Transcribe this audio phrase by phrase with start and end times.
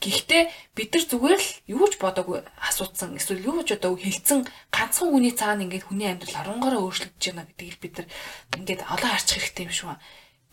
[0.00, 5.12] Гэхдээ бид нар зүгээр л юу ч бодоогүй асууцсан эсвэл юу ч одоо хилцэн ганцхан
[5.12, 8.08] хүний цаана ингээд хүний амьдрал оронгороо өөрчлөгдөж байна гэдгийг бид нар
[8.56, 9.96] ингээд олон харчих хэрэгтэй юм шүү.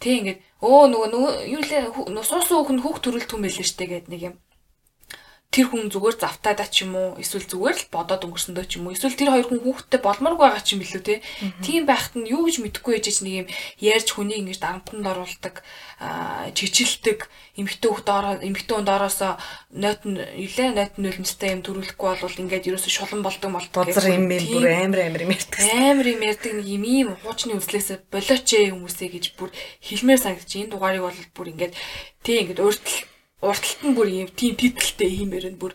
[0.03, 1.81] Тэ ингээд өө нөгөө юу лээ
[2.27, 4.35] суусуу хүн хүүхд төрөлт хүм байлээ штэ гэд нэг юм
[5.47, 7.09] тэр хүн зүгээр завтаадаа ч юм уу?
[7.17, 8.93] Эсвэл зүгээр л бодоод өнгөрсөндөө ч юм уу?
[8.93, 11.23] Эсвэл тэр хоёр хүн хүүхдтэй болморгүй байгаа ч юм билүү те.
[11.63, 13.47] Тийм байхад нь юу гэж мэдэхгүй ээж нэг юм
[13.79, 15.63] ярьж хүнийг ингэж дарамтанд оруулдаг
[16.51, 17.25] чижилдэг
[17.57, 19.33] эмхтэн хүүхд ороо эмхтэн хүнд ороосоо
[19.73, 24.03] нойт нь илээ нойт нь нулимстай юм төрүүлэхгүй бол ингээд ерөөсө шулан болдог болдог гэх
[24.03, 25.57] юм бүр амар амар юм ярьдаг.
[25.63, 29.49] Амар юм ярьдаг нэг юм ийм хуучны үзлээсээ болооч ээ хүмүүсээ гэж бүр
[29.81, 31.73] хэлмээр санагдаж энэ дугаарыг бол бүр ингээд
[32.21, 35.73] тий ингээд өөртөл урталт нь бүр юм тийм титэлтэй хиймээр нь бүр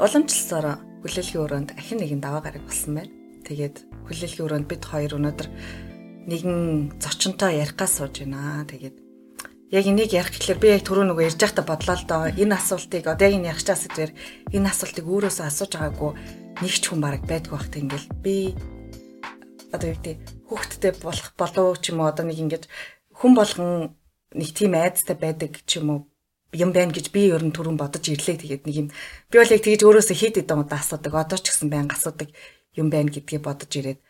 [0.00, 3.12] уламжлалсаар хүлээлгийн өрөөнд ахин нэгэн даваа гараг болсон байна.
[3.46, 3.76] Тэгээд
[4.08, 5.48] хүлээлгийн өрөөнд бид хоёр өнөөдөр
[6.28, 8.66] нэгэн зочинтой ярихгаас сууж байна.
[8.68, 8.96] Тэгээд
[9.70, 12.22] яг энийг ярих гэхэлэр би яг түрүү нөгөө ярьж байхдаа бодлоо л доо.
[12.34, 14.12] Энэ асуултыг одоо яг энэ ярих чаас дээр
[14.50, 16.12] энэ асуултыг өөрөөсөө асууж байгаагүй
[16.60, 18.58] нэг ч хүн бараг байдгүй бах тэнгэл би
[19.70, 20.18] одоо юу гэдэг
[20.50, 22.10] хүүхдтэй болох болов ч юм уу?
[22.10, 22.64] Одоо нэг ингэж
[23.14, 23.94] хүн болгон
[24.34, 26.00] нэг тийм айцтай байдаг ч юм уу?
[26.50, 28.42] Юм байна гэж би ер нь түрүүн бодож ирлээ.
[28.42, 28.88] Тэгээд нэг юм
[29.30, 32.34] би бол яг тэгж өөрөөсөө хэд хэдэн удаа асуудаг одоо ч гэсэн байнга асуудаг
[32.74, 34.02] юм байна гэдгийг бодож ирээд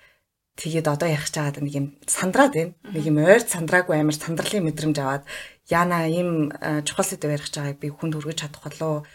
[0.56, 2.74] Тэгээд одоо ярих чагаад нэг юм сандраад байна.
[2.90, 5.24] Нэг юм ойр сандраагүй амар сандралын мэдрэмж аваад
[5.70, 9.06] яана ийм э, чухал сэдв ярих чагааг би хүнд хүргэж чадах болоо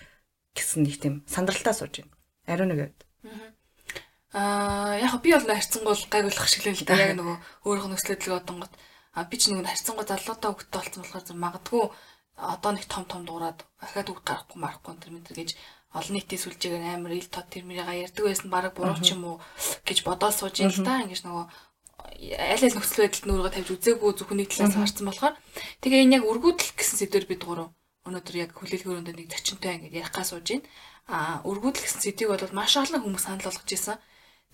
[0.56, 2.14] гэсэн нэг тийм сандралтаа сууж байна.
[2.48, 2.98] Ариун нэг үед.
[4.34, 6.96] Аа яг би бол харьцангуул гайгуулах шиг л да.
[6.96, 8.74] Яг нөгөө өөрийнх нь өслөдлөг одонгот
[9.16, 11.84] а би ч нөгөө харьцангуй залуутай хөвгтэй болсон болохоор магадгүй
[12.36, 15.50] одоо нэг том том дуурайд ахаад үг гарахгүй марахгүй энэ мэтэр гэж
[15.98, 19.38] олон нийтийн сүлжээгээр амар ил тод тэр мэрийг ярьдаг байсан баг буруу ч юм уу
[19.88, 21.46] гэж бодоод сууж ин л та ингэж нөгөө
[22.52, 25.36] аль аль нөхцөл байдалд нүүргө тавьж үзээгүй зөвхөн нэг талаас харсан болохоор
[25.82, 27.70] тэгээ энэ яг өргүүдэл гэсэн сэдвэр бид гурав
[28.06, 30.70] өнөөдөр яг хүлээлгөөрөнд нэг зочинтой ингэж ярих гас сууж байна.
[31.10, 33.98] А өргүүдэл гэсэн сэдвийг бол маш олон хүмүүс санал болгож ирсэн.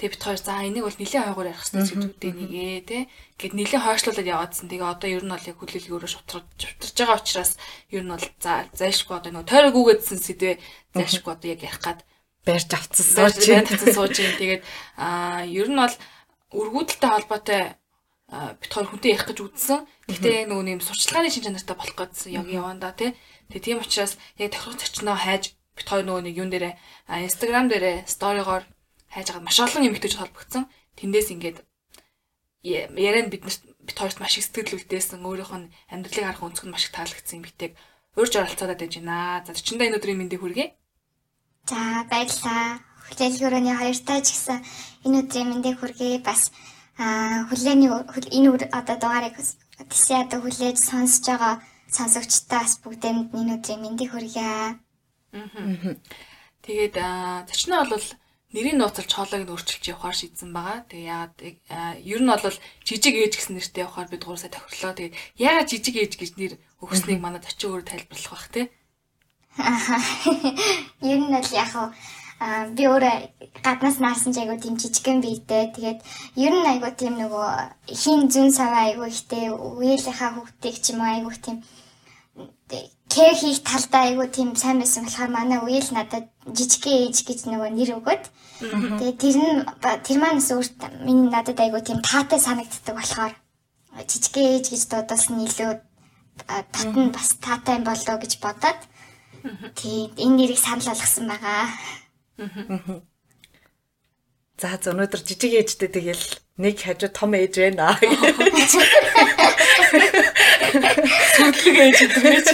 [0.01, 3.01] Тэгээ бит хоёр за энийг бол нилийн хойгоор ярих хэрэгтэй зүйлүүдээ нэгээ тий.
[3.37, 4.65] Гэт нилийн хойшлуулад яваадсан.
[4.65, 7.51] Тэгээ одоо ер нь бол яг хүлээлгөөрөө шутраж шутрж байгаа учраас
[7.93, 10.55] ер нь бол за зайшгүй одоо нөгөө тойрог үгээдсэн сэдвээ
[10.97, 12.01] зайшгүй одоо яг ярих гад
[12.41, 13.69] барьж авцсан сууж байна.
[13.69, 14.37] Авцсан сууж байна.
[14.41, 14.63] Тэгээд
[14.97, 15.95] аа ер нь бол
[16.49, 17.61] өргүүдэлтэй холбоотой
[18.57, 19.85] бит хоёр хүнтэй ярих гэж үзсэн.
[20.09, 23.13] Гэхдээ нөгөө нэм сурчлагын шин чанартай болох гэсэн яг яванда тий.
[23.53, 26.73] Тэгээ тийм учраас яг тохирох зочноо хайж бит хоёр нөгөө нэг юун дээрээ
[27.21, 28.65] Instagram дээрээ сторигоор
[29.13, 30.63] хайж байгаа маш олон эмэгтэйч холбогдсон.
[30.97, 31.57] Тэндээс ингээд
[32.63, 35.21] яриа нь биднэрт бит хоёрт маш их сэтгэл үлдээсэн.
[35.21, 37.73] Өөрийнх нь амьдралыг харах өнцөг нь маш их таалагдсан эмэгтэйг
[38.15, 39.43] урьж оролцоод байж байна.
[39.45, 40.67] За төчөндөө энэ өдрийн мэндийг хүргэе.
[41.67, 42.79] За баярлалаа.
[43.11, 44.59] Хүлээлгөрөөний хоёртаа ч гэсэн
[45.05, 46.23] энэ өдрийн мэндийг хүргэе.
[46.23, 46.53] Бас
[47.49, 49.35] хүлээний энэ одоо дугаарыг
[49.89, 51.53] тийшээ одоо хүлээж сонсож байгаа
[51.91, 54.45] сонсогчдаа бас бүгдээнд энэ өдрийн мэндийг хүргье.
[54.45, 54.79] Аа.
[56.61, 56.95] Тэгээд
[57.49, 58.05] зочноо бол
[58.51, 60.83] нэрийг нууцлж хоолойг нь өөрчилж явахаар шийдсэн байгаа.
[60.91, 61.35] Тэгээ яагаад
[62.03, 62.57] ер нь бол
[62.87, 64.93] жижиг ээж гэсэн нэртэй явахаар бид гурав сая тохирлоо.
[64.95, 66.53] Тэгээ яагаад жижиг ээж гэж нэр
[66.83, 68.65] өгснгийг манад очиж өөр тайлбарлах бах тий.
[71.11, 71.71] Ер нь бол яг
[72.75, 73.15] би өөрөө
[73.61, 75.69] гаднаас наарсан ч айгу тийм жижигэн биетэй.
[75.75, 75.99] Тэгээд
[76.41, 77.49] ер нь айгу тийм нөгөө
[78.01, 81.61] хин зүн саваа айгу ихтэй үеийнхаа хүүхдийг ч юм уу айгу тийм
[83.11, 87.71] кэр хийх талдаа айгу тийм сайн байсан болохоор манай үеэл надад жижигхэн ээж гэж нөгөө
[87.75, 88.23] нэр өгөөд.
[88.99, 89.55] Тэгээ тэр нь
[90.07, 93.35] тэр манаас өөрт миний надад айгу тийм таатай санагддаг болохоор
[94.07, 95.71] жижигхэн ээж гэж дуудсан илүү
[96.47, 98.79] татна бас таатай юм болоо гэж бодоод
[99.75, 101.67] тийм энэ нэрийг санал болгосон байгаа.
[104.61, 106.23] За за өнөөдөр жижиг ээжтэй тэгэл
[106.63, 107.99] нэг хажуу том ээж байна.
[110.61, 112.47] Сүтлэг ээж гэж.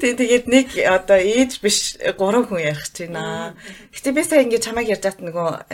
[0.00, 3.56] Тэг тэгээд нэг одоо ээж биш гурван хүн ярих гэж байна.
[3.94, 5.70] Гэтэ би сая ингээд чамайг ярьж хат нөгөө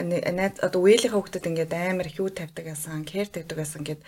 [0.63, 4.01] одоо үеийнхээ хүүхдэд ингээд амар хүү тавьдаг байсан, кэр тавьдаг байсан гэд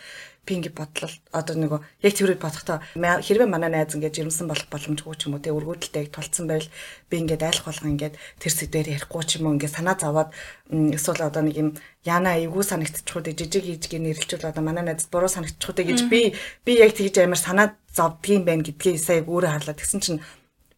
[0.46, 5.16] би ингэ бодлоо одоо нөгөө яг тэрийг бодохдоо хэрвээ манай найз ингэ жирэмсэн болох боломжгүй
[5.18, 5.44] ч юм уу?
[5.44, 6.70] Те өргөдөлтэй тулцсан байл
[7.10, 9.58] би ингэ айлах болгоо ингэ тэр сэдвээр ярихгүй ч юм уу?
[9.58, 10.30] ингэ санаа зовоод
[10.70, 11.70] эсвэл одоо нэг юм
[12.06, 16.94] яна эйгүү санагдчихгүй жижиг хийжгээ нэрлэлчүүл одоо манай найзд буруу санагдчихгүй гэж би би яг
[16.94, 19.76] тэгж амар санаа зовдгийм байх гэдгийг сая өөрөө харлаа.
[19.76, 20.22] Тэгсэн чинь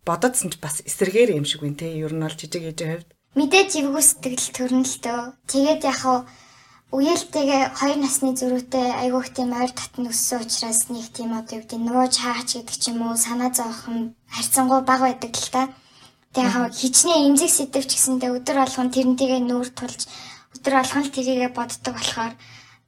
[0.08, 3.10] бодоодсэн ч бас эсэргээр юм шиг үн те ер нь бол жижиг ээжийн хувьд.
[3.36, 5.20] Мэдээж эвгүй сэтгэл төрнөлтөө.
[5.52, 6.20] Тэгээд яг хаа
[6.96, 11.82] үеэлтэйгээ хоёр насны зөрүүтэй айгүйх тийм ойр татн өссөн учраас нэг тийм одоо юу гэдэг
[11.84, 15.64] нууж хаач гэдэг ч юм уу санаа зовхон харьцангуй бага байдаг л та.
[16.32, 20.02] Тэгээ хичнээн эмзэг сэтвч гэсэндээ өдөр болгон тэрнтэйгээ нүүр тулж
[20.56, 22.34] өдөр болгон л тэрийгэ боддог болохоор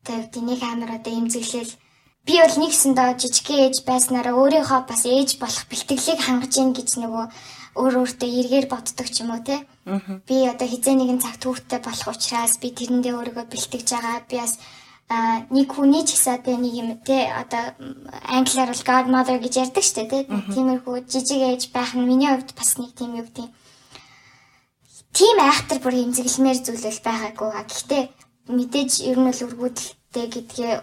[0.07, 1.73] тэгээ юу нэг амар одоо эмзэглэл
[2.23, 7.25] би бол нэгсэндээ жижигхэн ээж байснараа өөрийнхөө бас ээж болох бэлтгэлийг хангаж ийн гэж нөгөө
[7.79, 9.65] өөр өөртөө эргээр боддог ч юм уу те.
[10.27, 14.25] Би одоо хизээ нэгэн цаг түүхтэй болох учраас би тэрэндээ өөрийгөө бэлтгэж байгаа.
[14.29, 14.59] Би бас
[15.09, 17.25] а нэг хүний ч гэсэн тэ нэг юм те.
[17.33, 17.73] Одоо
[18.29, 20.19] англиар бол godmother гэж ярьдаг штэ те.
[20.53, 23.49] Тиймэрхүү жижиг ээж байх нь миний хувьд бас нэг тийм юу гэдэг
[25.17, 27.49] тийм айхтар бүр хэмзэглэмээр зүйлэл байгаагүй.
[27.57, 28.03] Гэхдээ
[28.53, 30.73] мэдээж ер нь л өргүүдэлтэй гэдгээ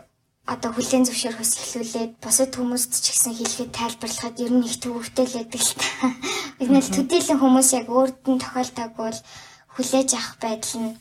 [0.47, 5.37] одоо хүлэн зөвшөөрөхөс эхлүүлээд бусад хүмүүст ч гэсэн хэлэхэд тайлбарлахад ер нь их төвөгтэй л
[5.43, 5.91] байдаг л та.
[6.59, 9.19] Бид нэл төдийлөн хүмүүс яг өөрд нь тохиолдог бол
[9.75, 10.93] хүлээж авах байдал нь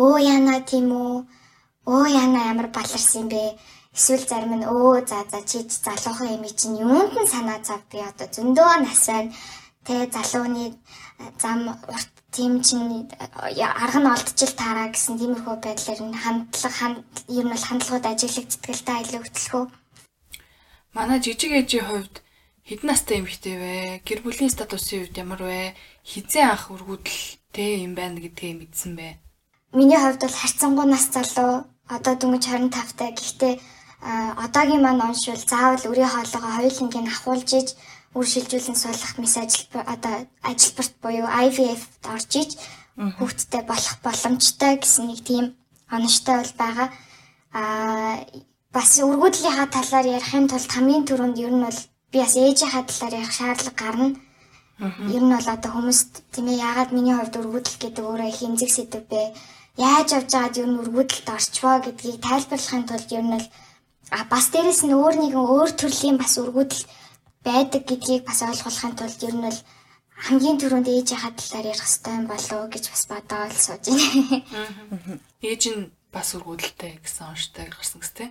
[0.00, 1.14] өө яна тийм үү?
[1.92, 3.44] Өө яна ямар баларсан юм бэ?
[3.96, 8.00] Эсвэл зарим нь өө за за чи залуухан юм чинь юунд нь санаа зав би
[8.00, 9.32] одоо зөндөө нас байна.
[9.84, 10.72] Тэ залууны
[11.40, 11.60] зам
[11.92, 13.08] урт тийм чинь
[13.80, 16.86] арга нь олдчил таараа гэсэн тиймэрхүү байдлаар нь хандлага
[17.32, 19.64] ер нь бол хандлагууд ажиглагддаг л та илүү хөтлөхөө.
[20.92, 22.14] Манай жижиг ээжийн хувьд
[22.68, 23.74] хэдэн настай эмэгтэй вэ?
[24.04, 25.72] Гэр бүлийн статусын хувьд ямар вэ?
[26.04, 29.08] Хизээ анх үргүүдэлтэй юм байна гэдгээ мэдсэн бэ?
[29.72, 33.10] Миний хувьд бол харьцангуй нас залуу одоо дөнгөж 25 таа.
[33.16, 33.54] Гэхдээ
[34.44, 37.68] одоогийн маань оншвол заавал өрийн хоолойгоо хоёулангийн ахуулж иж
[38.16, 40.14] үр шилжүүлэн суулгах мис ажил одоо
[40.50, 42.50] ажилбарт буюу IVF-д орж иж
[42.96, 45.44] хүүхдтэй болох боломжтой гэсэн нэг тийм
[45.92, 46.88] онцтой бол байгаа.
[47.52, 48.24] Аа
[48.72, 51.80] бас өргөдлийнхаа талаар ярихын тулд хамгийн түрүүнд ер нь бол
[52.12, 54.08] би бас ээжийнхаа талаар ярих шаардлага гарна.
[55.14, 58.70] Ер нь бол одоо хүмүүст тийм ээ яагаад миний хувьд өргөдөл гэдэг өөрөө их эмзэг
[58.72, 59.32] сэдв бэ?
[59.76, 63.46] Яаж явж байгаад ер нь өргөдөлд орчвоо гэдгийг тайлбарлахын тулд ер нь л
[64.16, 66.84] а бас дээрэс нь өөр нэгэн өөр төрлийн бас өргөдөл
[67.46, 69.60] байдаг гэдгийг бас ойлгуулахын тулд ер нь бол
[70.26, 75.20] хамгийн түрүүнд ээжийнхаа талаар ярих хэрэгтэй болов уу гэж бас бодоод сууж байна.
[75.44, 75.82] Ээж нь
[76.14, 78.28] бас үргүүдэлтэй гэсэн онцтой гарсан гэстэй.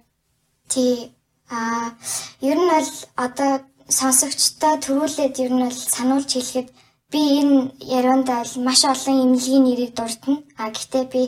[0.72, 1.14] Тий.
[1.50, 1.94] Аа
[2.42, 2.92] ер нь бол
[3.26, 3.52] одоо
[4.00, 6.70] сонсогчтой төрүүлээд ер нь бол сануулж хэлэхэд
[7.14, 10.42] би энэ ярианд бол маш олон эмнэлгийн нэрийг дурдна.
[10.58, 11.22] А гэхдээ би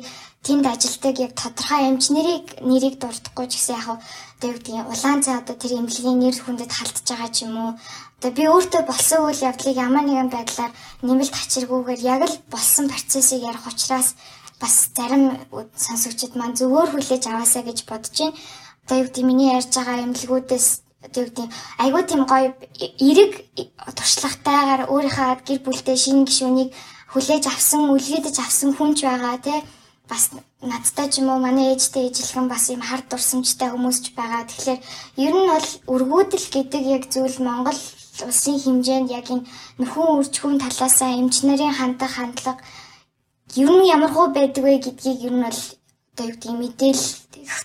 [0.45, 4.01] тэнд ажилтдаг яг тодорхой эмч нэрийг нэрийг дурдахгүй ч гэсэн яг
[4.37, 7.71] одоо юу гэдгийг улаан цай одоо тэр эмнэлгийн нэр хүндэд халтж байгаа ч юм уу.
[8.21, 13.41] Одоо би өөртөө болсон үйл явдлыг ямар нэгэн байдлаар нэмэлт хачиргүйгээр яг л болсон процессыг
[13.41, 14.13] ярих учраас
[14.61, 15.41] бас зарим
[15.73, 18.37] сонсогчид маань зөвөр хүлээж аваасаа гэж бодож байна.
[18.85, 20.67] Одоо юу гэдэг миний ярьж байгаа эмнэлгүүдээс
[21.05, 21.49] одоо юу гэдэг
[21.81, 22.49] айгүй тийм гоё
[23.09, 23.33] эрэг
[23.97, 26.69] туршлагатайгаар өөрийнхөө гэр бүлтэй шинэ гишүүнийг
[27.13, 29.59] хүлээж авсан, үлгэдэж авсан хүнч байгаа тий
[30.09, 30.29] бас
[30.61, 34.49] надтай ч юм уу манай ээжтэй ижилхэн бас юм хард дурсамжтай хүмүүс ч байгаа.
[34.49, 34.79] Тэгэхээр
[35.25, 37.77] ер нь бол өргүүдэл гэдэг яг зүйл Монгол
[38.25, 39.45] улсын хэмжээнд яг энэ
[39.77, 42.65] нөхөн үржихүүн талаасаа эмч нарын хандах хандлага
[43.61, 45.61] ер нь ямар хөө байдаг вэ гэдгийг ер нь бол
[46.17, 47.05] одоо юу гэдэг мэдээлэл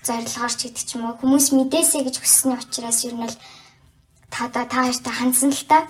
[0.05, 3.37] зорилгоор ч гэдэг ч юм уу хүмүүс мэдээсэй гэж хүссний учраас ер нь бол
[4.29, 5.89] та та хоёртай хандсан л та.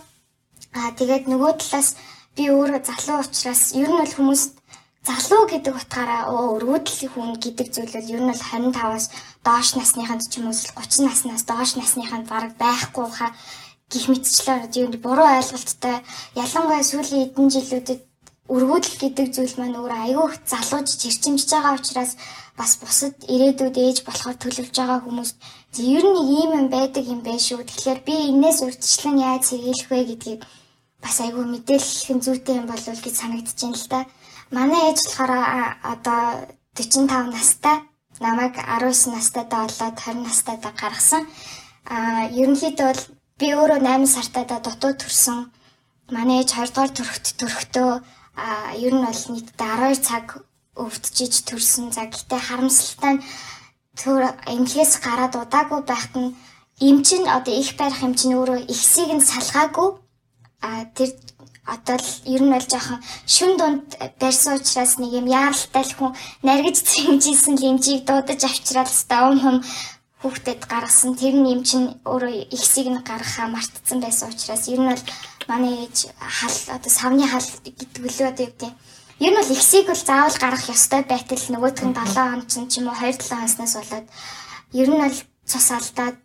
[0.70, 1.98] Аа тэгээд нөгөө талаас
[2.38, 4.61] би өөрөө залуу учраас ер нь бол хүмүүст
[5.08, 9.06] залуу гэдэг утгаараа оо өргөдлийн хүн гэдэг зүйл бол ер нь бол 25-аас
[9.46, 13.31] доош насныханд ч юм уу 30 наснаас доош насныханд бараг байхгүй хаа
[13.93, 15.96] гих мэтчлэр юм буруу ойлголттой
[16.44, 18.00] ялангуяа сүүлийн эдэн жилүүдэд
[18.55, 22.12] өргөдөл гэдэг зүйл маань өөр аюу их залууж чирчимж байгаа учраас
[22.58, 25.36] бас бусад ирээдүйд ээж болохоор төлөвлөж байгаа хүмүүст
[25.96, 27.65] ер нь ийм юм байдаг юм байна шүү.
[27.65, 30.41] Тэгэхээр би энээс урьдчилан яаж сэргийлэх вэ гэдгийг
[31.05, 34.00] бас айгүй мэдээлэх нь зүйтэй юм болов уу гэж санагдаж байна л да.
[34.52, 35.32] Манай ээж болохоор
[35.92, 36.20] одоо
[36.76, 37.76] 45 настай.
[38.20, 41.24] Намайг 19 настайдаа болоод 20 настайдаа гаргасан.
[41.88, 43.02] Аа ерөнхийдөө бол
[43.40, 45.38] би өөрөө 8 сартайдаа дутуу төрсөн.
[46.12, 47.90] Манай ээж 20 дугаар төрөхт төрөхдөө
[48.44, 50.26] аа ер нь бол нийтдээ 12 цаг
[50.76, 51.84] өвдөж төрсөн.
[51.96, 53.24] За гэхдээ харамсалтай нь
[53.96, 56.36] төр эмнэлгээс гараад удаагүй байхад нь
[56.88, 59.88] эмчин одоо их барих эмчин өөрөө ихсийг нь салгаагүй.
[60.60, 61.10] А тэр
[61.74, 63.00] одоо л ер нь бол жоохон
[63.34, 63.86] шүн дунд
[64.20, 66.12] барьсан учраас нэг юм яаралтай л хүн
[66.46, 69.58] наргиж зэмжижсэн лимжийг дуудаж авчраад ста ум хум
[70.20, 71.19] хүүхдэд гаргасан.
[71.19, 75.05] Тэр нь юм чин өөрөө ихсийг нь гаргахаа мартцсан байсан учраас ер нь бол
[75.50, 75.96] манай ээж
[76.38, 78.72] хал одоо савны хал гэдэг үлээ одоо юу гэдэг
[79.24, 82.86] ер нь бол ихсийг бол заавал гаргах ёстой байтал нөгөөх нь 7 он ч юм
[82.88, 84.06] уу 2 7 хоноснаас болоод
[84.81, 85.19] ер нь бол
[85.50, 86.17] цус алдаад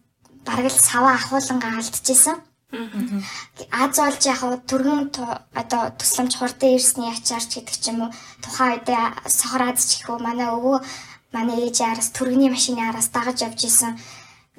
[0.48, 2.38] бараг л саваа ахуулангаа алдчихсан
[2.68, 5.16] Аз олж яг түргэн
[5.56, 8.12] одоо тусламж хурдан ирсний ачаарч гэдэг ч юм уу
[8.44, 8.88] тухайн үед
[9.32, 10.84] сохор аз ч гэхүү манай өвөө
[11.32, 13.96] манай ээж араас түргэний машины араас дагаж явж исэн.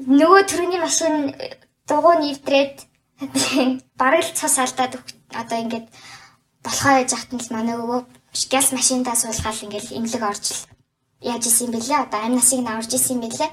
[0.00, 1.36] Нөгөө түргэний машин
[1.84, 2.76] дугуй нэвтрээд
[4.00, 4.96] бараг л цус алдаад
[5.36, 5.86] одоо ингээд
[6.64, 8.00] болохоо яж хатан л манай өвөө
[8.48, 10.64] газ машиндаа суулгаад ингээд имлэг орж л
[11.20, 13.50] яаж исэн бэлээ одоо амь насыг наварж исэн бэлээ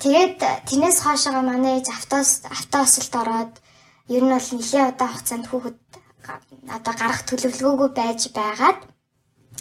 [0.00, 0.38] тэгээд
[0.68, 3.52] тэрнээс хоошоо манай ээж автоос автоосолд ороод
[4.08, 5.78] ер нь бол нэлээд удаан хугацаанд хүүхэд
[6.76, 8.78] одоо гарах төлөвлөгөөгүй байж байгаад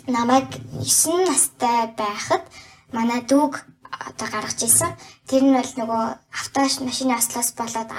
[0.08, 0.50] намайг
[0.84, 2.44] 9 настай байхад
[2.92, 3.54] манай дүүг
[4.10, 4.92] одоо гаргаж исэн.
[5.28, 6.04] Тэр нь бол нөгөө
[6.42, 7.90] автош машины ослоос болоод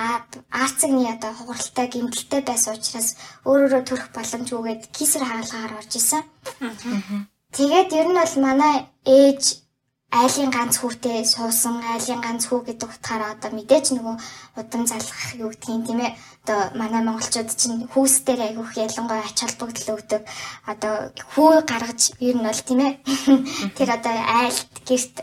[0.50, 3.08] арцагны одоо хугаралтай гэмтэлтэй байсан учраас
[3.48, 6.22] өөрөөрөө төрөх боломжгүйгээд кисэр хаалгаар орж исэн.
[7.56, 8.74] Тэгээд ер нь бол манай
[9.06, 9.63] ээж
[10.14, 14.16] айлын ганц хүүтэй суусан айлын ганц хүү гэдэг утгаараа одоо мэдээж нөгөө
[14.62, 16.14] удам залгах юу гэдгийг тийм ээ.
[16.44, 20.22] Одоо манай монголчууд чинь хүүсдэр айгүйх ялангуяа ач холбогдол өгдөг.
[20.70, 20.94] Одоо
[21.34, 22.92] хүү гаргаж ер нь бол тийм ээ.
[23.76, 25.16] Тэр одоо айлт гэрт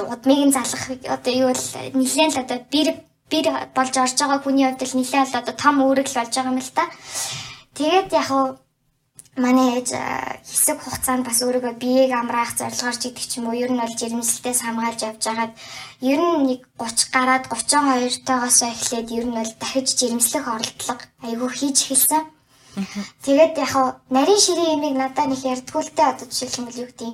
[0.00, 1.64] удмыг нь залгах одоо юу бол
[2.00, 2.88] нэлээд л одоо бэр
[3.28, 3.46] бэр
[3.76, 6.60] болж орж байгаа хүний хувьд л нэлээд л одоо том үүрэг л болж байгаа юм
[6.60, 6.84] л та.
[7.76, 8.28] Тэгээд яг
[9.36, 9.96] манай ээж
[10.44, 13.94] хэсэг хугацаанд бас өөрийгөө биеийг амраах зорилгоор ч идэх ч юм уу ер нь бол
[14.00, 15.52] жирэмслэлтээс хамгаалж явж хагаад
[16.12, 21.48] ер нь нэг 30 гараад 32 тоогоос эхлээд ер нь бол дахиж жирэмслэх оролдлого айгүй
[21.48, 22.24] хийж эхэлсэн.
[23.24, 23.72] Тэгээд яг
[24.12, 27.10] нарийн ширийн имийг надад нэг ярдгүүлтэй одоо жишээлбэл юу гэдэг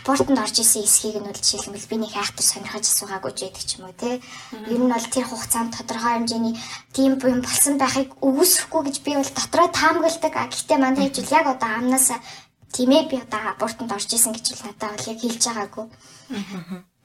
[0.00, 3.70] апортонд орж исэн эсхийг нь бол жишээлбэл би нэг хайхтар сонирхож асуугаагүй ч гэдэг ч
[3.76, 4.20] юм уу те.
[4.72, 6.56] Ер нь бол тэр хугацаанд тодорхой хэмжээний
[6.96, 10.34] тийм юм болсон байхыг өгөөсөхгүй гэж би бол дотроо таамагладаг.
[10.34, 12.08] Гэхдээ манай хэл яг одоо амнаас
[12.72, 15.86] тийм ээ би одоо апортонд орж исэн гэж л надад бол яг хэлж байгаагүй.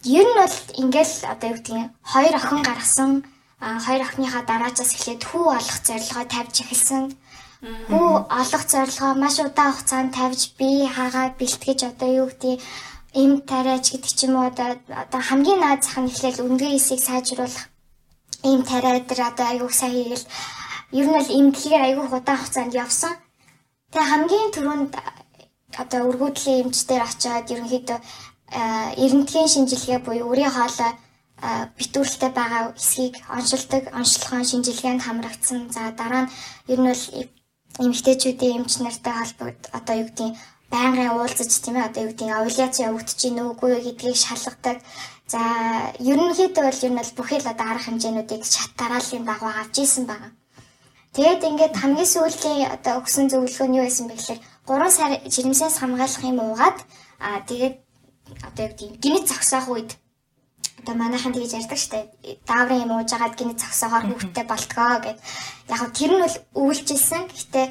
[0.05, 3.11] Ер нь бол ингээл одоо юу гэдгийг хоёр охин гаргасан
[3.59, 7.03] хоёр охиныхаа дараажаас эхлээд хүү олох зорилгоо тавьж эхэлсэн.
[7.65, 8.09] Хүү
[8.41, 12.61] олох зорилгоо маш удаан хугацаанд тавьж би хаагаа бэлтгэж одоо юу гэдэг
[13.23, 17.65] им тариач гэдэг ч юм уу одоо хамгийн наад зах нь эхлээл өндгөө эсийг сайжруулах
[18.51, 20.25] им тариа дээр одоо аягүй сайн хийгээл
[20.99, 23.13] ер нь бол имдлэгээр аягүй удаан хугацаанд явсан.
[23.91, 24.93] Тэгээ хамгийн түрүүнд
[25.81, 27.99] одоо өргөдлийн эмчдэр очиад ерөнхийдөө
[29.03, 30.93] эрентгийн шинжилгээ буюу үрийн хоолой
[31.77, 35.59] битүүрэлтэй байгаа эсхийг оншилдог, онцлогоо шинжилгээнд хамрагдсан.
[35.75, 36.31] За дараа нь
[36.71, 37.03] ер нь бол
[37.83, 40.35] эмэгтэйчүүдийн эмч нартай холбогд одоо юу гэдгийг
[40.71, 44.77] байнгын уулзаж тийм ээ одоо юу гэдгийг овуляц явагдаж гин үгүй гэдгийг шалгадаг.
[45.27, 45.41] За
[45.99, 50.31] ерөнхийдөө бол ер нь бол бүхэл одоо арга хэмжээнүүдийг шат дарааллын дагуу авч исэн байгаа.
[51.15, 55.75] Тэгээд ингээд хамгийн сүүлийн одоо өгсөн зөвлөгөө нь юу байсан бэ гэхээр 3 сар жирэмсээс
[55.79, 56.77] хамгаалах юм уугаад
[57.25, 57.75] аа тэгээд
[58.47, 59.91] одоо юу гэдгийг гинэт зогсоох үед
[60.85, 62.13] одоо манайхан тэгж ярьдаг штэ.
[62.45, 65.17] Дааврын юм ууж агаад гинэ цогсоогоор хүүхдтэй болтгоо гэд.
[65.73, 67.67] Яг хөө тэр нь бол өвлжилсэн гэхдээ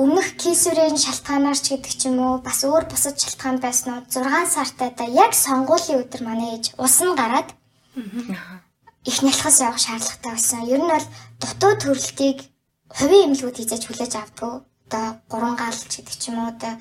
[0.00, 4.48] өмнөх кисүрийн шалтгаанаар ч гэдэг ч юм уу бас өөр бусад шалтгаан байсан уу 6
[4.48, 7.48] сартай да яг сонгуулийн өдөр манай ээж усан гараад
[9.04, 10.60] их нялхас явах шаардлагатай болсон.
[10.74, 11.06] Ер нь бол
[11.40, 12.38] дутуу төрөлтийг
[12.96, 16.72] хувийн эмнэлгүүд хийж хүлээж авдаг одоо гурван гаалч гэдэг ч юм уу одоо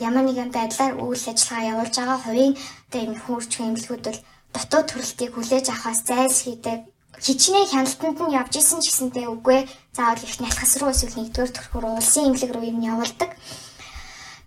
[0.00, 2.54] ямар нэгэн байдлаар үйл ажиллагаа явуулж байгаа хувийн
[2.88, 4.20] одоо энэ хурж эмнэлгүүд бол
[4.54, 6.80] дотоод төрөлтийг хүлээж авахаас зайлсхийдэг
[7.20, 9.60] хичнээн хяналтанд нь явж исэн ч гэсэнтэй үгүй
[9.94, 13.30] заавал их нялхас руу эсвэл нэгдүгээр төрхөөр улсын эмнэлэг рүү юм явуулдаг.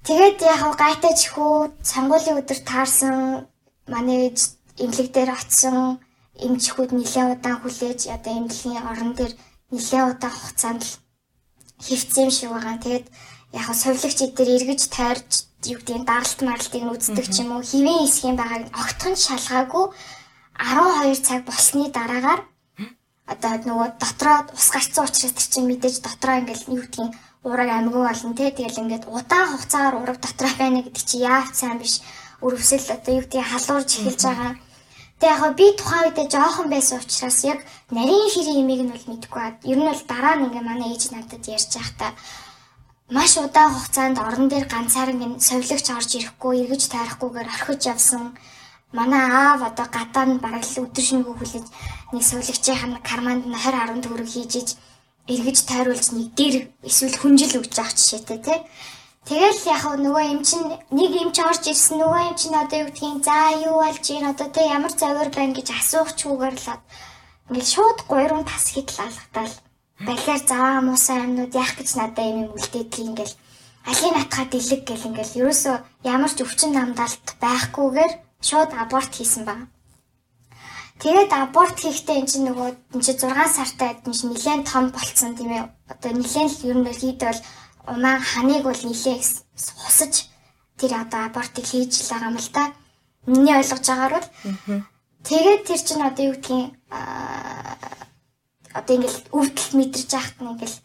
[0.03, 3.47] Тэгээд яг гайтайч хүү сонгуулийн өдөр таарсан
[3.87, 4.35] манай
[4.83, 6.03] эмнэлэг дээр очсон
[6.45, 9.33] эмчхүүд нэлээд удаан хүлээж одоо эмнэлгийн орон дээр
[9.71, 10.83] нэлээд удаан хугацаанд
[11.85, 12.75] хөвцсөн юм шиг байгаа.
[12.83, 13.05] Тэгээд
[13.55, 15.31] яг совилогч эдгээр эргэж тойрч
[15.73, 19.85] юу гэдэг даралт маралтыг нь үздэг ч юм уу хэвийн хэсгийн байгааг огтхон шалгаагүй
[20.55, 22.41] 12 цаг болсны дараагаар
[23.33, 27.11] одоо нөгөө дотроо ус гарцсан учраас тэр чинь мэдээж дотроо ингээл юу гэдгийг
[27.45, 28.51] ураг амьгүй болно те.
[28.51, 32.01] Тэгэл ингээд удаан хугацаагаар ураг дотроо байна гэдэг чи яав сайн биш.
[32.45, 34.53] Өрөвсөл одоо юу гэдгийг халуурж эхэлж байгаа.
[35.19, 39.41] Тэгээ яг би тухайн үедээ жоохон байсан учраас яг нарийн ширийн имийг нь бол мэдэхгүй
[39.41, 42.11] баад ер нь бол дараа нь ингээ манай ээж надад ярьж байхдаа
[43.09, 48.33] маш удаан хугацаанд орон дээр ганцаар ингэ совилогч орж ирэхгүй, эргэж тайрахгүйгээр орхиж явсан.
[48.97, 51.67] Манай аав одоо гадаа нь бараг л өдөр шингүү хүлээж
[52.13, 54.69] нэг совилогчийн карманд нь 20 10 төгрөг хийж иж
[55.29, 56.55] эргэж тайруулж нэг дээр
[56.89, 58.59] эсвэл хүнжил өгч авах жишээтэй тий.
[59.29, 62.89] Тэгэл яг нөгөө юм чин нэг юм ч орж ирсэн нөгөө юм чин одоо юу
[62.89, 63.37] гэдгийг за
[63.69, 66.69] юу болж ийн одоо тий ямар завар байна гэж асуухчгүйгээр л
[67.49, 69.53] ингээд шууд гуйрын тас хитлалгатал
[70.03, 73.35] балиар заваа муусан амьнууд яах гэж надад юм үлдээдэг ингээл
[73.87, 78.13] алийг натхаа дэлэг гэл ингээл ерөөсөө ямар ч өвчин намдалт байхгүйгээр
[78.47, 79.59] шууд аборт хийсэн баг.
[80.99, 85.31] Тэгээд аборт хийхдээ эн чинь нөгөө эн чинь 6 сартай эн чинь нэлээд том болцсон
[85.35, 85.63] тийм ээ.
[85.91, 87.39] Одоо нэлээд л ер нь хийдэл
[87.87, 89.23] умаа ханыг бол нэлээд
[89.79, 90.13] хусаж
[90.79, 92.63] тэр одоо абортыг хийж л байгаа юм л да.
[93.27, 94.27] Миний ойлгож байгаагаар бол
[95.27, 96.73] тэгээд тэр чинь одоо юу гэдгийг
[98.77, 100.77] одоо ингээл өвдөлт мэдэрч яхад нь ингээл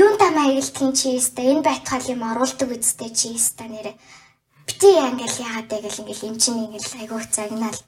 [0.00, 3.92] юун та маягдлын чи өстэй энэ байтгал юм оруулдаг үстэй чи өстэй нэрэ
[4.68, 7.78] бити ингээл яагаад гэл ингээл юм чинь ингээл айгуух загнаал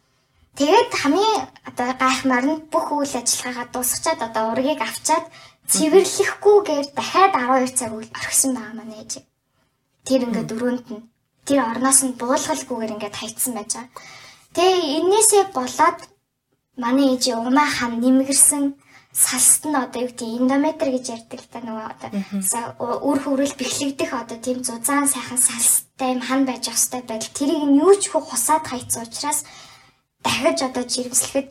[0.58, 5.26] тэгээд хамгийн одоо гайхмаар нь бүх үйл ажиллагаагаа дуусгачаад одоо ургийг авчаад
[5.72, 9.12] цэвэрлэхгүйгээр дахиад 12 цаг үйл орхисон байгаа маань ээж.
[10.06, 11.06] Тэр ингээд дөрөнд нь
[11.46, 13.90] тэр орноос нь буулгалгүйгээр ингээд хайцсан байж байгаа.
[14.54, 15.98] Тэгээ энээсээ болоод
[16.82, 18.64] манай ээж умаа хам нэмгэрсэн
[19.12, 22.10] салст нь одоо юу гэдэг эндометр гэж ярьдаг та нөгөө одоо
[23.04, 27.36] үр хөврөл бэхлэгдэх одоо тийм зузаан сайхан салсттай юм хан байж ах хэвээр байдал.
[27.36, 29.44] Тэрийг нь юу ч хөө хусаад хайцсан учраас
[30.24, 31.48] дахиж одоо жирэмслэхэд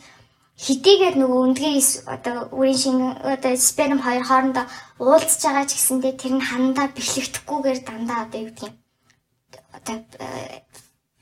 [0.57, 1.77] хэдийгээр нөгөө өндгий
[2.09, 2.97] одоо үрийн шин
[3.33, 4.65] одоо сперм хоёр хоорондоо
[4.97, 8.73] уулзж байгаа ч гэсэндээ тэр нь хандаа бэхлэгдэхгүйгээр дандаа одоо юу гэдэг
[9.77, 10.61] одоо э,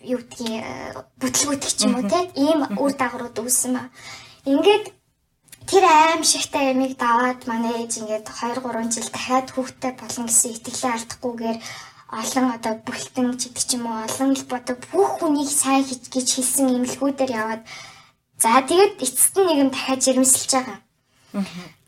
[0.04, 3.92] юу гэдгийг э, бүтлгүүтэх ч юм уу те ийм үр дагаврууд үүссэн ба.
[4.44, 4.99] Ингээд
[5.70, 10.52] тэр аим шигтэй ямиг даваад манай ээж ингээд 2 3 жил дахиад хүүхдтэй болно гэсэн
[10.58, 11.58] итгэлээ алдахгүйгээр
[12.10, 16.10] олон одоо бүлтэн ч гэдэг ч юм уу олон л бодо бүх хүнийг сайн хийж
[16.10, 17.64] гэж хэлсэн имлгүүдээр яваад
[18.42, 20.80] за тэгээд эцэст нь нэг юм дахиад жирэмсэлж байгаа.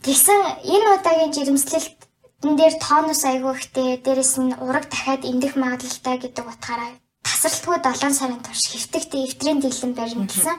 [0.05, 1.99] Тэгсэн энэ удаагийн жирэмслэлт
[2.45, 8.13] энэ дээр тонус айгүй ихтэй дээрэс нь ураг дахиад эндэх магадлалтай гэдэг утгаараа тасралтгүй 7
[8.13, 10.57] сарын турш хэвтэгтэй эвтрийн дэглэм барьна гэсэн.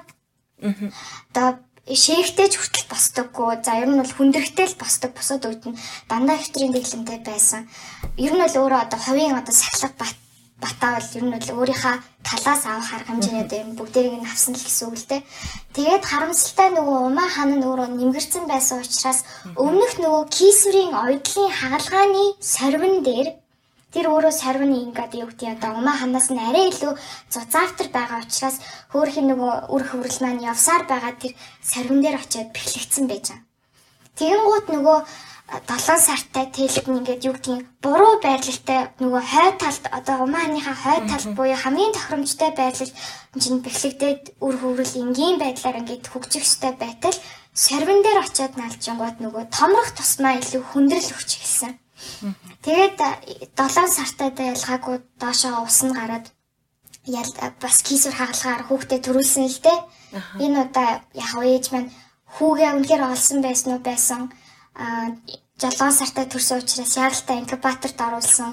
[1.31, 3.59] Одоо шээгтэй ч хүртэл босдоггүй.
[3.67, 7.67] За ер нь бол хүндрэхтэй л босдог бусад үед нь дандаа хэвтрийн дэглэмтэй байсан.
[8.15, 10.17] Ер нь бол өөрөө одоо хувийн одоо сахилга бат
[10.63, 14.55] батаа бол ер нь бол өөрийнхөө талаас авах арга хэмжээний дээр нь бүгдээрийг нь авсан
[14.55, 15.23] л гэсэн үг л дээ.
[15.75, 19.27] Тэгээд харамсалтай нөгөө умаа хан нь өөрөө нэмгэрсэн байсан учраас
[19.59, 23.42] өмнөх нөгөө кисүрийн ойдлын хагалгааны сорвин дээр
[23.93, 26.93] тэр өөрөө сорвины ингээд юу гэдэг одоо умаа ханаас нь арай илүү
[27.29, 28.57] зузаавтар байгаа учраас
[28.93, 33.45] хөөх нөгөө үр хөврөл маань явсаар байгаа тэр сорвин дээр очиод бэхлэгдсэн байж байгаа.
[34.17, 34.99] Тэгэнгუут нөгөө
[35.53, 40.99] 7 сартай тэлт нь ингээд юу гэдгийг буруу байрлалтай нөгөө хой талд одоо умааныхаа хой
[41.05, 42.93] талд буюу хамгийн тохиромжтой байрлал
[43.37, 47.17] чинь бэхлэгдээд үр хөврөл энгийн байдлаар ингээд хөгжихстэй байтал
[47.53, 51.82] сорвин дээр очиод налжингууд нөгөө томрох тусмаа илүү хүндрэл өгч эхэлсэн.
[52.65, 52.99] Тэгээд
[53.57, 56.27] 7 сартайдаа ялгаагүй доошоо ус нь гараад
[57.07, 57.31] ял
[57.63, 59.79] бас кисүр хагалгаар хүүхдээ төрүүлсэн л дээ.
[60.45, 60.91] Энэ удаа
[61.25, 61.91] яг ээж маань
[62.35, 64.21] хүүгээ үнэхээр олсон байсан уу байсан.
[64.79, 65.11] А
[65.59, 68.51] 7 сартай төрсөн учраас яралтай инкубаторт оруулсан.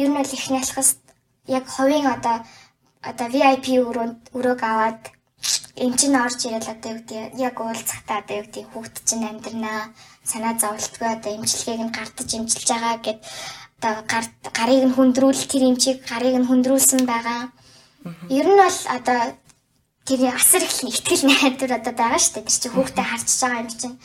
[0.00, 0.90] Ер нь бол их нялхас
[1.46, 2.36] яг хувийн одоо
[3.10, 5.02] одоо VIP өрөөнд өрөөг аваад
[5.84, 9.80] эмчин орж ирэл одоо юу гэдэг яг уулзахтаа одоо юу гэдэг хүүхд чинь амьдрнаа
[10.32, 13.20] санаа зовлтгүй одоо эмчилгээг нь гардаж эмчилж байгаа гэд
[13.80, 13.94] одоо
[14.58, 17.42] гарыг нь хөндрүүл тэр эмчийг гарыг нь хөндрүүлсэн байгаа.
[18.38, 19.20] Ер нь бол одоо
[20.06, 22.46] тэр асар их ихтгэл найдвар одоо байгаа шүү дээ.
[22.48, 23.96] Тэр чинь хүүхдээ харж байгаа юм чинь.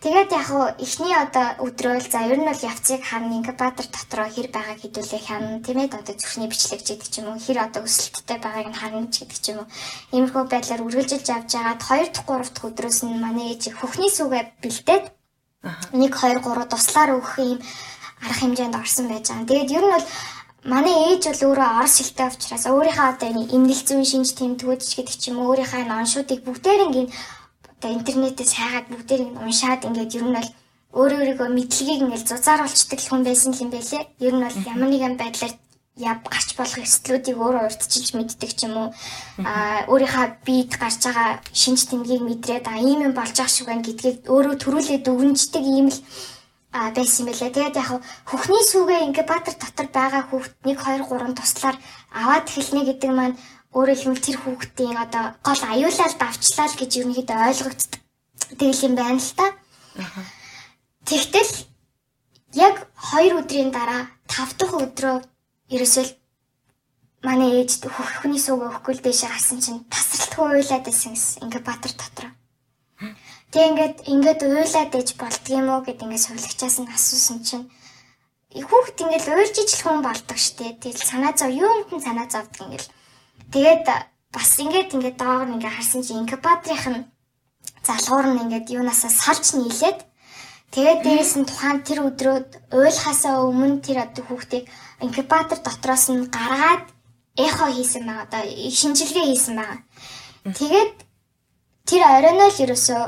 [0.00, 4.48] Тэгээд яг хуу эхний одоо өдрөөл за ер нь бол явцыг харна инкубатор дотроо хэр
[4.48, 8.38] байгааг хэдүүлээ хянана тийм ээ одоо зүрхний бичлэг гэдэг ч юм уу хэр одоо өсөлттэй
[8.40, 9.68] байгааг нь харна ч гэдэг ч юм уу
[10.16, 14.40] иймэрхүү байдлаар үргэлжилж явж байгаад 2 дахь 3 дахь өдрөөс нь манай ээж хөхний сүгэ
[14.64, 15.04] бэлдээд
[15.62, 17.60] 1 2 3 туслаар өгөх юм
[18.24, 19.48] арга хэмжээнд орсон байж байгаа.
[19.48, 20.06] Тэгээд ер нь бол
[20.72, 24.90] манай ээж бол өөрөө орос хэлтэй учраас өөрийнхөө одоо энэ эмнэлэг зүйн шинж тэмдгүүд ч
[24.96, 27.08] гэдэг ч юм өөрийнхөө энэ оншуудыг бүгдээрингийн
[27.72, 30.50] одоо интернетээс хайгаад бүгдээр ингэ уншаад ингээд ер нь бол
[31.00, 34.02] өөрөө өөрийгөө мэдлэгийг ингээд зузаар олчдаг хүн байсан юм байлээ.
[34.26, 35.54] Ер нь бол ямар нэгэн байдлаар
[35.98, 38.88] яв гарч болох эслүүдийг өөрөө урдчилж мэддэг ч юм уу
[39.42, 43.82] а өөрийнхөө биед гарч байгаа шинж тэмдгийг мэдрээд а ийм юм болж байгаа шиг байна
[43.82, 45.98] гэдгийг өөрөө төрүүлээд өвнждэг ийм л
[46.72, 47.50] а байсан юм байлээ.
[47.50, 47.88] Тэгээд яг
[48.30, 51.76] хөхний сүгээ инкубатор дотор байгаа хүүхд 1 2 3 туслаар
[52.14, 53.36] аваад эхэлнэ гэдэг маань
[53.74, 58.00] өөрөөр хэлбэл тэр хүүхдийн одоо гол аюулаар давчлаа л гэж ерөнхийдөө ойлгогддог.
[58.58, 59.46] Тэгэл юм байна л та.
[61.06, 61.52] Тэгтэл
[62.54, 62.76] яг
[63.14, 65.16] 2 өдрийн дараа 5 дахь өдрөө
[65.74, 66.04] ерөөсөө
[67.26, 71.42] манай ээж хөхний сууг өгөхгүй л дэше гарсан чинь тасралтгүй уйлаад байсан гэсэн.
[71.46, 72.26] Ингээ Баатар дотор.
[73.50, 77.66] Тэг ингээд ингээд уйлаад ээж болдгийм үү гэд ингээд сувлагчаас нь асуусан чинь
[78.50, 80.80] хүүхд ингээд уйлж ижил хүн болдог штэ.
[80.80, 82.86] Тэгэл санаа зов юунд нь санаа зовдөг ингээд
[83.50, 83.82] Тэгээд
[84.30, 87.02] бас ингээд ингээд доогор ингээд харсан чи инкубаторынх нь
[87.82, 90.06] залгуур нь ингээд юунасаа салж нийлээд
[90.70, 92.36] тэгээд дээрээс нь тухайн тэр өдрөө
[92.70, 94.70] уйлахаасаа өмнө тэр одоо хүүхдийг
[95.04, 96.84] инкубатор дотроос нь гаргаад
[97.44, 98.26] эхо хийсэн байгаа.
[98.26, 98.42] Одоо
[98.78, 99.80] шинжилгээ хийсэн байгаа.
[100.58, 100.94] Тэгээд
[101.88, 103.02] тэр оройноо л ерөөсөө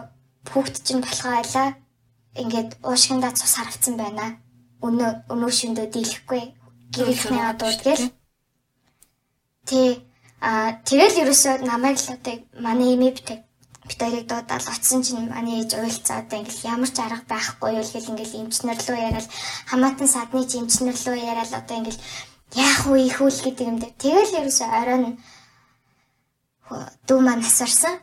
[0.53, 1.69] хүүхд чинь болохоо байлаа.
[2.41, 4.41] Ингээд уушгиндаа цус харавцсан байна.
[4.87, 6.43] Өнөө өнөө шөндөө дийлэхгүй.
[6.95, 8.05] Гэрийнхний одууд гэл.
[9.69, 13.47] Тэг Аа тэгэл ерөөсөө намайг л одоо манай имэв тэг
[13.89, 17.87] бит хоёрыг дуудаад оцсон чинь манай ээж уйлцаа одоо ингээл ямар ч арга байхгүй юу
[17.93, 19.29] гэл ингээл эмчнэр рүү яриад
[19.71, 22.05] хамаатан садны эмчнэр рүү яриад одоо ингээл
[22.55, 23.95] яах вэ их үл гэдэг юм дээр.
[23.99, 25.05] Тэгэл ерөөсөө оройн
[27.07, 27.95] дүү маань насарсан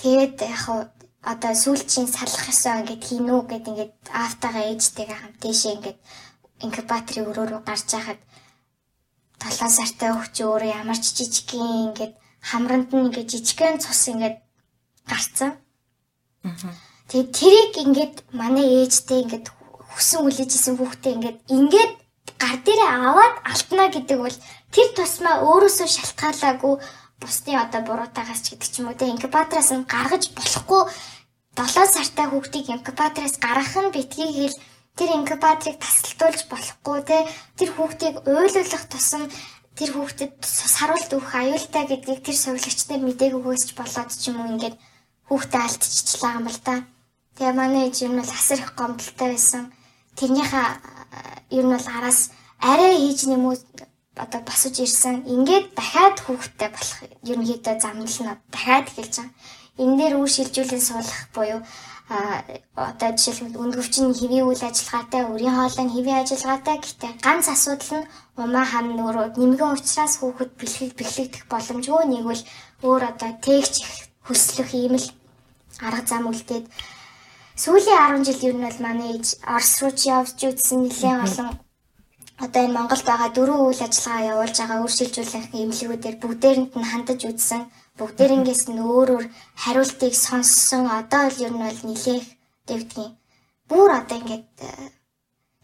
[0.00, 0.94] тэгээд яг
[1.32, 5.98] одоо сүүлчийн салах ёсоо ингээд хийнүү гэд ингээд аавтайгаа ээжтэйгээ хамт дэшээ ингээд
[6.64, 8.20] инкубаторын өрөө рүү гарч яхад
[9.40, 12.14] 7 сартай хөвч өөрөө ямар ч жижигхэн ингээд
[12.50, 14.36] хамранд нь ингээд жижигхэн цус ингээд
[15.08, 15.56] гарцсан.
[17.08, 19.46] Тэгээд тэрийг ингээд манай ээжтэй ингээд
[19.94, 21.92] хүсэн үлээж исэн хүүхдээ ингээд ингээд
[22.40, 24.38] гар дээрээ аваад алтна гэдэг бол
[24.74, 26.74] тэр тусмаа өөрөөсөө шалтгаалаагүй
[27.20, 30.82] бусны одоо буруутаагаас ч гэдэг ч юм уу те инкубатороос нь гаргаж болохгүй
[31.54, 34.56] 7 сартай хүүхдийг инкубатороос гаргах нь битгий хэл
[34.98, 37.18] тэр инкубаторыг тасалдуулж болохгүй те
[37.58, 39.22] тэр хүүхдийг уйлуулах тусам
[39.78, 44.76] тэр хүүхдэд саруулт өгөх аюултай гэдгийг тэр сувилагчтай мдэггүйгээс ч болоод ч юм уу ингээд
[45.28, 46.74] хүүхдээ алдчихлаа юм л да.
[47.36, 49.72] Тэгээ манай ээж юм бол асар их гомдолтой байсан.
[50.18, 50.68] Тэрнийхээ
[51.58, 52.20] ер нь бол араас
[52.60, 53.54] арай хийж нэмүү
[54.24, 55.26] одоо босож ирсэн.
[55.34, 56.98] Ингээд дахиад хүүхдтэй болох
[57.30, 59.34] ерөнхийдөө замнал нь дахиад эхэлж байгаа.
[59.82, 61.60] Энэ дээр үр шилжүүлэн суулгах буюу
[62.08, 62.44] а
[62.76, 68.66] одоо жишээлбэл өндгөвчин хэвийн үйл ажиллагаатай, өрийн хоолойн хэвийн ажиллагаатай гэхдээ ганц асуудал нь умаа
[68.68, 72.42] хам нөрөө нэмгэн учраас хүүхэд бэлхэг бэхлэгдэх боломжгүй нэгвэл
[72.86, 73.74] өөр одоо тээгч
[74.28, 75.06] хөслөх ийм л
[75.86, 76.66] арга зам үлдээд
[77.62, 81.48] сүүлийн 10 жил ер нь бол манай ээж Орос руу ч явж үзсэн нэлээд олон
[82.44, 87.62] одоо энэ Монголд байгаа дөрвөн үйл ажиллагаа явуулж байгаа өөрчилжүүлэх эмнэлгүүдээр бүгдээрэнд нь хандаж үзсэн.
[87.98, 89.26] Бүгдээрэнгээс нь өөр өөр
[89.62, 90.84] хариултыг сонссон.
[90.98, 92.26] Одоо л ер нь бол нэлээх
[92.66, 93.12] дэвдгийн.
[93.70, 94.46] Бүр одоо ингээд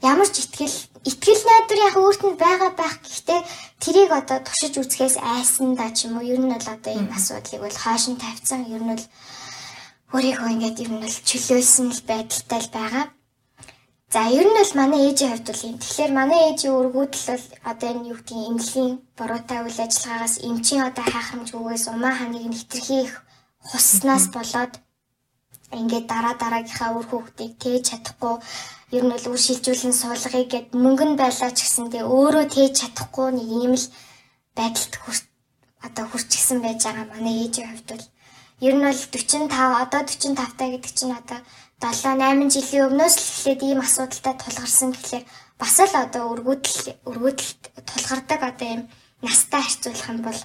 [0.02, 3.40] ямар ч итгэл итгэл найдар яг өөрт нь байгаа байх гэхдээ
[3.82, 7.60] тэрийг одоо тушиж үзэхээс айсан да ч юм уу ер нь бол одоо ийм асуудлыг
[7.64, 9.04] бол хойш нь тавьсан ер нь бол
[10.14, 13.04] өөрийгөө ингээд ер нь бол чөлөөлсөн л байдалтай л байгаа.
[14.12, 15.76] За ер нь бол манай ээжийн хувьд бол юм.
[15.78, 21.04] Тэгэхээр манай ээжийн өргүүдэл бол одоо энэ юу гэдгийг эмнэлгийн буруутай үйл ажиллагаагаас эмчийн одоо
[21.06, 23.14] хайхрамжгүйгээс умаа ханыг нь хитрхи их
[23.70, 24.72] хуснаас болоод
[25.78, 28.34] ингээд дараа дараагийнхаа үр хүүхдийг тээж чадахгүй
[28.96, 33.28] ер нь бол үр шилжүүлэн суулгахыг гэд мөнгө нь байлаа ч гэсэндээ өөрөө тээж чадахгүй
[33.38, 33.86] нэг юм л
[34.58, 35.22] байдалд хүрч
[35.86, 38.06] одоо хүрчихсэн байж байгаа манай ээжийн хувьд бол.
[38.66, 41.40] Ер нь бол 45 одоо 45 таа гэдэг чинь одоо
[41.80, 45.24] 7 8 жилийн өмнөөс л эхлээд ийм асуудалтай тулгарсан гэхлээр
[45.60, 48.82] бас л одоо өргөдөл өргөдөлт тулгардаг одоо ийм
[49.24, 50.40] настай харьцуулах юм бол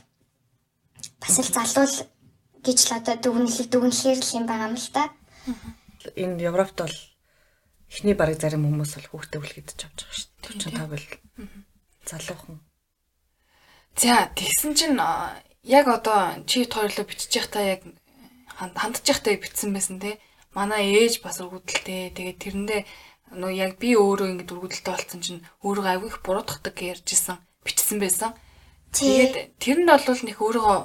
[1.20, 1.96] бас л залуул
[2.66, 5.14] гэж л одоо дүгнэлт дүгнэлээр л юм байгаа юм л та.
[6.18, 6.98] Энэ Европт бол
[7.90, 10.74] эхний бараг зарим хүмүүс бол хүүхдээ үлгэдэж авч байгаа шүү дээ.
[10.74, 11.06] 45 бол
[12.10, 12.58] залуухан.
[13.96, 15.00] За тэгсэн чинь
[15.64, 17.82] яг одоо чи тоорлоо бичиж байхдаа яг
[18.58, 20.20] хандж байхдаа бичсэн байсан те.
[20.54, 22.12] Манай ээж бас өргөдөлтэй.
[22.16, 22.82] Тэгээд тэрэндээ
[23.40, 27.98] нөө яг би өөрөө ингэж өргөдөлтэй болсон чинь өөрөө аягүй их буруудахдаг гэж ярьжсэн бичсэн
[28.00, 28.32] байсан.
[28.96, 30.80] Тэгээд тэр нь бол нэг өөрийгөө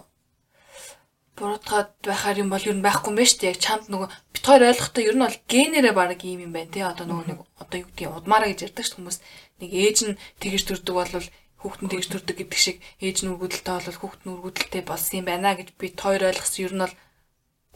[1.37, 3.53] буруутгаад байхаар юм бол ер нь байхгүй юм байна шүү дээ.
[3.55, 6.85] Яг чамд нөгөө бит хоёр ойлгохдоо ер нь бол генерээ баг ийм юм байна тий.
[6.85, 9.19] Одоо нөгөө нэг одоо юу гэдгийг удмаараа гэж ярьдаг ш хүмүүс.
[9.61, 11.13] Нэг ээж нь тэгэж төрдөг бол
[11.61, 15.27] хүүхэд нь тэгж төрдөг гэдэг шиг ээж нь үргүүдэлтэй бол хүүхэд нь үргүүдэлтэй болсон юм
[15.29, 16.95] байна гэж бит хоёр ойлгосон ер нь бол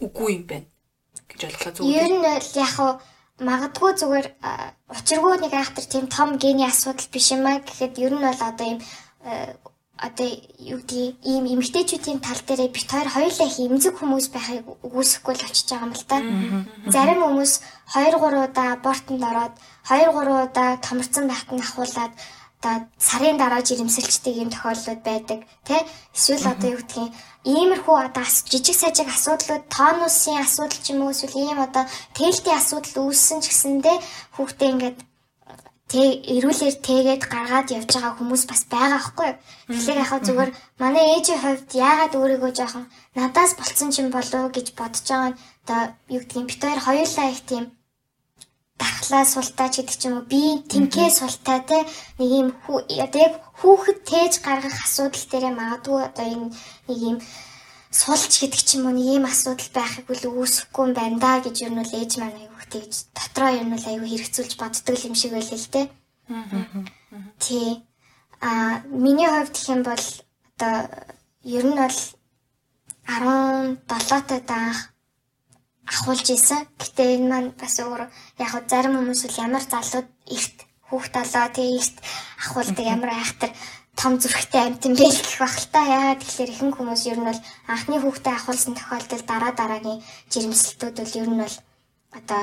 [0.05, 0.69] үгүй юм байна
[1.29, 2.01] гэж ойлголоо зүгээр.
[2.01, 2.77] Ер нь бол яг
[3.45, 4.27] магадгүй зүгээр
[4.95, 8.67] учиргүй нэг айхтар тийм том гений асуудал биш юм а гэхэд ер нь бол одоо
[8.67, 8.81] ийм
[9.97, 10.29] одоо
[10.59, 15.47] юу гэдгийг ийм эмгтээчүүдийн тал дээрээ бит хоёр хоёулаа их эмзэг хүмүүс байхыг үгүйсэхгүй л
[15.47, 16.17] очиж байгаа юм л та.
[16.91, 17.53] Зарим хүмүүс
[17.95, 19.55] 2 3 удаа бортонд ороод
[19.87, 22.13] 2 3 удаа томорцсон байхад нь ахуулаад
[22.65, 25.81] одоо сарын дараа жирэмсэлчдэг юм тохиолдлууд байдаг тий
[26.17, 27.13] эсвэл одоо юу гэдгийг
[27.45, 31.85] иймэрхүү одоо жижиг сажиг асуудлууд тонусын асуудал ч юм уу эсвэл ийм одоо
[32.17, 33.97] тээлтийн асуудал үүссэн ч гэсэндээ
[34.37, 34.99] хүүхдээ ингээд
[35.93, 39.39] тэг эрүүлэр тэгээд гаргаад явж байгаа хүмүүс бас байгаа байхгүй юу.
[39.69, 42.85] Тэгэхээр яхаа зүгээр манай ээжийн хувьд яагаад өөрийгөө жоохон
[43.17, 45.83] надаас болцсон юм болов гэж бодож байгаа нь одоо
[46.15, 47.65] юу гэдгийг бит хоёр хоёулаа их тийм
[48.81, 50.43] дархлаа султаа ч гэдэг ч юм уу би
[50.73, 51.79] тэнхээ султаа те
[52.19, 52.49] нэг юм
[53.05, 56.49] одоо яг хүүхэд тээж гаргах асуудал дээр магадгүй одоо энэ
[56.89, 57.17] нэг юм
[58.01, 61.57] сулч гэдэг ч юм уу нэг юм асуудал байхыг үл үүсэхгүй юм байна да гэж
[61.65, 65.15] юу нь л ээж маань аягүй тэгж дотроо юу нь л аягүй хэрэгцүүлж боддог юм
[65.15, 65.83] шиг байлээ л те.
[67.39, 67.87] Тий.
[68.43, 70.05] А миний хувьд гэх юм бол
[70.59, 70.75] одоо
[71.45, 71.99] ер нь бол
[73.07, 74.79] 17 тад анх
[75.87, 76.67] ахуулж исэн.
[76.81, 78.03] Гэтэ энэ маань бас өөр
[78.43, 80.59] яг хөө зарим хүмүүс л ямар залууд ихт
[80.89, 81.97] хүүхд олоо тэгээ ихт
[82.43, 83.53] ахуулдаг ямар айхтар
[84.01, 85.81] том зүрхтэй амтан бэл гэх бах л та.
[85.85, 90.01] Яагаад тэгэхээр ихэнх хүмүүс ер нь бол анхны хүүхдээ ахуулсан тохиолдолд дараа дараагийн
[90.33, 91.57] жирэмслэлтүүд бол ер нь бол
[92.19, 92.43] одоо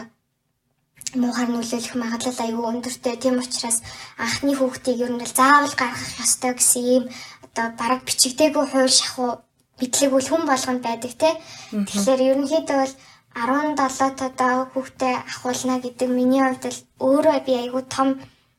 [1.16, 3.16] муухай нөлөөлөх магадлал аюул өндөртэй.
[3.18, 3.84] Тийм учраас
[4.18, 7.04] анхны хүүхдийг ер нь заавал гаргах ёстой гэсэн ийм
[7.46, 9.32] одоо бараг бичигдээгүй хууль шахуу
[9.80, 11.30] мэдлэг үл хүн болгонд байдаг те.
[11.72, 12.94] Тэгэхээр ерөнхийдөө бол
[13.34, 18.10] 17 одоо хүүхдээ ахуулна гэдэг миний хувьд л өөрөө би аюул том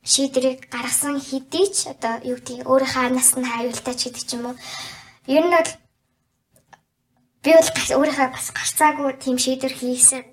[0.04, 4.44] шийдрийг гаргасан хэдий ч одоо юу гэдэг өөрийнхөө нас нь аюултай ч гэдэг ч юм
[4.50, 4.56] уу.
[5.28, 5.70] Ер нь бол
[7.44, 7.68] би бол
[8.00, 10.31] өөрийнхөө бас гарцаагүй тийм шийдвэр хийсэн.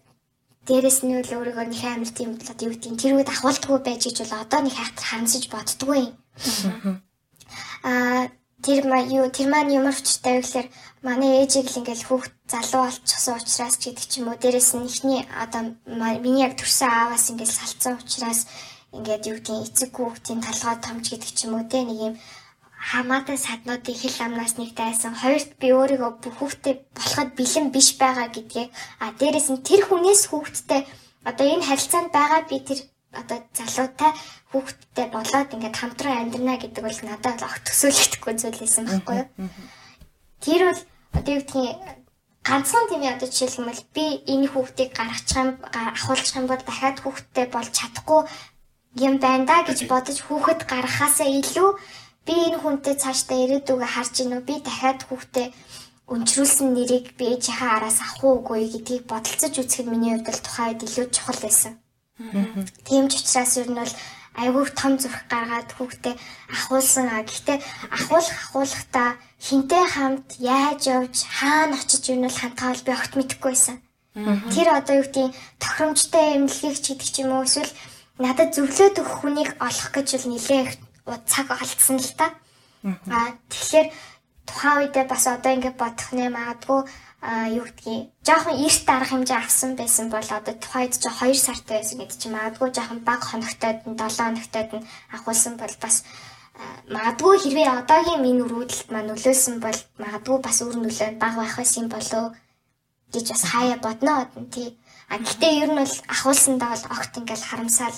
[0.68, 4.18] Дээрэс нь бол өөрийгөө нэг амар тийм л юу гэдэг тэр үед ахуулдаггүй байж гэж
[4.22, 6.14] бол одоо нэг хайхтар харамсаж боддггүй юм.
[7.84, 8.28] Аа
[8.66, 10.68] тэр ма юу тэр маань ямар учиртай вэ гэхээр
[11.08, 14.88] манай ээжийг л ингээл хүүхд залуу болчихсон учраас ч гэдэг ч юм уу дээрэс нь
[14.90, 15.62] ихний одоо
[16.24, 18.42] миний яг төрсэн ааваас ингээл салцсан учраас
[18.92, 22.14] ингээд юу гэдгийг эцэг хүүхдийн талгай томч гэдэг ч юм уу те нэг юм
[22.80, 25.12] хамаатай саднуудын хэл амнаас нэг дайсан.
[25.12, 28.72] Хоёрт би өөрийгөө хүүхдээ болоход бэлэн биш байгаа гэдгийг
[29.04, 30.82] а дээрэс нь тэр хүнээс хүүхдтэй
[31.28, 32.80] одоо энэ харилцаанд байгаа би тэр
[33.12, 34.12] одоо залуутай
[34.52, 39.28] хүүхдтэй болоод ингээд хамтран амьдрна гэдэг бол надад л огт төсөөлөгдөхгүй зүйл байсан байхгүй юу.
[40.40, 40.82] Тэр бол
[41.20, 42.00] одоо юу гэдгийг
[42.48, 47.72] ганцхан тийм одоо жишээлбэл би энэ хүүхдийг гаргачих юм ахуулчих юм бол дахиад хүүхдтэй болж
[47.76, 48.22] чадахгүй
[49.06, 51.70] юм байна да гэж бодож хүүхэд гаргахаасаа илүү
[52.30, 55.48] би энэ хүнтэй цаашдаа ирээдүгөө харж гинөө би дахиад хүүхдээ
[56.14, 60.86] өнчрүүлсэн нэрийг би ээжийнхээ араас авах уугүй гэдгийг бодолцож үзэхэд миний хувьд л тухайн үед
[60.86, 61.74] илүү чухал байсан.
[62.86, 63.94] Тийм ч учраас ер нь бол
[64.42, 66.16] айгүй том зүрх гаргаад хүүхдээ
[66.54, 67.58] ахуулсан а гэхдээ
[67.98, 69.10] ахуулах ахуулахдаа
[69.42, 73.78] хинтээ хамт яаж явж хаана очиж юу нь бол хантгаал би огт мэдэхгүй байсан.
[74.54, 77.74] Тэр одоо юу гэдэг тохиромжтой эмнэлгийг ч гэдэг ч юм уу эсвэл
[78.22, 80.64] надад зөвлөөд өгөх хүнийг олох гэж бол нэлээ
[81.26, 82.28] цаг алдсан л та.
[83.10, 83.88] Аа тэгэхээр
[84.48, 86.82] тухайн үедээ бас одоо ингээд бодох нэ магадгүй
[87.58, 91.98] юу гэдгийг жоохон эрт дарах хэмжээ авсан байсан бол одоо тухайд ч 2 сартай байсан
[92.00, 95.96] гэдэг чинь магадгүй жоохон баг хоногтойд нь 7 хоногтойд нь авахулсан бол бас
[96.96, 101.86] магадгүй хэрвээ одоогийн минь өрөөдөлт маань нөлөөлсөн бол магадгүй бас өөр нөлөө баг байх байсан
[101.92, 102.26] болоо
[103.14, 104.70] гэж бас хаяа бодно одон тий.
[105.12, 107.98] А гэхдээ ер нь бол ахуулсандаа бол огт ингээл харамсаал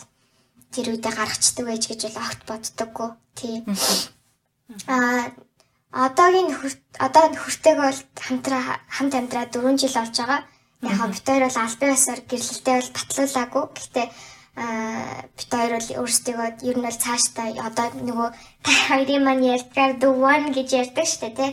[0.73, 3.10] тэр үедээ гаргацдаг байж гэж бол огт боддоггүй.
[3.36, 3.62] Тийм.
[4.88, 5.31] Аа
[5.91, 6.49] одоогийн
[6.99, 10.41] одоо нөхөртэйгээ бол хамтраа хамт амьдраа 4 жил болж байгаа.
[10.81, 13.63] Яг бит хоёр бол албан ёсоор гэрлэлтэй бол татлуулаагүй.
[13.75, 14.07] Гэхдээ
[15.38, 16.36] бит хоёр бол өөрсдөө
[16.69, 18.29] ер нь бол цаашдаа одоо нөгөө
[18.88, 21.51] хоёрын маань ярьдгаар the one гэж ярьдаг штэ тий.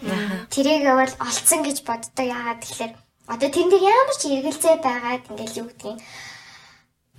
[0.54, 2.26] Тэрийг бол олцсон гэж боддог.
[2.26, 2.92] Яагаад тэгэхээр
[3.34, 5.98] одоо тэрнээ ямар ч эргэлзээ байгаад ингээл юу гэдгийг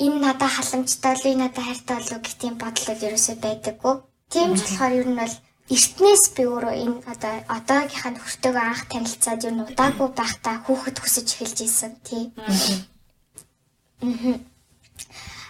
[0.05, 3.95] энэ надад халамжтай л энэ надад хайртай болов гэх тийм бодол ерөөсөй байдаггүй.
[4.33, 5.35] Тийм ч болохоор ер нь бол
[5.75, 11.27] эртнээс би өөрөө энэ одоо одоогийнхаа нөхөртөөгөө анх танилцаад ер нь удаагүй байхдаа хүүхэд хүсэж
[11.33, 12.23] эхэлж исэн тий.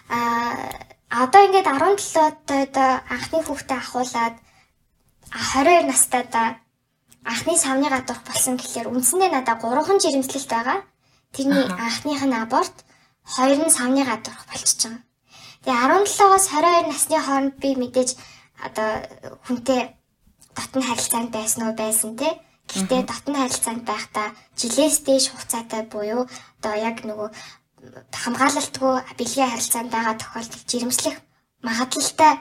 [0.10, 0.90] Аа
[1.24, 2.76] одоо ингээд 17 тойд
[3.16, 4.36] анхны хүүхдээ ахуулаад
[5.32, 6.48] 22 настайдаа
[7.24, 10.80] анхны савны гадуурх болсон гэхэлэр үндсэндээ надад 3хан жирэмслэлт байгаа.
[11.34, 12.76] Тэрний анхных нь аборт,
[13.36, 15.06] хоёр нь савны гадуурх байгаа.
[15.60, 18.10] Тэгээ 17-оос 22 насны хооронд би мэдээж
[18.66, 18.90] одоо
[19.46, 19.82] хүнтэй
[20.56, 22.30] дотн харилцаанд байсан уу байсан те.
[22.72, 24.28] Гэхдээ дотн харилцаанд байхдаа
[24.60, 26.24] жилээс дээш хугацаатай буюу
[26.60, 27.30] одоо яг нөгөө
[28.24, 31.16] хамгаалалтгүй бэлгийн харилцаанд байгаа тохиолдолд жирэмслэх
[31.68, 32.34] магадлалтай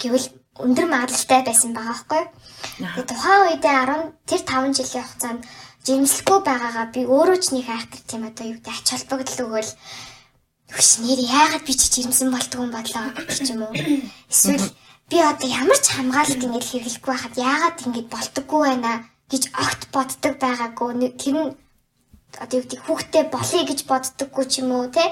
[0.00, 0.26] гэвэл
[0.64, 2.22] өндөр магадлалтай байсан байгаа байхгүй.
[2.80, 5.42] Тэгээ тухайн үедээ 10 тэр 5 жилийн хугацаанд
[5.86, 9.70] жирэмслэхгүй байгаагаа би өөрөө ч нэг айхтар тийм одоо юу гэдэг ач холбогдол өгөөл
[10.72, 13.74] Хүч нэр яагаад би ч жирэмсэн болдгоо бодлоо гэх юм уу.
[14.32, 14.66] Эсвэл
[15.10, 18.92] би одоо ямар ч хамгаалалт ингэж хэрэглэхгүй байхад яагаад ингэж болдоггүй байна
[19.28, 20.90] гэж огт боддог байгаагүй.
[21.20, 21.52] Тэр нь
[22.40, 25.04] одоо юу гэдэг хүүхдээ болъё гэж боддоггүй ч юм уу те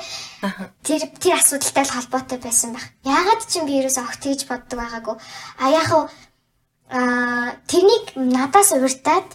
[0.87, 2.87] тэр тэр асуудалтай л холбоотой байсан байх.
[3.05, 5.17] Яагаад ч юм би ерөөсөө огт тэгж боддог байгаагүй.
[5.61, 6.05] А яг хуу
[6.89, 9.29] а тэрнийг надаас урьдаад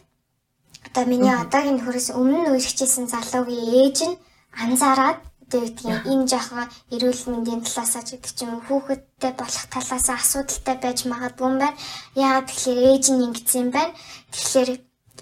[0.90, 4.20] одоо миний одоогийн нөхөрөөс өмнө үргэлжлэсэн залуугийн ээж нь
[4.64, 5.20] анзаараад
[5.52, 5.78] тэгээд
[6.12, 11.58] энэ жоохон эрүүл мэндийн талаасаа ч гэдэг чинь хүүхэдтэй болох талаасаа асуудалтай байж магадгүй юм
[11.62, 11.78] байна.
[12.18, 13.94] Яагаад тэгэхээр ээж нь ингэсэн юм байна.
[14.34, 14.70] Тэгэхээр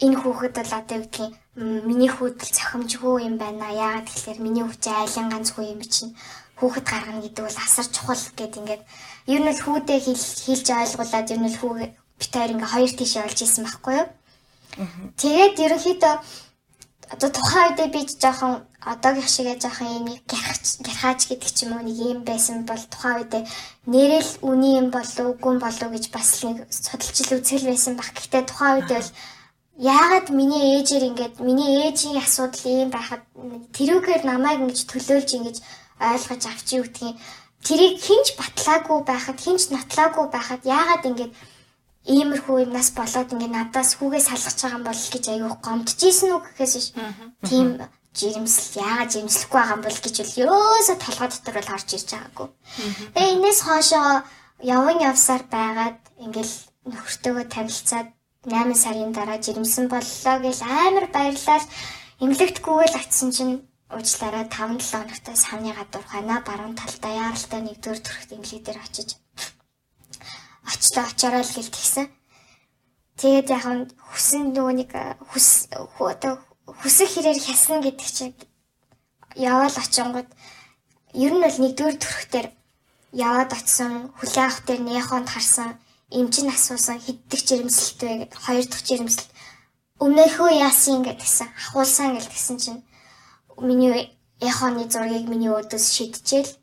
[0.05, 1.33] энэ хүүхэд бол одоо юу гэдгийг
[1.89, 3.67] миний хүүдэл цохимжгүй юм байна.
[3.69, 6.15] Яагаад тэгэхээр миний хүчээ айлан ганцгүй юм чинь
[6.57, 8.83] хүүхэд гаргана гэдэг бол асар чухал гэд ингээд
[9.33, 9.99] ер нь л хүүдээ
[10.47, 14.07] хэлж ойлгуулад ер нь л хүүгээ бит хоёр ингээ хоёр тийшээ олж исэн байхгүй юу.
[15.21, 16.15] Тэгээд ерөнхийдөө
[17.13, 18.53] одоо тухайн үедээ би жоохон
[18.93, 20.05] одоогийн шигээ жоохон юм
[20.85, 23.43] гэрхаач гэдэг ч юм уу нэг юм байсан бол тухайн үедээ
[23.93, 28.09] нэрэл үний юм болов үгүй болов гэж бас нэг судалжил үзэл байсан баг.
[28.17, 29.11] Гэхдээ тухайн үедээ бол
[29.77, 33.23] яагаад миний ээжээр ингээд миний ээжийн асуудал ийм байхад
[33.77, 35.57] тэрүүгээр намайг ингэж төлөөлж ингэж
[36.01, 37.15] ойлгож авчи үгдгийн
[37.65, 41.33] тэрийг хинч батлаагүй байхад хинч нотлаагүй байхад яагаад ингээд
[42.03, 46.73] иймэрхүү юмнаас болоод ингээд надаас хүүгээ салгаж байгаа юм бол гэж аюу гомдчихсэн үг гэхээс
[46.75, 46.87] биш.
[47.47, 47.67] Тийм
[48.11, 52.47] жирэмсэл яагаад жирэмслэхгүй байгаа юм бол гэж үл ерөөсө толгой дотор бол харж ирж байгаагүй.
[53.15, 54.09] Тэгээ энэс хоошоо
[54.75, 56.55] яван явсаар байгаад ингээл
[56.91, 58.07] нөхөртөөгөө танилцаад
[58.43, 61.65] 8 сарын дараа жирэмсэн боллоо гэж амар баярлал
[62.19, 63.63] эмнэлэгтгүйгээл атсан чинь
[63.95, 69.09] уучлаарай 5 7 хоногт савны гадуур хана баруун талдаа яаралтай нэгдүгээр төрхт эмнэлэг дээр очиж
[70.67, 72.07] очлоо очороо л гэлтгсэн.
[73.19, 74.91] Тэгээд яг нь хүсэн нөгөө нэг
[75.29, 76.41] хүс одоо
[76.81, 78.35] хүсэх хэрээр хясна гэдэг чинь
[79.35, 80.29] яваал очингууд
[81.13, 82.47] ер нь бол нэгдүгээр төрхтөр
[83.13, 85.69] яваад очсон хүлээ авах дээр нээхонд харсан
[86.09, 89.29] эмчин асуусан хиддэг жирэмсэлтэй хоёр дахь жирэмсэл
[90.03, 92.81] өмнөхөө яасан гэдгсэн ахуулсан гэдгсэн чинь
[93.61, 96.57] миний яхооны зургийг миний өөдөөс шидчихэл.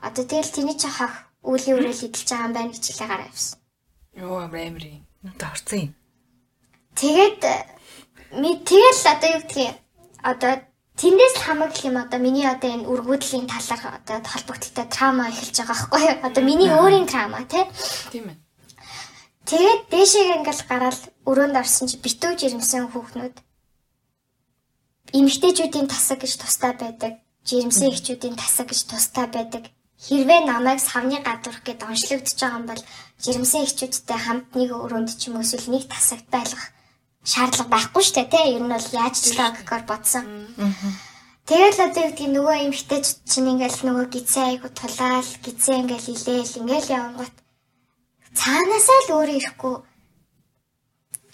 [0.00, 3.58] Одоо тэгэл тэний ч хах үлийн үрэл идэлж байгаа юм байна гэж хэлээ гараа явсан.
[4.14, 5.02] Йоо амар юм.
[5.22, 5.92] Надад орсон юм.
[6.94, 7.40] Тэгээд
[8.38, 9.76] ми тэгэл одоо юу гэдгийг
[10.22, 10.52] одоо
[11.00, 15.74] тэндээс л хамааглах юм одоо миний одоо энэ үргүүдлийн талаар одоо холбогдлолтой трама эхэлж байгаа
[15.74, 16.16] байхгүй юу?
[16.26, 17.64] Одоо миний өөрийн трама тий.
[18.14, 18.38] Тийм ээ.
[19.50, 23.36] Тэгээд дээшээ ингээл гараад өрөөнд орсон чи битүү жирэмсэн хүүхнүүд
[25.18, 27.18] эмэгтэйчүүдийн тасаг гэж тустай байдаг.
[27.42, 29.66] Жирэмсэн эхчүүдийн тасаг гэж тустай байдаг
[30.06, 32.82] хэрвээ намайг савны гадуурх гэд онцлогдож байгаа юм бол
[33.22, 36.74] жирэмсэн эхчүүдтэй хамт нэг өрөөнд ч юм уу эсвэл нэг тасагт байлгах
[37.22, 38.46] шаардлага байхгүй шүү дээ тий.
[38.58, 40.26] Ер нь бол яаж ч логикоор бодсон.
[41.46, 46.58] Тэгэл одоо юу гэдэг нөгөө эмхтэйч чинь ингээл нөгөө гизээ айгу тулаал гизээ ингээл илээл
[46.62, 47.36] ингээл явангууд
[48.38, 49.74] цаанаасаа л өөрөө ирэхгүй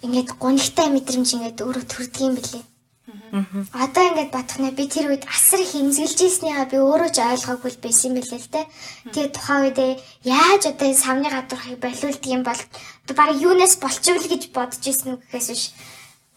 [0.04, 2.64] ингээд гунигтай мэдрэмж ингээд өөрөө төрдөг юм билээ.
[3.72, 7.72] Одоо ингээд бодох нэ би тэр үед асар их имзэглэж ийснийхаа би өөрөө ч ойлгоогүй
[7.80, 8.62] байсан юм билээ л те.
[9.08, 9.78] Тэгээ тухайн үед
[10.28, 12.60] яаж одоо энэ савны гадуурхыг болиулдаг юм бол
[13.16, 15.64] баг юунаас болчихвол гэж бодож ийсэн үг гэхээс биш.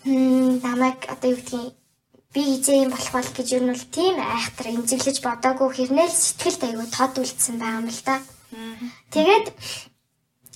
[0.08, 1.76] Хм намайг одоо юу гэдгийг
[2.32, 6.62] би хизээ юм болох бол гэж юу нь бол тийм айхтар имзэглэж бодоогүй хэрнээл сэтгэлд
[6.72, 8.16] айгүй тод үлдсэн байгаа юм л да.
[9.12, 9.46] Тэгээд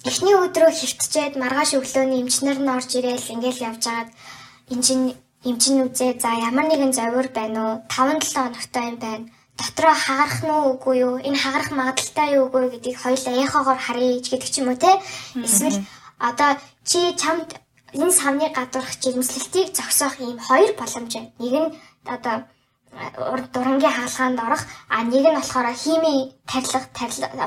[0.07, 4.11] эхний өдрөө хөвтчээд маргааш өглөөний эмчнэр нь орж ирээл ингээл явж байгаад
[4.71, 5.05] энэ чинь
[5.49, 7.75] эмчин үзээ за ямар нэгэн зовир байна уу?
[7.87, 9.25] 5 7 хоногтой юм байна.
[9.59, 11.15] Дотроо хагарах нь үгүй юу?
[11.27, 14.91] Энэ хагарах магадaltaй юу үгүй гэдгийг хоёулаа яхагаар харъя гэдэг ч юм уу те?
[15.45, 15.77] Эсвэл
[16.19, 16.51] одоо
[16.89, 17.49] чи чамд
[17.93, 21.31] энэ савны гадуурх жирэмслэлтийг зогсоох ийм хоёр боломж байна.
[21.39, 21.69] Нэг нь
[22.15, 22.35] одоо
[23.33, 24.63] урд дурангийн хаалгаанд орох
[24.95, 26.85] а нэг нь болохоор хими тарилах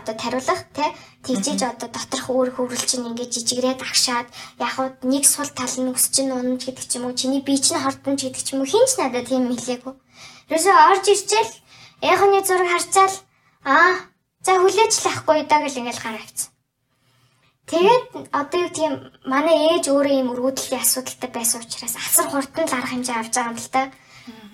[0.00, 0.88] одоо тариулах тий
[1.24, 4.28] тэгжиж одоо доторх өөр хөврөл чинь ингээд жижигрээд агшаад
[4.60, 7.56] яг хуу нэг сул тал нь өсч нь унаж гэдэг ч юм уу чиний бие
[7.64, 9.94] чинь хортомж гэдэг ч юм уу хинч надад тийм хэлээгүй.
[10.52, 11.52] Ерөөсөө орж ирчээл
[12.12, 13.16] яханы зураг харчаал
[13.64, 13.92] аа
[14.44, 16.52] за хүлээж лахгүй даа гэл ингээд гараа авчихсан.
[17.68, 18.92] Тэгээд одоо юу тийм
[19.28, 23.52] манай ээж өөрөө ийм өргөдлийн асуудалтай байсан учраас асар хурдан л арга хэмжээ авч байгаа
[23.52, 23.82] юм л та.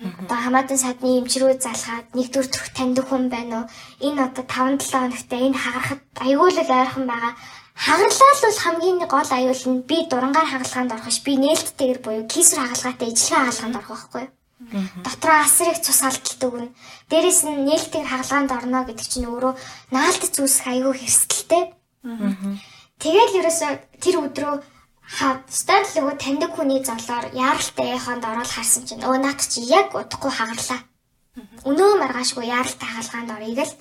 [0.03, 3.65] Одоо хамаатан садны эмчрүү залгаад нэгдүгээр төрх таньдаг хүн байна уу?
[4.03, 7.33] Энэ одоо 5 7 хоногтой энэ хагарахад аюул л ойрхон байгаа.
[7.75, 11.23] Хагарлаа л бол хамгийн гол аюул нь би дурангаар хагалгаанд орох ш.
[11.23, 14.31] Би нээлттэйгэр буюу кисэр хагалгаатай ижлэхэн хагалгаанд орох байхгүй юу?
[15.05, 16.73] Дотроо асар их цус алдалт өгнө.
[17.11, 19.53] Дээрээс нь нээлттэйгэр хагалгаанд орно гэдэг чинь өөрөө
[19.95, 21.63] наалтц үүсэх аюул хэрсэлтэй.
[22.99, 23.67] Тэгэл ерөөсө
[23.99, 24.55] тэр өдрөө
[25.95, 30.81] нөгөө таньдаг хүний золоор яаралтай яханд ороод харсан чинь өө наад чи яг удахгүй хагарлаа.
[31.69, 33.73] Өнөө маргаашгүй яаралтай хаалгаанд оръё гэл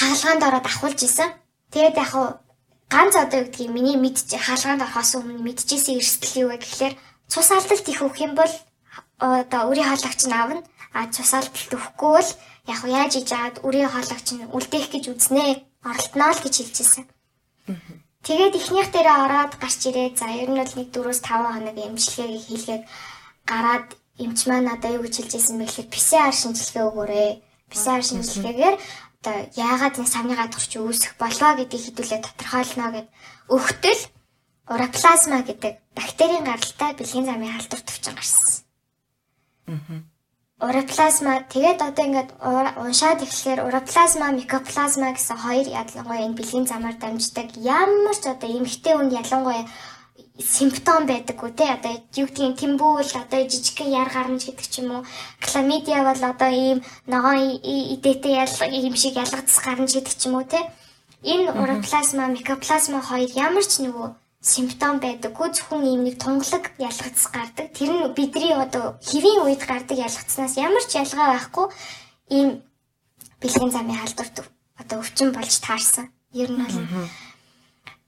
[0.00, 1.30] хаалгаанд ороод ахуулж исэн.
[1.72, 2.26] Тэгээд яг хуу
[2.88, 6.94] ганц одоо юу гэдгийг миний мэдчих хаалгаанд орохоос өмнө мэдчихсэн эрсдэл юу вэ гэхлээр
[7.28, 8.52] цус алдалт их өгөх юм бол
[9.20, 10.62] одоо үрийн хаалгач нь аавна.
[10.96, 12.30] А цус алдалт өгөхгүй бол
[12.72, 15.44] яг яаж хийж аваад үрийн хаалгач нь үлдээх гэж үзнэ.
[15.84, 17.04] Оролтноо л гэж хэлжсэн.
[18.22, 22.84] Тэгээд эхнийх дээрээ ороод гарч ирээд за ер нь бол нэг 4-5 хоног эмчилгээг хийлгээд
[23.50, 23.88] гараад
[24.22, 27.30] эмч маань надад юу гэж хэлж ирсэн бэ гэхээр PCR шинжилгээ өгөөрэй.
[27.70, 28.76] PCR шинжилгээгээр
[29.22, 33.08] одоо яагаад энэ савны гадагш чи үүсэх болоо гэдгийг хэдүүлээ тодорхойлно гэд
[33.50, 34.02] өгтөл
[34.70, 38.50] уроплазма гэдэг бактерийн гаралтай бэлгийн замын халдвар төвчөн гарсан.
[39.66, 40.11] Аа
[40.62, 42.30] уроплазма тэгээд одоо ингээд
[42.78, 47.48] уншаад эхлэхээр уроплазма, микоплазма гэсэн хоёр ялангуяа энэ бэлгийн замаар дамждаг.
[47.58, 49.66] Ямар ч одоо эмгтэй үнд ялангуяа
[50.38, 51.66] симптом байдаггүй те.
[51.74, 55.06] Одоо юу гэдгийг тэмбүүл одоо жижигхэн яр гарнаж гэдэг ч юм уу.
[55.42, 56.78] Кламидиа бол одоо ийм
[57.10, 57.58] ногоон
[57.98, 58.30] идэтэ
[58.70, 60.62] ийм шиг ялгацс гарнаж гэдэг ч юм уу те.
[61.26, 67.70] Энэ уроплазма микоплазма хоёр ямар ч нөгөө симптом байдаггүй зөвхөн ийм нэг тунгалаг ялгацс гардаг.
[67.70, 71.66] Тэр нь бидний одоо хэвийн үед гардаг ялгацснаас ямар ч ялгаа байхгүй.
[72.34, 72.48] Ийм
[73.38, 74.36] бэлгийн замын халдварт
[74.82, 76.10] одоо өвчин болж таарсан.
[76.34, 76.76] Ер нь бол.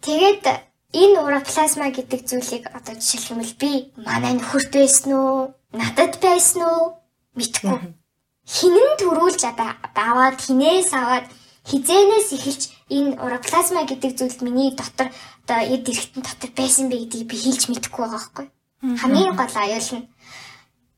[0.02, 0.44] Тэгээд
[0.90, 5.54] энэ уроплазма гэдэг зүйлийг одоо бол би манай нөхөрт байсан уу?
[5.70, 6.98] Надад байсан уу?
[7.38, 7.94] Мэдхгүй.
[8.42, 11.26] Хинэн төрүүлж одоо аваад хинээс аваад
[11.64, 12.62] хизэнээс эхэлж
[12.92, 15.08] энэ уроплазма гэдэг зүйлд миний дотор
[15.44, 18.46] одоо эд эргэтэн дотор байсан бэ гэдгийг би хэлж мэдэхгүй байгаа байхгүй.
[19.00, 20.08] Хамгийн гол аюул нь.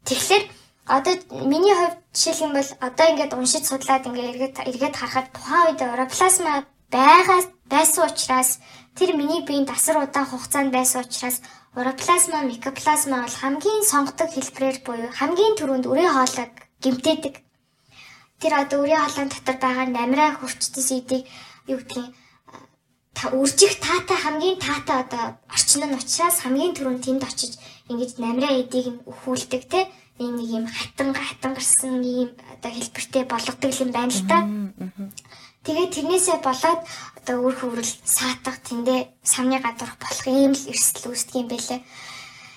[0.06, 0.44] Тэгэхээр
[0.86, 1.14] одоо
[1.50, 5.80] миний хувьд жишээлх юм бол одоо ингээд уншиж судлаад ингээд эргээд эргээд харахад тухайн үед
[5.82, 8.62] уроплазма байгаа байсан учраас
[8.96, 11.44] Тэр миний биеинд асар удаан хугацаанд байсан учраас
[11.76, 17.34] уроплазма, микоплазма бол хамгийн сонгодог хэлбэрээр буюу хамгийн түрүүнд үрийн хоолойг гэмтээдэг.
[18.40, 21.28] Тэр одоо үрийн хоолойн дотор байгаа намраа хурцтай сэдийг
[21.68, 22.08] юу гэдгийг
[23.16, 27.52] та үржих таатай хамгийн таатай одоо орчин нь учраас хамгийн түрүүнд тэнд очиж
[27.88, 29.80] ингэж намраа эдийг нь өхүүлдэг те
[30.20, 34.38] нэг нэг юм хатан хатан гарсан ийм одоо хэлбэртэй болгодог юм байна л да.
[35.64, 36.80] Тэгээд тэрнээсээ болоод
[37.18, 41.80] одоо үр хөврөл саатах тэндээ самны гадуурх болох ийм л эрсдэл үүсдэг юм бэлээ.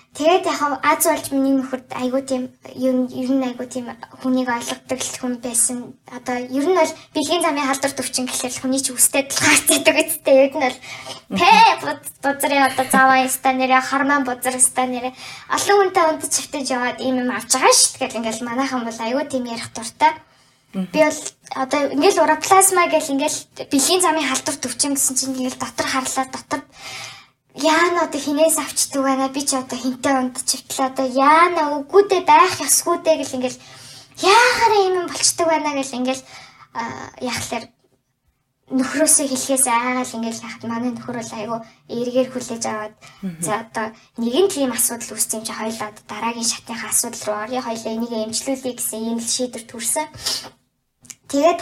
[0.10, 4.50] Тэгээд яг аз болж миний нөхөрд айгуу тийм ер нь ер нь айгуу тийм хүнийг
[4.50, 5.94] ойлгодог хүн байсан.
[6.10, 10.54] Одоо ер нь бол бэлгийн замын халдвар төвчин гэхэл хүний ч үстэй талхаарцдаг үстэй ер
[10.58, 10.78] нь бол
[11.38, 11.50] тэ
[12.26, 15.14] бузрын одоо заваа яста нэрэ харман бузар яста нэрэ
[15.54, 18.02] олон хүнтэй унтж чивтэж яваад ийм юм авч байгаа шүү.
[18.02, 20.18] Тэгэл ингээл манайхан бол айгуу тийм ярих дуртай.
[20.74, 21.22] Би бол
[21.54, 23.40] одоо ингээл уроплазма гэл ингээл
[23.70, 26.62] бэлгийн замын халдвар төвчин гэсэн чинь ингээл дотор харлаа дотор
[27.56, 29.30] яана одоо хинээс авчдаг байна?
[29.30, 30.88] Би ч одоо хинтээ унд чивтлээ.
[30.94, 31.62] Одоо яана?
[31.82, 33.60] Үгүүдээ байх ёсгүйдээ гэл ингээл
[34.22, 35.74] яагараа юм болчдөг байна?
[35.74, 36.24] гэл ингээл
[37.22, 37.66] яхахлаар
[38.70, 41.58] нөхрөөсөө хэлхээс айгаал ингээл яхад манай нөхөр бол айгу
[41.90, 42.96] эргээр хүлээж аваад
[43.42, 43.88] за одоо
[44.22, 47.60] нэгэн тийм асуудал үүссэн юм чи хоёлаа дараагийн шатныхаа асуудал руу орё.
[47.66, 50.06] Хоёлаа энийг эмчлүүлэе гэсэн ийм л шийдвэр төрсэн.
[51.34, 51.62] Тэгээд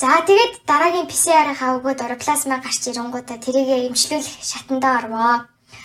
[0.00, 5.34] за тэгээд дараагийн PCR-ийнхаа өгөөд ороплазма гарч ирэнгуудаа тэрийгэ эмчлүүлэх шатандаа орвоо.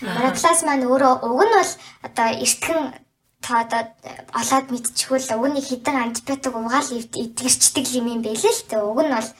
[0.00, 1.72] Ороплазма нь өөрөө уг нь бол
[2.06, 2.80] одоо эртхэн
[3.44, 3.82] та одоо
[4.40, 6.88] олоод мэдчихвэл угны хідэн антибиотик угаал
[7.22, 8.82] эдгэрчдэг юм юм байлээ л дээ.
[8.90, 9.30] Уг нь бол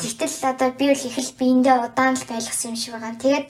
[0.00, 3.14] тэгтэл одоо би бол их л биендээ удаан л байлгасан юм шиг байгаа.
[3.22, 3.46] Тэгээд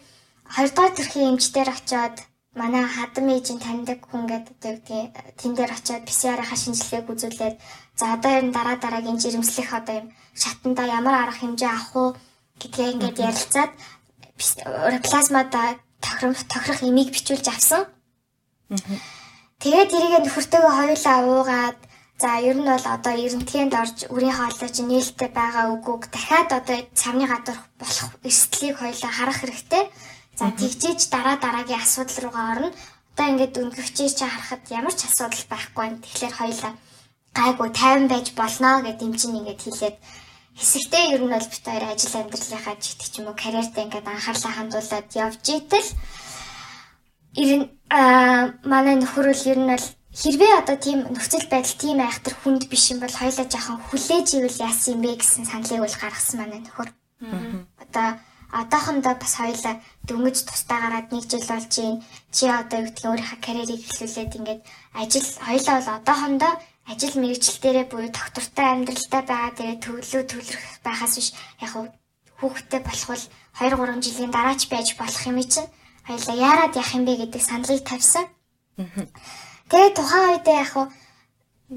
[0.54, 2.16] хоёрдугаар төрхийн эмчдэр очиод
[2.60, 7.56] манай хадам ээжийн таньдаг хүн гэдэг одоо гэдгийг тэн дээр очиод PCR-ийнхаа шинжилгээг үзүүлээд
[7.96, 12.08] За одоо энэ дараа дараагийн жирэмслэх одоо юм шатанда ямар арга хэмжээ авах уу
[12.60, 13.72] гэдгээ ингээд ярилцаад
[15.06, 17.82] плазмада тохирох тохирох имийг бичүүлж авсан.
[19.62, 21.78] Тэгээд тэрийг нөхөртөөгөө хоёулаа уугаад
[22.20, 27.24] за ер нь бол одоо эрентгээнд орж үрийн хоолойч нээлттэй байгаа үгүйг дахиад одоо цавны
[27.28, 29.84] гадуур болох эрсдлийг хоёулаа харах хэрэгтэй.
[30.38, 32.68] За тэгжээж дараа дараагийн асуудал руугаа орно.
[33.12, 35.88] Одоо ингээд өнгөвчээж чи харахад ямар ч асуудал байхгүй.
[36.04, 36.72] Тэгэхээр хоёулаа
[37.38, 39.96] гайгүй 50 байж болно гэд юм чинь ингээд хэлээд
[40.56, 44.52] хэсэгтээ ер нь бол бит хоёр ажил амьдралынхаа жигт ч юм уу карьертаа ингээд анхаарлаа
[44.56, 45.88] хандуулад явж итэл
[47.44, 51.98] ер нь аа манай нөхөр л ер нь бол хэрвээ одоо тийм нөхцөл байдал тийм
[52.00, 55.96] айхтар хүнд биш юм бол хоёлаа жаахан хүлээж ивэл яасан юм бэ гэсэн саналыг бол
[56.00, 56.88] гаргасан манай нөхөр.
[57.84, 58.08] Одоо
[58.60, 59.74] одоохондоо бас хоёлаа
[60.08, 62.00] дөнгөж тустай гараад нэг жил болж чинь
[62.32, 64.62] чи одоо юу гэдгийг өөрийнхөө карьерийг эхлүүлээд ингээд
[65.02, 66.52] ажил хоёлаа бол одоохондоо
[66.90, 71.30] ажил мэргэжилтээрээ буюу доктортой амьдралтай байгаа тэгээ төвлөө төвлөрөх байхаас биш
[71.64, 71.72] яг
[72.38, 73.24] хүүхдтэй болох бол
[73.58, 75.68] 2 3 жилийн дараач байж болох юм чинь
[76.06, 78.24] хоёлаа яарад явах юм бэ гэдэг саналыг тавьсан.
[79.68, 80.72] Тэгээ тухайн үедээ яг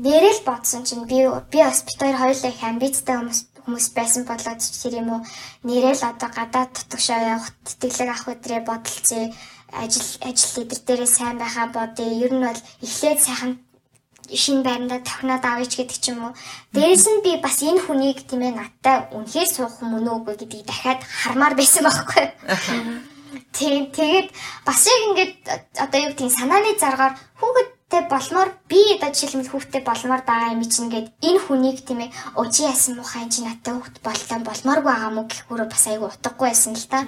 [0.06, 4.62] нэрэл бодсон чинь би би бас бит хоёр хоёулаа их амбицтай хүмүүс хүмүүс байсан болоод
[4.62, 5.22] тэр юм уу
[5.66, 9.34] нэрэл одоо гадаад тутагшаа явах тэтгэлэг авах өдрөө бодолцъё
[9.82, 12.06] ажил ажил лидер дээрээ сайн байхаа бодъё.
[12.26, 13.52] Ер нь бол эхлээд сайхан
[14.34, 16.34] шинэ байранда тохноод авъя гэдэг ч юм уу.
[16.74, 20.66] Дээрээс нь би бас энэ хүнийг тийм ээ надтай үнэхээр суух юм уу үгүй гэдгийг
[20.70, 22.26] дахиад хармаар байсан байхгүй.
[23.54, 24.30] Тийм тэгээд
[24.66, 25.34] бас яг ингээд
[25.78, 30.90] одоо юу гэдгийг санааны заргаар хүүхэдтэй болмоор би одоо жишээлбэл хүүхэдтэй болмоор байгаа юм чинь
[30.90, 35.24] ингээд энэ хүнийг тийм ээ өчи яасан муухай чинь надтай хүүхэд боллоо болмооргүй байгаа мó
[35.30, 37.00] гэхүүрээ бас айгу утгагүй байсан л та.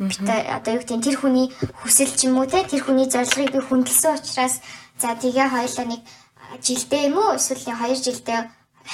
[0.00, 1.46] Бит одоо юу гэдгийг тэр хүний
[1.80, 4.60] хүсэл ч юм уу те тэр хүний зорилгыг би хүндэлсэн учраас
[5.00, 6.00] за тэгээ хоёлаа нэг
[6.62, 7.36] жилдээ юм уу?
[7.38, 8.40] эсвэл 2 жилдээ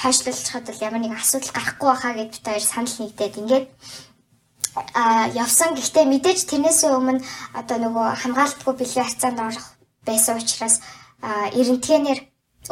[0.01, 3.65] хойшлуулчихад бол ямар нэгэн асуудал гарахгүй байхаа гэдэгт хоёр санал нэгдээд ингээд
[4.93, 5.77] а явсан.
[5.77, 7.21] Гэхдээ мэдээж тэрнээс өмнө
[7.53, 9.67] одоо нөгөө хамгаалтгүй бэлгийн харьцаанд орох
[10.07, 10.81] байсан учраас
[11.53, 12.19] эрентгэнээр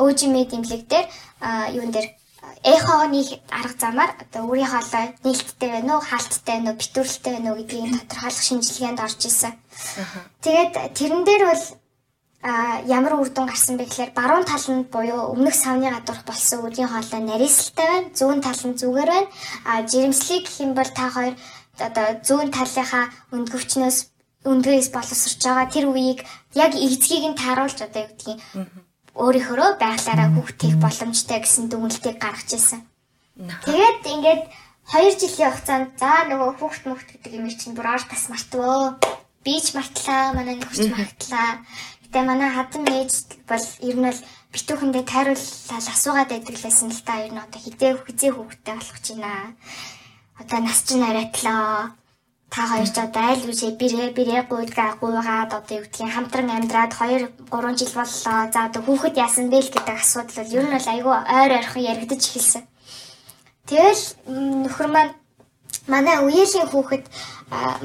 [0.01, 1.05] өөжимэд имлэг дээр
[1.77, 2.09] юун дээр?
[2.65, 3.21] Эхооны
[3.53, 8.01] арга замаар одоо өөрийнхөө олоо нээлттэй байна уу, хаалттай байна уу, битүүрэлтэй байна уу гэдгийг
[8.09, 9.53] тодорхойлох шинжилгээнд орж исэн.
[10.41, 11.63] Тэгээд тэрэн дээр бол
[12.41, 16.65] а ямар үр дүн гарсан бэ гэхээр баруун тал нь буюу өмнөх савны гадуурх болсон
[16.65, 18.09] үрийн хоолой нарийсалтай байна.
[18.17, 19.29] Зүүн тал нь зүгээр байна.
[19.69, 21.35] А жирэмслийг гэх юм бол та хоёр
[21.77, 23.97] одоо зүүн талынхаа өндгөвчнөөс
[24.49, 26.25] өндгөөс боловсрч байгаа тэр үеийг
[26.57, 28.39] яг эзгийг нь тааруулж одоо юу гэдгийг
[29.13, 32.81] өөрийнхөө байглаараа хүүхдийг боломжтой гэсэн дүгнэлтийг гаргаж ирсэн.
[33.37, 34.43] Тэгээд ингээд
[34.89, 38.97] 2 жилийн хугацаанд за нөгөө хүүхд мөхт гэдэг юм чинь бүр ор тас мартвөө.
[39.45, 41.61] Би ч мартлаа, манай нөхөрч мартлаа.
[42.11, 44.19] Гэтэ манай хадам ээж бол ер нь бол
[44.51, 49.07] битүүхэндээ тайруулаад асуугаад байдаг лсэн л та ер нь одоо хідээ хизээ хүүхдтэй болох ч
[49.15, 49.55] байна.
[50.35, 51.95] Одоо нас чинь арайтлаа.
[52.51, 56.91] Та хоёр ч одоо айл үжээ бирээ бирээ гуйгаа гуйгаад одоо юу гэдгийг хамтран амьдраад
[56.99, 58.39] 2 3 жил боллоо.
[58.51, 61.87] За одоо хүүхэд яасан бэ л гэдэг асуудал бол ер нь бол айгүй ойр ойрхон
[61.95, 62.63] яригдаж эхэлсэн.
[63.71, 64.03] Тэгэл
[64.67, 65.15] нөхөр маань
[65.87, 67.07] манай үеэлийн хүүхэд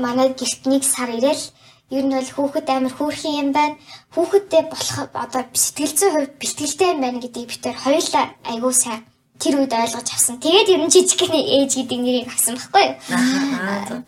[0.02, 1.46] манай гэрт нэг сар ирээл
[1.94, 3.78] ер нь бол хүүхэд амар хөөрхөн юм байна.
[4.14, 9.02] Хүүхэдтэй болох одоо сэтгэл зүйн хувьд бэлтгэлтэй юм байна гэдгийг бид тээр хоёулаа айгуу сайн
[9.38, 10.40] тэр үед ойлгож авсан.
[10.40, 12.96] Тэгээд ер нь жижигхэн ээж гэдэг нэрийг авсан байхгүй юу?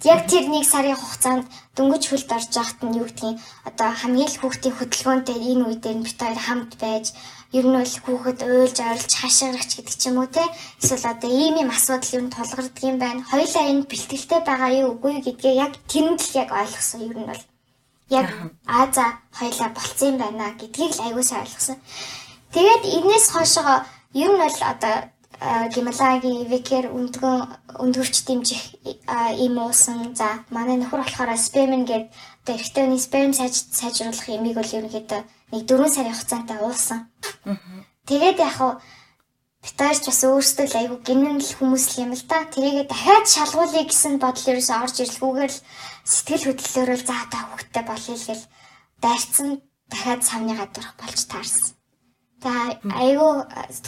[0.09, 1.45] Яг тэр нэг сарын хугацаанд
[1.77, 3.37] дөнгөж хөлд орж яхад нь юу гэдгийг
[3.69, 7.07] одоо хамгийн л хүүхдийн хөдөлгөөнтэй энэ үед нь бид хоёр хамт байж
[7.53, 10.45] ер нь бол хүүхэд уйлж ойрлж хашгирч гэдэг ч юм уу те
[10.81, 13.21] эсвэл одоо ийм юм асуудал ер нь тулгардаг юм байна.
[13.29, 17.43] Хоёулаа энэ бэлтгэлтэй байгаа юу үгүй гэдгээ яг тэрэнд л яг ойлгосон ер нь бол
[18.11, 18.29] яг
[18.67, 19.05] аа за
[19.39, 21.77] хоёлаа болцсон юм байна гэдгийг л аягүй сайн ойлгосон.
[22.55, 23.85] Тэгээд энэс хойшоо
[24.15, 24.97] ер нь бол одоо
[25.75, 27.39] Гималаги Викер өндгөн
[27.79, 28.63] өндгөрч дэмжих
[29.47, 30.17] юм уусан.
[30.19, 32.07] За манай нөхөр болохоор спемэн гээд
[32.43, 37.01] одоо эрэгтэй хүний спем сайжруулах ямиг бол ерөнхийдөө нэг 4 сарын хугацаантай уусан.
[38.09, 38.73] Тэгээд яг хуу
[39.63, 42.43] битаарч бас өөрсдөө л айгүй гинэн л хүмүүс л юм л да.
[42.51, 45.63] Тэрийгээ дахиад шалгуулъя гэсэн бодол ерөөсөө орж ирлгүүгээр л
[46.09, 48.45] сэтгэл хөдлөлөөрөө за та хүүхдтэй болъё л гэл
[49.05, 49.49] дайрцсан
[49.91, 51.77] дахиад савны гадуурх болж таарсан.
[52.43, 52.53] За
[53.03, 53.33] айгүй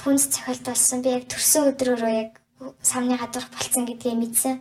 [0.03, 1.03] хүнс цохилт болсон.
[1.03, 2.31] Би яг төрсөн өдрөөрөө яг
[2.83, 4.57] савны гадуурх болцсон гэдгийг мэдсэн.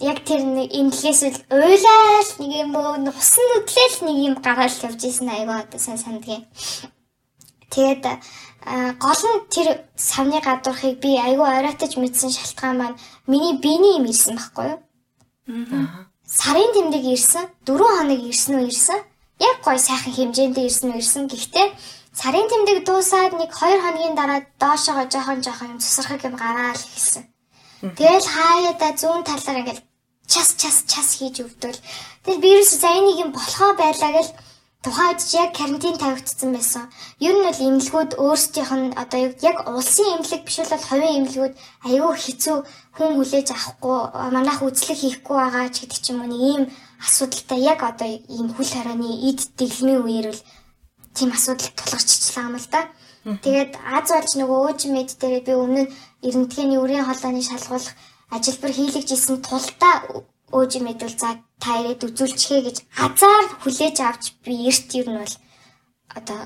[0.00, 2.74] Яг тэр нэг имлгээс л уйлал нэг юм
[3.12, 6.42] усан нүдлэл нэг юм гараал явж исэн айгүй одоо сайн сандгийн.
[7.70, 8.04] Тэгээд
[8.98, 13.00] гол нь тэр савны гадуурхыг би айгүй оройтож мэдсэн шалтгаан маань
[13.30, 14.80] миний биений юм ирсэн байхгүй юу?
[16.26, 19.00] Сарын тэмдэг ирсэн, 4 хоног ирсэн үү ирсэн.
[19.36, 21.28] Яг гой сайхан хэмжээндээ ирсэн үү ирсэн.
[21.28, 21.68] Гэхдээ
[22.16, 27.28] сарын тэмдэг дуусаад нэг 2 хоногийн дараа доошоогоо жоохон жоохон юм цусрахыг юм гараал хэлсэн.
[27.82, 29.84] Тэгэл хаяада зүүн талаар ингээл
[30.24, 31.80] час час час хийж өвдөл.
[32.24, 34.30] Тэгэл вирус за энийг юм болохоо байлаа гэл
[34.82, 36.84] тухайд ч яг карантин тавигдсан байсан.
[37.22, 39.20] Ер нь бол эмнэлгүүд өөрсдийнх нь одоо
[39.50, 41.54] яг улсын эмнэлэг биш бол хувийн эмнэлгүүд
[41.86, 42.56] аюу хэцүү
[42.96, 43.98] хүн хүлээж авахгүй
[44.34, 46.62] манайх үзлэг хийхгүй байгаа ч гэдэг ч юм уу нэг ийм
[47.06, 50.42] асуудалтай яг одоо ийм хүл харааны эд дэглэмийн үеэр л
[51.14, 52.82] тийм асуудал тулгарчихлаа юм л да.
[53.22, 55.92] Тэгээд Аз болж нөгөө өөжмэд дээр би өмнө нь
[56.26, 57.94] эрентгээний үрийн холооны шалгуулах
[58.34, 59.94] ажилбар хийлгэжсэн тулдаа
[60.52, 61.30] өөжмэд бол за
[61.62, 65.34] та ирээд үзүүлчихээ гэж азар хүлээж авч би эрт юу нь бол
[66.18, 66.40] одоо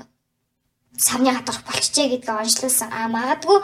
[0.97, 2.89] савны гадарх болчихжээ гэдгээ онцлуулсан.
[2.91, 3.59] А магадгүй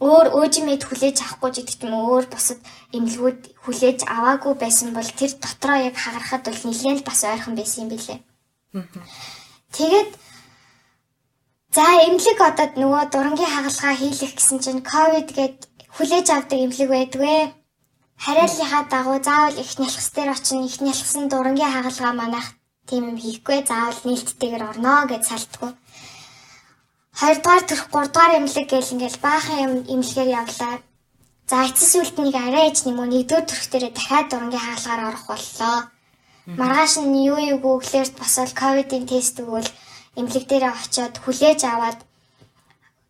[0.00, 2.60] өөр өөжимэд хүлээж авахгүй гэдэг юм өөр бусад
[2.96, 7.90] эмнэлгүүд хүлээж аваагүй байсан бол тэр дотроо яг хагарахад бол нэлээд бас ойрхон байсан юм
[7.92, 8.18] билээ.
[9.76, 10.10] Тэгээд
[11.76, 15.58] за эмнэлэг одоо нөгөө дурангийн хагалгаа хийлэх гэсэн чинь ковид гээд
[15.96, 17.36] хүлээж авдаг эмнэлэг байдгүй
[18.24, 22.46] хариаллынхаа дагуу заавал их нялхс дээр очино их нялхсан дурангийн хагалгаа манайх
[22.88, 25.70] тийм юм хийхгүй заавал нээлттэйгээр орно гэж салтгүй.
[27.20, 30.74] Хоёрдугаар төрөх гуравдугаар эмнэлэг гэл ингээл баахан юм эмнэлгээр явлаа.
[31.50, 35.76] За эцэс үлднийг арай ээж нэмүү нэгдүгээр төрөх дээрээ дахиад дурангийн хагалгаар орох боллоо.
[36.60, 39.68] Маргааш нь юу юу гуглэрт босоод ковидын тест өгвөл
[40.18, 42.00] эмнэлэг дээрээ очиод хүлээж аваад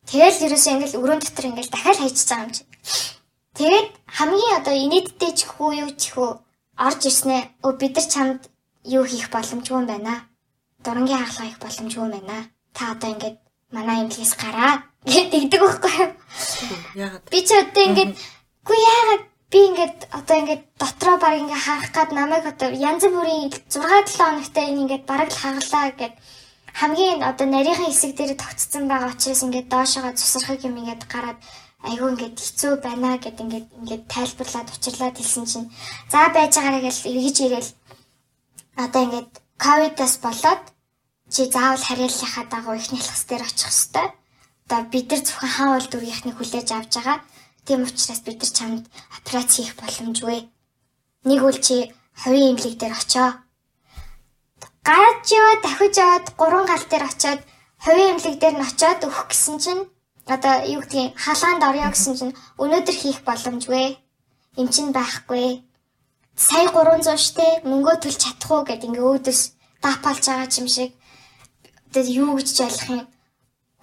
[0.09, 2.63] тэгэл ерөөсөө ингээл өрөөнд дотор ингээл дахиад хайчиж байгаа юм чи.
[3.59, 6.31] Тэгээд хамгийн одоо инээдтэй ч хүү юу ч хүү
[6.87, 8.43] орж ирснээ өө бид нар чамд
[8.85, 10.15] юу хийх боломжгүй юм байна.
[10.85, 12.39] Дурангийн хаалга хийх боломжгүй юм байна.
[12.77, 13.37] Та одоо ингээд
[13.75, 16.11] манай имлгээс гараа гэдэг байхгүй юу?
[16.95, 17.23] Яагаад?
[17.33, 18.13] Би ч одоо ингээд
[18.63, 23.51] үгүй яагаад би ингээд одоо ингээд дотроо баг ингээд харах гад намайг одоо янз бүрийн
[23.67, 26.15] 6 7 хоногтай энэ ингээд бараг л хаглаа гэд
[26.81, 31.39] хамгийн одоо нарийнхан хэсэг дээр тогтцсон байгаа учраас ингээд доошоогоо цусрахыг юм ингээд гараад
[31.89, 35.69] айгүй ингээд хэцүү байна гэд ингээд ингээд тайлбарлаад учирлаад хэлсэн чинь
[36.13, 37.71] за байж байгаараа гэж эргэж ирээл
[38.85, 39.33] одоо ингээд
[39.65, 40.63] ковидос болоод
[41.33, 44.13] чи заавал харьяаллынхаа дагуу ихний хэлхс дээр очих хэвээр.
[44.67, 47.19] Одоо бид нар зөвхөн хаан уул дүргийнхний хүлээж авч байгаа.
[47.67, 48.85] Тийм учраас бид нар чамд
[49.17, 50.39] операц хийх боломжгүй.
[51.29, 51.77] Нэг үл чи
[52.21, 53.29] хувийн эмнэлэг дээр очоо.
[54.89, 57.41] Гарч яваа дахиж яваад гурван гал дээр очоод
[57.85, 59.83] хувийн эмнэлэг дээр нь очоод өгөх гэсэн чинь
[60.27, 63.99] одоо юу гэдгийг хаалгаанд орё гэсэн чинь өнөөдөр хийх боломжгүй.
[64.59, 65.65] Эм чин байхгүй.
[66.37, 69.41] Сая 300 штэ мөнгөө төлж чадах уу гэд ингээ өөдөөс
[69.83, 70.91] дапалж байгаа юм шиг.
[71.93, 73.03] Тэгээд юу гэж жаалах юм?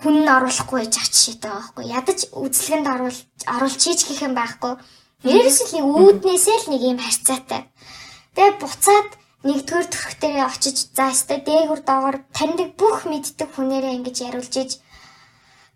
[0.02, 1.86] Хүн нь оруулахгүй гэж ач шийдэг байгаа байхгүй.
[2.00, 3.20] Ядаж үзлэгэнд оруул
[3.54, 4.74] оруулж хийж гэх юм байхгүй.
[5.26, 7.62] Нэрээс л нэг үүднээсээ л нэг юм харьцаатай.
[8.38, 9.10] Тэгээд буцаад
[9.48, 14.72] нэгдүгээр төрх дээрээ очиж за өстой дээгүр доогоор таньдаг бүх мэддэг хүнээрээ ингэж яриулж иж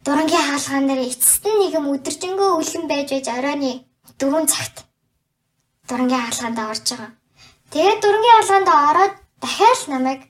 [0.05, 3.71] дурангийн хаалгаан дээр эцэст нь нэгэн өдөржингөө үлэн байж байж оройны
[4.17, 4.75] 4 цагт
[5.87, 7.11] дурангийн хаалгаанд орж байгаа.
[7.73, 10.21] Тэгээд дурангийн хаалгаанд ороод дахиад намайг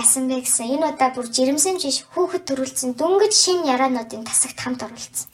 [0.00, 4.80] яасан бэ гэсэн энэ удаа бүр жирэмсэн жиш хүүхэд төрүүлсэн дүнгэж шин яриануудын тасагт хамт
[4.86, 5.28] оруулсан.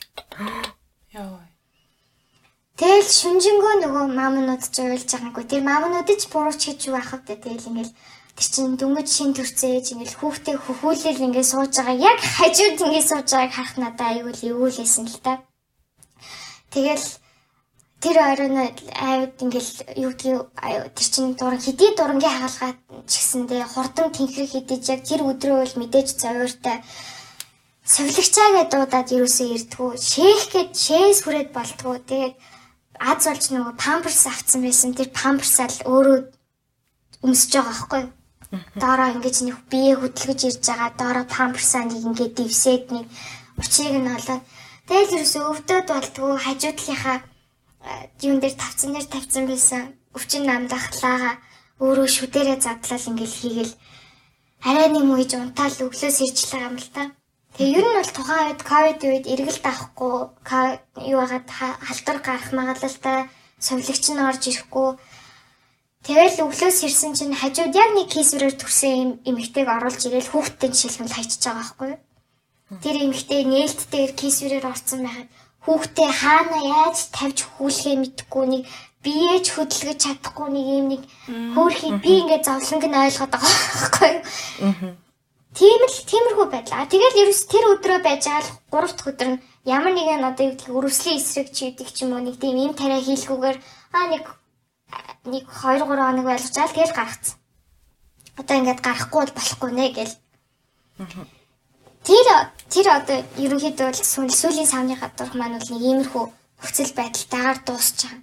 [1.14, 1.46] Яа.
[2.78, 5.44] Тэгэл шүнжэнгөө нөгөө маамнууд ч уйлж байгаагүй.
[5.50, 7.92] Тэр маамнууд ч бурууч гэж юу ахав тэ тэгэл ингээл
[8.38, 11.98] тэр чин дүнгэж шин төрцөөж ингээл хүүхдээ хөхүүлэл ингээд сууж байгаа.
[11.98, 15.42] Яг хажууд ингээд сууж байгааг харах надад аюул эвүүлсэн л та.
[16.70, 17.06] Тэгэл
[17.98, 18.56] тэр оройн
[18.94, 22.72] айвд ингээл юу гэдгийг тэр чин дуран хэдий дурангийн хаалгаа
[23.10, 26.78] ч гэсэндээ хурдан тэнхрэх хэдиж яг тэр өдрөө бол мэдээж зовёртой
[27.82, 32.34] совлогчаа гэдээ дуудаад юусоо ирдгүү шээх гэд шээс хүрээд болтгоо тэгээд
[33.02, 36.18] аз болж нөгөө памперс авцсан байсан тэр памперсаа л өөрөө
[37.26, 38.02] өмсөж байгаа байхгүй
[38.82, 40.90] Доороо ингэж нэг бие хөдөлгөж ирж байгаа.
[41.00, 43.06] Доороо памперсаа нэг ингэ дивсэд нэг
[43.60, 44.42] учрыг нь олоод
[44.88, 47.18] тэгэл ерөөсөө өвдөд болдгоо хажуудлынхаа
[48.24, 49.82] юун дээр тавцсан дээр тавьсан байсан.
[50.16, 51.32] Өвчин намдахлаага
[51.84, 53.74] өөрөө шүдэрээ задлал ингээл хийгээл.
[54.68, 57.02] Арай нэг мүйж унтаал өглөөс ирчлээ юм л та.
[57.54, 60.16] Тэгээ ер нь бол тухайн үед ковид үед эргэлт авахгүй
[61.12, 61.48] юу хагаад
[61.86, 63.18] халдвар гарах магадлалтай
[63.66, 64.88] совлогч нь орж ирэхгүй
[66.06, 71.42] Тэгэл өглөөс ирсэн чинь хажууд яг нэг кейсвэрээр төрсэн эмэгтэйг оруулж ирээл хүүхдтэй шилхэн хайчиж
[71.42, 72.00] байгаа байхгүй юу?
[72.84, 75.28] Тэр эмэгтэй нээлттэйгээр кейсвэрээр орсон байхад
[75.66, 78.62] хүүхдээ хаана яаж тавьж хүүлэхээ мэдэхгүй нэг
[79.04, 81.02] биеэж хөдөлгөж чадахгүй нэг юм нэг
[81.54, 84.22] хөөрхий би ингээд зовлонг нь ойлгоод байгаа байхгүй юу?
[85.58, 86.86] Тийм л тиймэрхүү байдлаа.
[86.86, 90.56] Тэгэл ерөөс тэр өдрөө байж байгаа л 3 дахь өдөр нь ямар нэгэн одоо юу
[90.56, 93.58] гэх өрөвслийн эсрэг чи гэдэг ч юм уу нэг тийм юм тариа хийлгүүгээр
[93.96, 94.24] аа нэг
[95.24, 97.36] нэг 2 3 хоног байлгачаал тэгэл гаргацсан.
[98.38, 100.14] Одоо ингээд гарахгүй бол болохгүй нэ гэл.
[102.06, 102.26] Тэр
[102.72, 104.02] тэр одоо ерөнхийдөө бол
[104.40, 106.24] сүүлийн савны гадуурх маань бол нэг иймэрхүү
[106.58, 108.22] нөхцөл байдалтайгаар дуусч байгаа.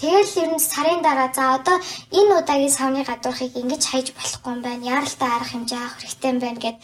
[0.00, 1.76] Тэгэл ер нь сарын дараа за одоо
[2.18, 4.88] энэ удаагийн савны гадуурхыг ингэж хайж болохгүй юм байна.
[4.94, 6.78] Яралтай арга хэмжээ авах хэрэгтэй юм байна гэд.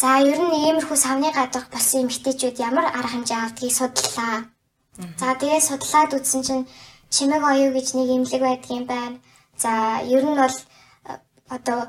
[0.00, 4.36] За ер нь иймэрхүү савны гадуурх болсон эмэгтэйчүүд ямар арга хэмжээ авдгийг судлаа.
[5.20, 6.64] За тэгээ судлаад үзсэн чинь
[7.14, 9.16] чимэг оюу гэж нэг имлэг байдаг юм байна.
[9.62, 9.70] За
[10.14, 11.18] ер нь бол э,
[11.56, 11.80] одоо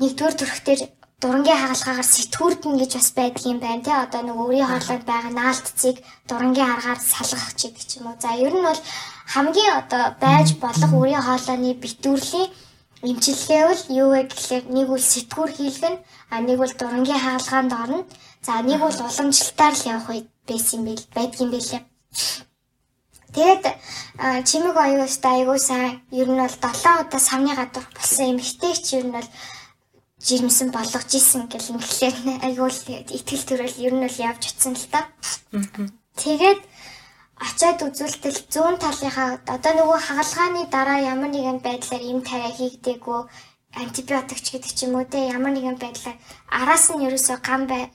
[0.00, 0.80] нэгдүгээр төрхтөр
[1.22, 5.96] дурангийн хагалгаагаар сэтгүүрдэн гэж бас байдаг юм байна тий одоо нэг өөрийн хоолойд байгаа наалтцыг
[6.28, 8.16] дурангийн аргаар салгах ч гэдэг ч юм уу.
[8.22, 8.80] За ер нь бол
[9.34, 12.48] хамгийн одоо байж болох өөрийн хоолойны битүүрлийн
[13.08, 15.96] эмчилгээ бол юу вэ гэхлээр нэг үл сэтгүүр хийлгэн
[16.32, 18.00] а нэг үл дурангийн хаалгаанд орно.
[18.46, 20.08] За нэг үл уламжлалтаар л явах
[20.48, 21.82] байсан юм байл байдгийн байлээ.
[23.32, 23.64] Тэгээд
[24.44, 29.06] чимэг оюустай айгуу сайн ер нь бол 7 удаа савны гадуур болсон эмэгтэй ч ер
[29.08, 29.28] нь бол
[30.20, 32.16] жирэмсэн болгож исэн гэл ингэлээр
[32.46, 32.80] айгуу л
[33.16, 35.08] итгэл төрөл ер нь бол явж утсан л та.
[36.20, 36.60] Тэгээд
[37.40, 43.20] очиад үзүүлтэл зүүн талынхаа одоо нөгөө хагалгааны дараа ямар нэгэн байдлаар им тариа хийгдээгүй
[43.82, 46.16] антибиотик ч гэдэг ч юм уу те ямар нэгэн байдлаар
[46.52, 47.90] араас нь ерөөсөө гам бай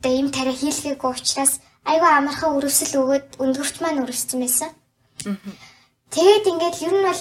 [0.00, 1.60] одоо им тариа хийлгээгүй учраас
[1.90, 4.70] айгүй амархан өрөвсөл өгөөд өндгөрч маань өрөвссөн байсан.
[6.14, 7.20] Тэгээд ингээд ер нь бол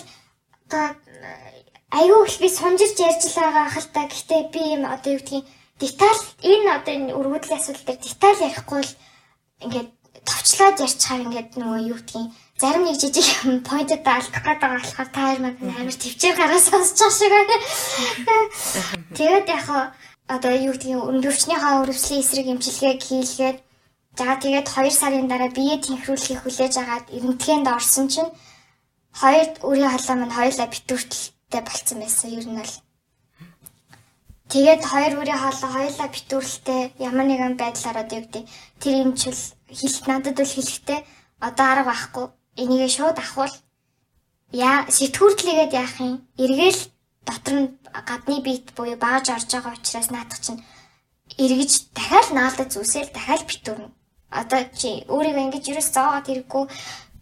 [0.66, 0.86] одоо
[2.00, 5.46] айгүй их би сунжирч ярьж байгаа хальтаа гэхдээ би юм одоо юу гэдгийг
[5.80, 8.94] деталь энэ одоо энэ өргөдлийн асуудал дээр деталь ярихгүй л
[9.66, 9.90] ингээд
[10.30, 12.30] товчлаад ярьчихаар ингээд нөгөө юу гэдгийг
[12.62, 13.30] зарим нэг жижиг
[13.68, 17.58] поинтэд алдах гээд байгаа болохоор та хоёр маань амар төвчээр гараа сонсож байгаа шиг байна.
[19.18, 19.68] Тэгээд яг
[20.36, 23.58] одоо юу гэдгийг өндөрчнийхаа өрөвслийн эсрэг эмчилгээг хийлгээд
[24.18, 28.30] За тэгээд 2 сарын дараа бие тэнхрүүлэхийг хүлээж агаад эрентгээнд орсон чинь
[29.22, 32.76] хоёр үрийн халаа маань хоёулаа битүүртэлтэй болцсон байсан ер нь бол.
[34.54, 38.46] Тэгээд хоёр үрийн халаа хоёулаа битүүрэлтэй ямар нэгэн байдлаар одоо юу гэдэг
[38.82, 39.40] тэр юмчил
[39.80, 41.00] хэлэх надад бол хэлэхдээ
[41.48, 42.26] одоо арга байхгүй.
[42.62, 43.56] Энийгээ шууд ахвал
[44.54, 46.22] яа сэтгүүрдлээгээд яах юм?
[46.38, 46.82] Эргээл
[47.26, 47.70] дотор нь
[48.10, 50.62] гадны биет буюу багаж орж байгаа учраас наадах чинь
[51.42, 53.90] эргэж дахиад наалдаж зүсэл дахиад битүүрнэ.
[54.42, 56.64] Одоо чи өөрийгөө ингэж юус зоогоод хэрэггүй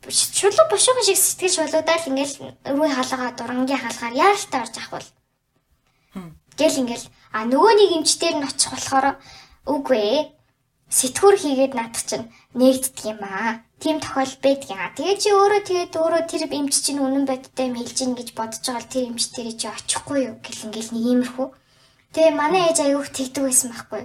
[0.09, 2.35] шулуу бошгоо шиг сэтгэл шулуудаад ингээл
[2.71, 5.07] өрөө хаалгаа дурангийн хаалгаар яаралтай орж ахвал.
[6.59, 7.05] Гэл ингээл
[7.37, 9.07] а нөгөө нэг эмчтэр нь очих болохоор
[9.73, 10.21] үгүй ээ
[10.97, 12.25] сэтгүүр хийгээд наадах чинь
[12.59, 13.63] нэгддэг юм аа.
[13.81, 14.81] Тийм тохиол байдаг юм.
[14.97, 18.61] Тэгээ чи өөрөө тэгээд өөрөө тэр эмч чинь үнэн бодтой юм хэлж гин гэж бодож
[18.65, 21.47] байгаа л тэр эмч тэр чи очихгүй юу гэл ингээл нэг иймэрхүү.
[22.13, 24.03] Тэгээ манай ээж аяух тэгдэг байсан байхгүй.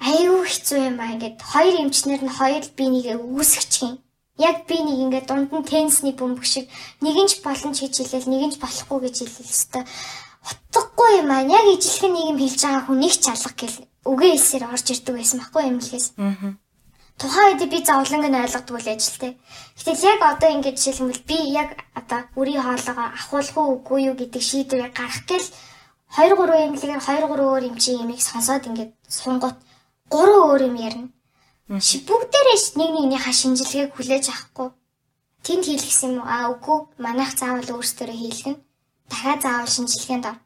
[0.00, 3.94] Аяух хэцүү юм аа ингээд хоёр эмчнэр нь хоёр би нэг үүсгэж юм.
[4.40, 6.72] Яг би нэг ингээд дунд нь теннисний бөмбөг шиг
[7.04, 9.84] нэг нь ч болон ч гэж хэлээл нэг нь ч болохгүй гэж хэлээл өстой.
[10.40, 11.44] Утгагүй юм аа.
[11.44, 13.78] Яг ижилхэн нэг юм хэлж байгаа хүн нэг ч алга гэл
[14.08, 16.06] үгээ хэлсээр орж ирдэг байсан байхгүй юм лээс.
[16.16, 16.56] Аа.
[17.20, 19.32] Тухайн үед би зовлонг нь ойлгодгүй л ажилтэй.
[19.76, 24.40] Гэтэл яг одоо ингэж жишээлбэл би яг одоо үрийн хоолойгоо ахуулах уу үгүй юу гэдэг
[24.40, 25.48] шийдвэрийг гаргах гээл
[26.16, 29.56] 2 3 эмнэлгээр 2 3 өөр эмчийн эмийг сонсоод ингээд сунгууд
[30.10, 31.08] 3 өөр юм ярина.
[31.70, 34.68] Бүгдээрээ нэг нэгнийхээ шинжилгээг хүлээж авахгүй.
[35.46, 38.56] Тэнд хийлгэсэн юм аа үгүй манайх заавал өөрсдөө хийлгэн.
[39.10, 40.38] Дахиад заавал шинжилгээнд ор.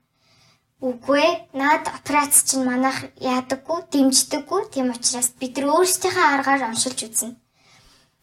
[0.85, 1.35] Үгүй ээ.
[1.57, 4.61] Наад операц чинь манайх яадаггүй, дэмждэггүй.
[4.69, 7.33] Тийм учраас бид нар өөрсдийнхээ аргаар оншилж үзнэ.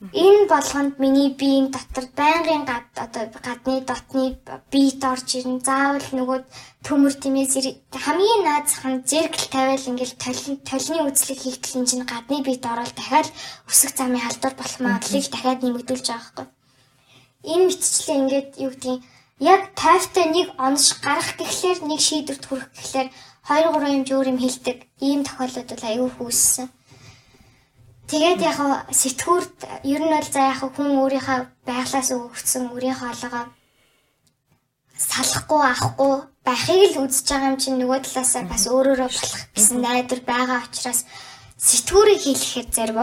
[0.01, 4.33] Энэ болгонд миний биеийн дотор байнгын гад одоо гадны дотны
[4.73, 5.61] биет орж ирнэ.
[5.61, 6.39] Заавал нөгөө
[6.81, 7.53] төмөр тиймээс
[8.05, 12.97] хамгийн наазах нь зеркэл тавиал ингээл толин толины үзлэг хийгдэл энэ чинь гадны биет ороод
[12.97, 13.29] дахиад
[13.69, 16.47] өсөх замын халдвар болох магадлалыг дахиад нэмэгдүүлж байгаа байхгүй.
[17.53, 19.01] Энэ мэтчлээ ингээд юу гэдгийг
[19.53, 23.09] яг тайвтай нэг онш гарах гэхлээр нэг шийдвэрт хүрэх гэхлээр
[23.45, 26.73] 2 3 юм жүүр юм хилдэг ийм тохиолдод бол аюу хүүссэн.
[28.11, 28.59] Тэгээд яг
[28.91, 33.43] сэтгүүрт ер нь бол за яг хүн өөрийнхөө байглаас өгөгдсөн өөрийнхөө олгоо
[34.99, 40.21] салахгүй авахгүй байхыг л үзэж байгаа юм чинь нөгөө талаасаа бас өөрөөрөө болох гэсэн найдвар
[40.27, 41.07] байгаа учраас
[41.55, 42.99] сэтгүүрийг хийлгэхэд зарим.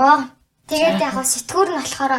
[0.68, 2.14] Тэгээд яг сэтгүүр нь болохоор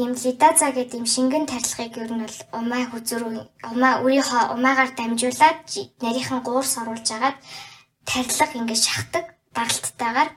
[0.00, 3.32] ийм лидаза гэдэг ийм шингэн тарилгыг ер нь бол умаа хүзрүү
[3.68, 5.60] умаа өөрийнхөө умаагаар дамжуулаад
[6.00, 7.36] нарийнхан гуурс оруулж агаад
[8.08, 10.30] тарилга ингээд шахдаг даралттайгаар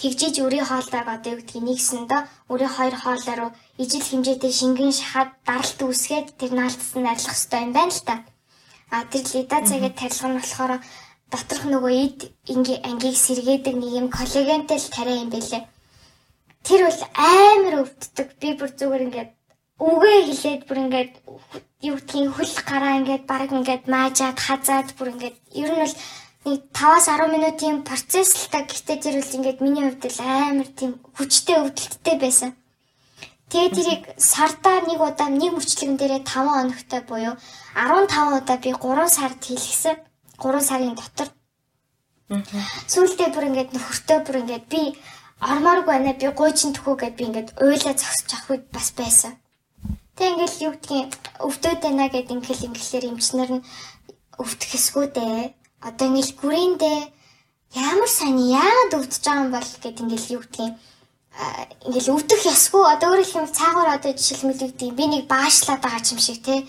[0.00, 2.20] тэгжиж өөрийн хоолойг одоо юу гэдгийг нэгсэндээ
[2.50, 3.50] өөрийн хоёр хоолой руу
[3.82, 8.14] ижил хэмжээтэй шингэн шахаад даралт үүсгээд тэр наалтсан нарилах хэрэгтэй юм байна л та.
[8.94, 10.72] А тэр лидазагийн тарилга нь болохоор
[11.32, 12.18] доторх нөгөө эд
[12.52, 15.62] ингийн ангийг сэргээдэг нэг юм коллагентэй л тариа юм байлээ
[16.68, 18.28] тэр бол амар өвддөг.
[18.40, 19.30] Би бүр зүгээр ингээд
[19.80, 21.12] үгээ хэлээд бүр ингээд
[21.88, 25.96] юу гэдгийг хөл гараа ингээд баг ингээд маажаад хазаад бүр ингээд ер нь бол
[26.44, 30.92] 5-аас 10 минутын процесс л та гэхдээ тэр бол ингээд миний хувьд л амар тийм
[31.16, 32.50] хүчтэй өвдөлттэй байсан.
[33.48, 37.34] Тэгээ тэрийг сардаа нэг удаа нэг мөчлөгөн дээрээ 5 хоногтой буюу
[37.74, 39.96] 15 удаа би 3 сард хийлгэсэн.
[40.38, 41.28] 3 сарын дотор.
[42.92, 44.82] Сүүлдээ бүр ингээд нөхөртөө бүр ингээд би
[45.40, 49.32] ормооргүй байна би гуйчин төхөө гэд би ингээд уйлаа зогсож авах үед бас байсан.
[50.16, 53.66] Тэг ингээл юу гэдгийг өвдөд байна гэд ингээл ингэлээр эмчнэр нь
[54.42, 55.57] өвдөх хэсгүү дээ.
[55.86, 56.98] Одоо ингээл гүрэндээ
[57.76, 60.74] ямар сайн яагаад өвдөж байгаа юм бол гэд ингээл юу гэдгийг
[61.86, 66.02] ингээл өвдөх ясгүй одоо өөрөөр хэлбэл цаагаар одоо жишээлбэл юу гэдгийг би нэг баашлаад байгаа
[66.10, 66.66] юм шиг те.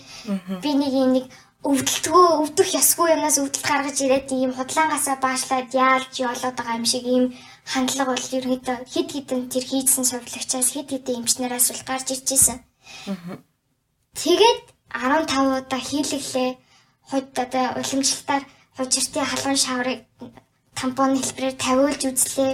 [0.62, 1.26] Би нэг юм нэг
[1.60, 7.04] өвдөлтгөө өвдөх ясгүй юмнаас өвдөлт гаргаж ирээд ийм худлаангасаа баашлаад яалж явуулаад байгаа юм шиг
[7.04, 7.24] ийм
[7.66, 12.58] хандлага бол ерөөдөө хид хідэн тэр хийсэн сурвалжаас хид хідэн эмчнээс бол гарч иржсэн.
[14.16, 16.50] Тэгээд 15 удаа хийлэглээ.
[17.10, 18.44] Хойд одоо уламжлалтаар
[18.80, 20.00] хужиртын халуун шаврыг
[20.72, 22.52] тампон хэлбэрээр тавиулж үзлээ.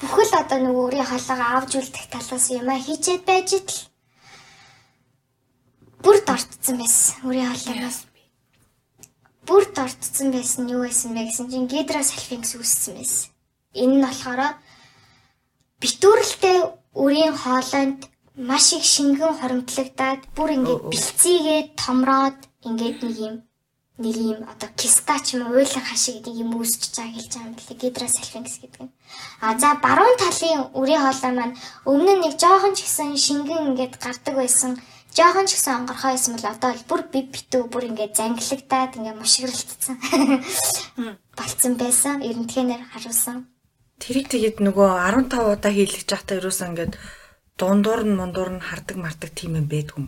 [0.00, 3.80] Бүхэл одоо нөгөө өөрийн хоолойгоо авч үлдэх талаас юм а хийчээд байж тал
[6.04, 7.14] бүр дортцсон байсан.
[7.28, 7.98] Өөрийн хоолойгоос
[9.48, 13.28] бүр дортцсон байсан юу байсан бэ гэсэн чинь гидросальфинкс үүссэн байсан.
[13.76, 14.40] Энэ нь болохоор
[15.80, 16.58] битүүрэлтэй
[17.04, 18.00] үрийн хоолойнд
[18.48, 23.36] маш их шингэн хоримтлагдаад бүр ингээд бэлцээгээд томроод ингээд нэг юм
[23.98, 27.48] нэг юм одоо киста ч юм уу уйлах хашиг нэг юм үүсэж байгаа хэлж байгаа
[27.48, 28.92] юм билээ гидросальфинкс гэдэг нь.
[29.40, 31.56] А за баруун талын үрийн хоолой маань
[31.88, 34.76] өмнө нь нэг жоохон ч гэсэн шингэн ингээд гардаг байсан.
[35.16, 39.16] Жоохон ч гэсэн онгорхой байсан бол одоо бол бүр бив битүү бүр ингээд зангилагдаад ингээд
[39.16, 39.96] мушгиралтцсан.
[41.38, 42.20] Болцсон байсан.
[42.20, 43.48] Эрентхэнээр харуулсан.
[43.96, 44.88] Тэрийг тэгээд нөгөө
[45.32, 46.92] 15 удаа хийлгэж байхдаа ерөөсөө ингээд
[47.56, 50.04] дундуур нь мундуур нь хардаг мардаг тийм юм байдгүй.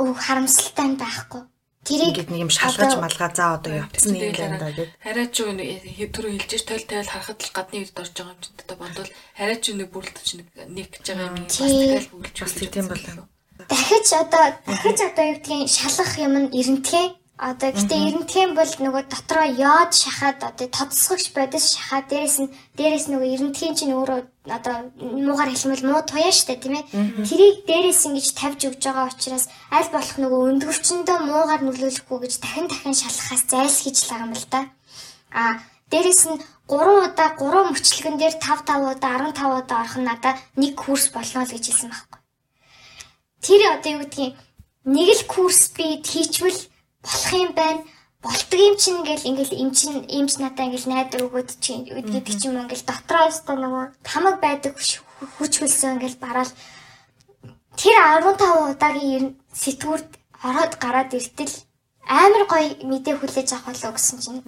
[0.00, 1.44] Өө харамсалтай байхгүй.
[1.88, 4.90] Тэрийг нэг юм шалгаж одоо- малгаа за одоо явцсан юм байна да гэд.
[5.08, 8.32] Арай ч юу нэг түрүү хэлж ш тойл тойл харахад л гадны үед орж байгаа
[8.36, 9.10] юм чинь одоо бодвол
[9.40, 12.86] арай ч юу нэг бүрлдэж нэг нэг гэж байгаа юм бас тэгэл бүрлж Бас тийм
[12.92, 13.24] болоо.
[13.72, 17.08] дахиж одоо дахиж одоо юу гэдгийг шалгах юм нь эрентхэн
[17.38, 23.06] одоо гэтээ эрентхэн бол нөгөө дотроо яод шахаад одоо тодсгогч бодис шахаад дээрэс нь дээрэс
[23.14, 24.20] нөгөө эрентхэн чинь өөрөө
[24.50, 26.90] одоо муугар хэлмэл муу туяа штэ тийм ээ.
[27.22, 32.66] Тэрийг дээрэс ингэж тавьж өгж байгаа учраас аль болох нөгөө өндгөвчөндөө муугар нөлөөлөхгүй гэж дахин
[32.66, 34.60] дахин шалгахаас зайлсхийж л байгаа юм л да
[35.30, 40.08] а дээрэс нь 3 удаа 3 мөчлөгөн дээр 5 5 удаа 15 удаа орох нь
[40.10, 42.20] надад нэг курс болно л гэж хэлсэн байхгүй.
[43.46, 44.34] Тэр одоо юу гэдгийг
[44.84, 46.60] нэг л курс би хийчвэл
[47.08, 47.80] болох юм байна.
[48.22, 52.42] Болдог юм чинь ингээл ингээл им чин имч надаа ингээл найдар өгөөд чи гэдэг ч
[52.50, 56.52] юм уу ингээл дотроо өстө нөгөө тамаг байдаг хүч хөлсөө ингээл бараал
[57.78, 60.10] тэр 15 удаагийн сэтгүүрт
[60.42, 61.54] ороод гараад иртэл
[62.08, 64.42] амар гоё мэдээ хүлээж авах болов гэсэн чинь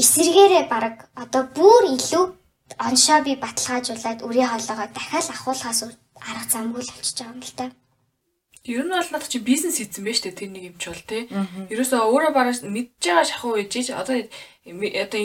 [0.00, 2.24] эсэргээрээ баг одоо бүр илүү
[2.88, 5.80] оншоо би баталгаажуулаад үрийн хоолоогоо дахиад ахуулахаас
[6.28, 7.64] арга замгүй л болчихж байгаа юм л та.
[8.68, 11.22] Ер нь бол надад чи бизнес хийсэн байж тээ тэр нэг юм ч бол тий.
[11.72, 14.16] Ерөөсөө өөрөө бараж мэдж байгаа шахуу ээжиж одоо
[14.68, 15.20] ми- одоо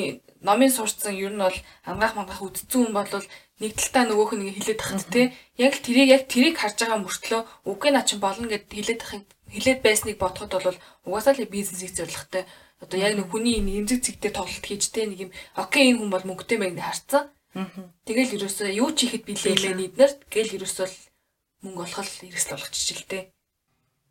[0.47, 3.27] номын сурцсан ер нь бол ангаах мангаах үдцсэн хүн бол
[3.59, 5.25] нэг талтаа нөгөөх нь хилээд тахт тий.
[5.59, 9.23] Яг л тэрийг яг тэрийг харж байгаа мөртлөө үгүй наа чин болно гэд хилээд тахыг
[9.51, 12.47] хилээд байсныг бодоход бол угаасаа л бизнес хийх зорилготой.
[12.79, 16.11] Одоо яг нэг хүний энэ эмзэг цэгтэй тоглолт хийж тий нэг юм окей энэ хүн
[16.11, 17.27] бол мөнгөтэй мэн харцсан.
[18.07, 20.97] Тэгэл ерөөсөө юу ч хийхэд билээ мэн эднэр гэл ерөөсөө л
[21.63, 23.23] мөнгө олох л хэрэгсэл болгочих л тий.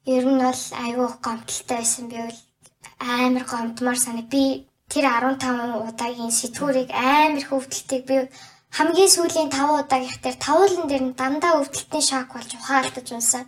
[0.03, 2.39] Ер нь бол айгүй гомдолтой байсан би бол
[2.99, 4.27] амар гомдмаар санаа.
[4.35, 8.17] Би тэр 15 удаагийн сэтгүүрийг амар хөвдөлтийг би
[8.77, 13.45] хамгийн сүүлийн 5 удаагийнх дээр тавуулан дээр нь дандаа өвдөлтний шок болж ухаалтаж унсан.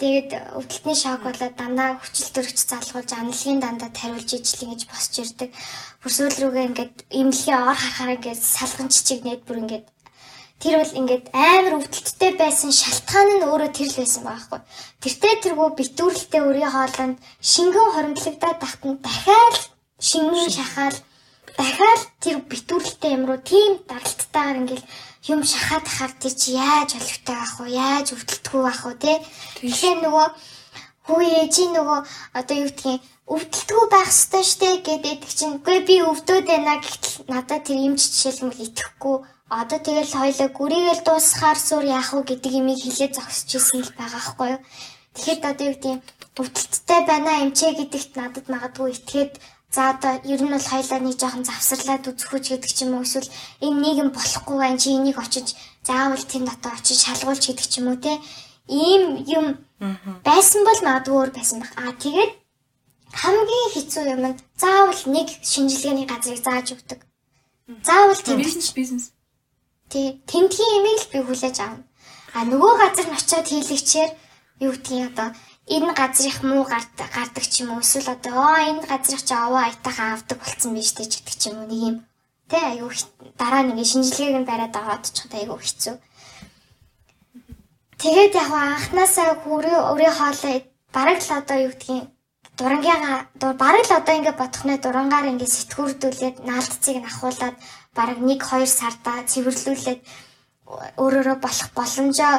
[0.00, 5.50] Тэгээд өвдөлтний шок болоод дандаа хүчил төрөгч залгуулж амлагийн дандаа тариулж ижил ингэж босч ирдэг.
[6.02, 9.86] Бүр сүүл рүүгээ ингээд имлэгийн ор харахаар ингээд салган чичигнээд бүр ингээд
[10.60, 14.60] Тэр бол ингээд амар өвдөлттэй байсан шалтгаан нь өөрөө тэр л байсан байхгүй.
[15.00, 19.56] Тэртээ тэргүй битүүрэлтэй өрийн хоолонд шингэн хоримтлагдаад тахтан дахиад
[20.08, 20.98] шингэн шахаал
[21.56, 24.84] дахиад тэр битүүрэлтэй юм руу тийм даралттайгаар ингээд
[25.32, 27.66] юм шахаад хахаар тэр чи яаж олигтой байх вэ?
[27.80, 28.94] Яаж өвдөлтгүй байх вэ?
[29.00, 29.12] Тэ?
[29.56, 30.26] Тэгэхээр нөгөө
[31.08, 32.00] хүү ээжи нөгөө
[32.38, 33.00] одоо юу гэдгийг
[33.32, 38.64] өвдөлтгүй байх ёстой штэ гэдэг чинь үгүй би өвдөд байна гэтэл надад тэр юмч жишээлбэл
[38.66, 39.16] итгэхгүй
[39.50, 44.22] одоо тэгэл хоёлоо гүрийгэл дуусахаар сур яах вэ гэдэг имийг хилээ зогсож исэн л байгаа
[44.22, 44.60] байхгүй юу.
[45.14, 46.00] Тэгэхэд одоо юу гэдгийг
[46.38, 49.32] өвдөлттэй байна эмчээ гэдэгт надад магадгүй итгээд
[49.74, 53.28] за одоо ер нь бол хоёлаа нэг жоохон завсарлаад үзэхүүч гэдэг ч юм уу эсвэл
[53.66, 57.86] энэ нийгэм болохгүй байна чи энийг очиж заавал тэнд одоо очиж шалгуулж гэдэг ч юм
[57.90, 58.12] уу те
[58.70, 59.46] ийм юм
[60.22, 61.72] байсан бол магадгүй өөр байсан баг.
[61.74, 62.32] Аа тэгээд
[63.22, 67.00] хамгийн хэцүү юм нь заавал нэг шинжилгээний газрыг зааж өгдөг.
[67.82, 69.10] Заавал тийм бизнес
[69.90, 71.84] Тий, тентгийн имийг л би хүлээж авна.
[72.36, 74.10] А нөгөө газар нь очиод хийлэгчээр
[74.62, 75.28] юу гэдгийг одоо
[75.66, 80.14] энэ газрынх муу гардаг ч юм уу эсвэл одоо оо энэ газрынх чи овоо аятайхан
[80.14, 81.96] авдаг болцсон биш үү гэдэг ч юм уу нэг юм.
[82.50, 82.90] Тэ аюу
[83.40, 85.94] дараа нэг шинжилгээг нь бариад аваад очиход аюу хэцүү.
[87.98, 90.58] Тэгээд яг анханасаа хүрээ өрөө хоолой
[90.94, 92.06] бараг л одоо юу гэдгийг
[92.58, 93.02] дурангийн
[93.62, 97.56] бараг л одоо ингээд бодох нэ дурангаар ингээд сэтгүүрдүүлээд наалтцыг нь ахуулаад
[97.96, 100.00] бараг 1 2 сарда цэвэрлүүлээд
[101.02, 102.34] өөрөөрөө болох боломжоо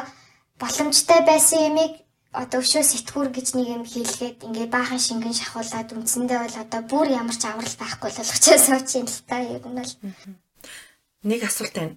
[0.62, 1.92] боломжтой байсан юмыг
[2.32, 7.06] одоо өшөө сэтгүүр гэж нэг юм хийлгээд ингээд баахан шингэн шахуулаад үндсэндээ бол одоо бүр
[7.12, 9.92] ямар ч аврал байхгүй болгочоо сууч юм л та ер нь бол
[11.22, 11.96] Нэг асуулт байна.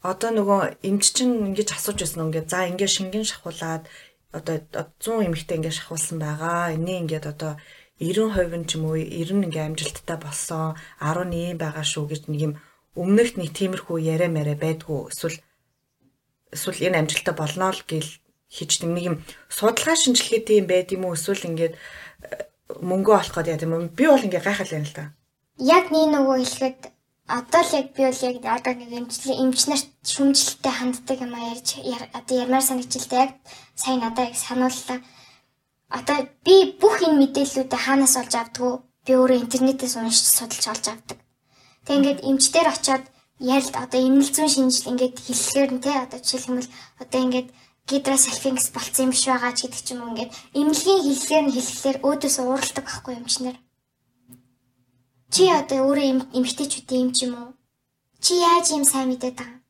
[0.00, 3.82] Одоо нөгөө эмч чинь ингэж асууж байсан ингээд за ингээд шингэн шахуулаад
[4.30, 4.56] одоо
[5.02, 6.72] 100 эмэгтэй ингээд шахуулсан байгаа.
[6.78, 7.52] Эний ингээд одоо
[7.98, 12.52] 90% нь ч юм уу 90 ингээ амжилттай болсон 11 байгаа шүү гэж нэг юм
[13.02, 15.38] өмнөхд нэг тиймэрхүү яриа мэрэ байдгүй эсвэл
[16.54, 18.10] эсвэл энэ амжилттай болно л гэл
[18.50, 19.16] хийждэг нэг юм
[19.48, 21.78] судалгаа шинжилгээ тийм байд юм уу эсвэл ингээд э,
[22.80, 25.04] мөнгө олох гэдэг яа үү би бол ингээ гайхал байна л да.
[25.76, 26.80] яг нэг нөгөө хэлэхэд
[27.28, 31.52] одоо л яг би бол яг одоо нэг эмчлийн эмч нарт шүмжлэлтэй ханддаг юм а
[31.52, 33.32] ярьж яр- одоо ярмаар санагчлаа яг
[33.76, 34.98] сайн надад яг санууллаа.
[35.92, 38.72] Одоо би бүх энэ мэдээллүүдээ хаанаас олж авдггүй
[39.04, 41.18] би өөрөө интернетээс уншиж судалж олж авдаг.
[41.88, 43.04] Тэг ингээд эмчдэр очиод
[43.40, 46.68] ярил одоо эмнэлзүүн шинжил ингээд хэлэхээр нь те одоо жишээлбэл
[47.00, 47.48] одоо ингээд
[47.88, 51.98] гидросальфингс болцсон юм биш байгаа ч гэдэг ч юм уу ингээд эмнэлгийн хэлэхээр нь хэлэхлээр
[52.04, 53.56] өөдөөс ууралдаг байхгүй эмчнэр.
[55.32, 57.50] Чи одоо өөрөө эм- эмгтээчүүдийн юм ч юм уу?
[58.20, 59.60] Чи яаж юм сайн мэдээд байгаа?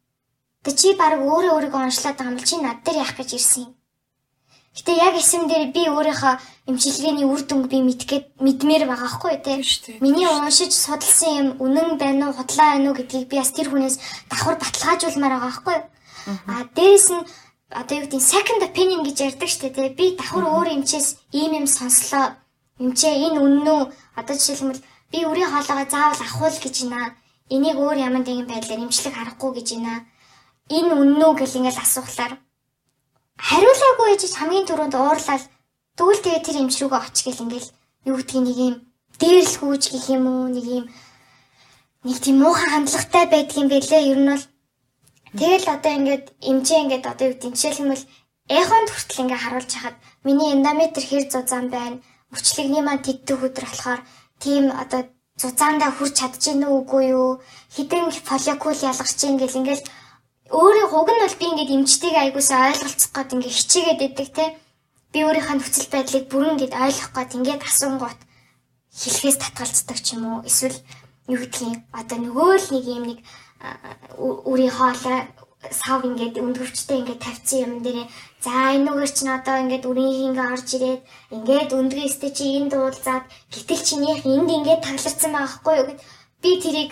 [0.67, 3.78] Тэ чи баг өөрөө өөрийгөө онцлоод байгаа юм чи над дээр яах гэж ирсэн юм?
[4.79, 6.39] Гэтэ яг эсэм дээр би өөрийнхөө
[6.71, 9.59] эмчилгээний үр дүнг би мэдгээд мэдмээр байгаа хгүй тий.
[9.99, 13.99] Миний уншиж судалсан юм үнэн байна уу, худлаа байна уу гэдгийг би бас тэр хүнээс
[14.31, 15.79] давхар баталгаажуулмаар байгаа хгүй.
[16.47, 17.27] А дээрэс нь
[17.75, 19.91] одоо юу гэдэг second opinion гэж ярьдаг штэ тий.
[19.99, 22.39] Би давхар өөр эмчээс ийм юм сонслоо.
[22.79, 23.83] Эмчээ энэ үнэн үү?
[24.15, 27.19] Одоо жишээлбэл би үрийн хоолойгоо заавал авах гэж байна.
[27.51, 30.07] Энийг өөр ямар нэгэн байдлаар эмчлэг харахгүй гэж байна.
[30.71, 32.39] Энэ үнэн үү гэл ингээл асуухлаар
[33.39, 35.45] хариулаагүй ээж хамгийн түрүүнд уурлал
[35.97, 37.69] тэгвэл тэгээ тэр эмч рүүгээ очихгээл ингээл
[38.09, 38.75] юу гэдгийг нэг юм
[39.21, 40.85] дээрлэх хүүж гэх юм уу нэг юм
[42.07, 44.03] нэг тийм муухай хандлагатай байдгийн байлээ.
[44.13, 44.45] Ер нь бол
[45.39, 48.11] тэгэл одоо ингээд эмчээ ингээд одоо юу гэдэг жишээлбэл
[48.59, 51.99] эхонд хүртэл ингээ харуулж хахад миний эндометр хэр зузаан байна
[52.33, 54.01] мөчлөгний маань тэддэг өдр болохоор
[54.43, 55.01] тийм одоо
[55.41, 57.31] зузаандаа хүрч чадчихэв үгүй юу?
[57.75, 59.85] Хідэн фолликул ялгарч ийн гэл ингээл
[60.49, 64.45] Өөрийн уг нь бол би ингээд эмчтийг аягуулсаа ойлголцох гээд ингээд хичээгээд идэг те.
[65.13, 68.21] Би өөрийнхөө нөхцөл байдлыг бүрэн ингээд ойлгох гээд ингээд асуунгууд
[68.97, 70.47] хэлхээс татгалцдаг ч юм уу.
[70.49, 70.79] Эсвэл
[71.29, 73.19] юу гэдгийг одоо нөгөө л нэг юм нэг
[74.49, 75.21] үрийн хоолой
[75.71, 78.07] сав ингээд өндгөвчтэй ингээд тавьсан юм дээрээ
[78.45, 81.03] за энүүгээр чинь одоо ингээд үрийн хингээ орж ирээд
[81.37, 86.01] ингээд өндгөөстэй чи энд дуулзаад гэтэл чинийх энд ингээд тагларсан байгаа хгүй юу гэд
[86.43, 86.91] би тэрийг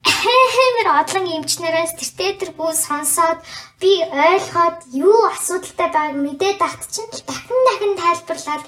[0.56, 3.38] хэмэр одлон эмчнэрээс тэр тэргүй сонсоод
[3.80, 8.64] би ойлгоод юу асуудалтай байгааг мэдээд багт чинь дахин дахин тайлбарлаад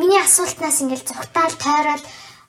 [0.00, 2.04] миний асуултнаас ингээл зүгтаал тойроод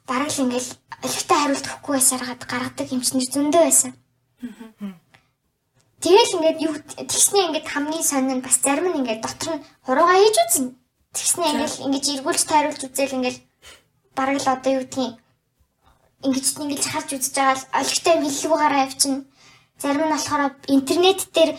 [0.07, 0.69] бараг л ингээл
[1.03, 3.91] олигтой хариулт өгөхгүй байсараад гаргадаг эмчнэр зөндөө байсан.
[6.01, 10.17] Тэгэл ингээд юу тэгснээ ингээд хамгийн сонин нь бас зарим нь ингээд дотор нь хуруугаа
[10.17, 10.73] хийж үзнэ.
[11.13, 13.37] Тэгснээ ингээд ингэж эргүүлж тайруулж үзэл ингээд
[14.17, 15.20] бараг л одоо юу гэдгийг
[16.25, 19.25] ингэж ингэж харж үзэж байгаа л олигтой хэллэгүүгаараа явчихна.
[19.81, 20.43] Зарим нь болохоор
[20.75, 21.51] интернет дээр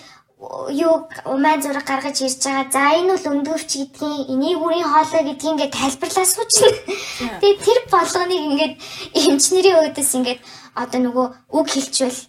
[0.71, 0.95] юу
[1.25, 2.67] умаа зураг гаргаж ирж байгаа.
[2.71, 6.71] За энэ бол өндөвч гэдгийг, энийг үрийн хоолой гэдгийг ингээд тайлбарлаа суучна.
[7.41, 8.75] Тэгээ тэр болгоныг ингээд
[9.19, 10.41] эмчнэрийн өөдөөс ингээд
[10.83, 11.27] одоо нөгөө
[11.59, 12.21] үг хэлчихвэл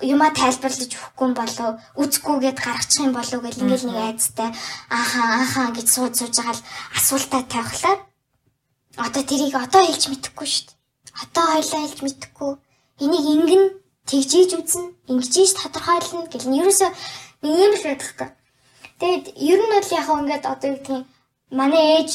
[0.00, 1.70] юмаа тайлбарлаж өгөхгүй болов
[2.00, 4.48] үзгүйгээд гаргачих юм болов гэл ингээл нэг айцтай
[4.88, 6.66] ааха ааха гэж сууд сууж байгаа л
[6.96, 7.96] асуултаа тавихлаа.
[8.96, 10.79] Одоо тэрийг одоо хэлж мэдэхгүй шүү дээ.
[11.22, 12.52] Одоо хоёлаа хэлж мэдэхгүй.
[13.02, 13.64] Энийг ингэн
[14.06, 16.90] тэгжиж үзнэ, ингэжиж тодорхойлно гэл нь ерөөсөө
[17.42, 18.30] нэг юм л байдаг.
[19.00, 21.04] Тэгээд ер нь бол яг ингээд одоо юу гэдгийг
[21.50, 22.10] манай ээж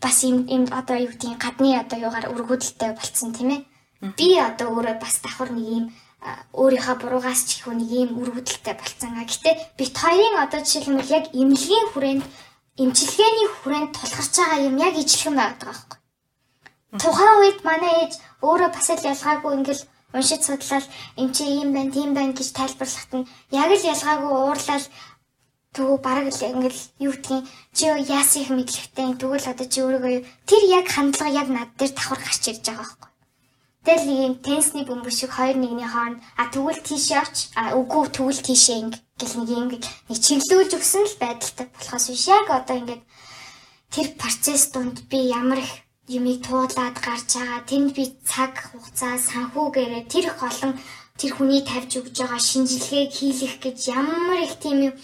[0.00, 3.60] бас юм юм одоо юу гэдгийг гадны одоо юугаар өргөдөлтэй болцсон тийм ээ.
[4.16, 5.84] Би одоо өөрөө бас давхар нэг юм
[6.54, 9.18] өөрийнхөө буруугаас ч их нэг юм өргөдөлтэй болцсон.
[9.18, 12.24] Гэтэ бит хоёрын одоо жишээлбэл яг эмнэлгийн хүрээнд
[12.82, 15.98] эмчилгээний хүрээнд тулгарч байгаа юм яг ижилхэн байдаг байхгүй.
[17.02, 18.12] Тухайн үед манай ээж
[18.46, 19.82] өөрөө бас л ялгаагүй ингээл
[20.14, 20.86] уншиж судлал
[21.20, 24.86] эм чи ийм байна, тийм байна гэж тайлбарлахад нь яг л ялгаагүй уурлал
[25.74, 27.44] тэгвэл бараг л ингээл юу гэдгийг
[27.76, 27.84] чи
[28.18, 32.42] яасан их мэдлэгтэй тэгвэл одоо чи өөрийгөө тэр яг хандлага яг над дээр давхар гарч
[32.48, 33.10] ирж байгаа байхгүй.
[33.84, 38.04] Тэгэл нэг юм тенсний бөмбөг шиг хоёр нэгний хооронд а тэгвэл тийшээ оч а үгүй
[38.12, 42.76] тэгвэл тийшээ инг гэл нэг юм нэг чиглүүлж өгсөн л байдалтай болохоос биш яг одоо
[42.80, 43.02] ингээд
[43.92, 45.72] тэр процесс донд би ямар их
[46.16, 47.60] юмыг туулаад гарч байгаа.
[47.70, 50.72] Тэнд би цаг хугацаа санхүүгээрээ тэр их олон
[51.20, 54.94] тэр хүний тавьж өгж байгаа шинжилгээг хийлэх гэж ямар их тийм юм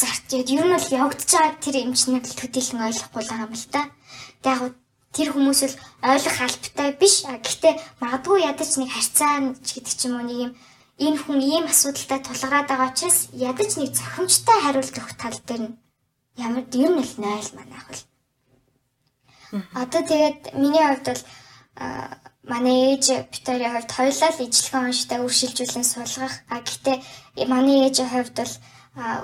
[0.00, 0.48] зарт яд.
[0.48, 3.82] Ер нь бол явагдаж байгаа тэр эмчнэр л төдийлөн ойлгохгүй л байгаа юм л та.
[4.42, 4.74] Тэг яг
[5.16, 7.14] тэр хүмүүс л ойлгох албатай биш.
[7.24, 10.52] Гэхдээ магадгүй ядаж нэг харьцаа гэдэг ч юм уу нэг юм
[11.04, 15.76] энэ хүн ийм асуудалтай тулгараад байгаа учраас ядаж нэг зохимжтой хариулт өгөх тал дээр нь
[16.40, 18.02] ямар ер нь л 0 манайх бол
[19.82, 21.22] Одоо тэгээд миний хувьд бол
[22.52, 26.34] манай ээж Викторийн хувьд хоёулаа л ижлэгэн онштой үр шилжүүлэн суулгах.
[26.50, 26.96] А гэхдээ
[27.50, 28.54] манай ээжийн хувьд бол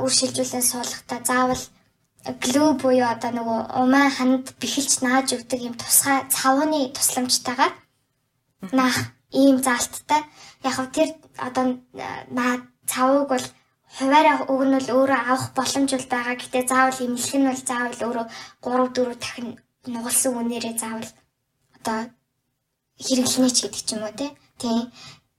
[0.04, 1.64] үр шилжүүлэн суулгахдаа заавал
[2.42, 7.74] глүү буюу одоо нөгөө умаа ханд бэхэлж нааж өгдөг юм тусгай цавууны тусламжтайгаар
[8.78, 8.98] наах
[9.34, 10.22] ийм заалттай.
[10.62, 11.10] Яг хөө тэр
[11.46, 11.64] одоо
[12.36, 12.52] наа
[12.86, 13.46] цавууг бол
[13.96, 16.36] хуваараа нь бол өөрөө авах боломж бол байгаа.
[16.38, 18.26] Гэтэ заавал эмнэлэх нь бол заавал өөрөө
[18.62, 19.48] 3 4 дахин
[19.86, 21.10] нугалсан үнээрээ заавал
[21.78, 22.00] одоо
[23.02, 24.30] хэрэглэнэ ч гэдэг ч юм уу тий.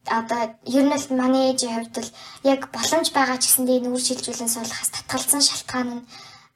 [0.04, 2.12] Одоо ер нь л манай ээжийн хувьд л
[2.44, 6.04] яг боломж байгаа ч гэсэндээ энэ үр шилжүүлэн суулгахаас татгалзсан шалтгаан нь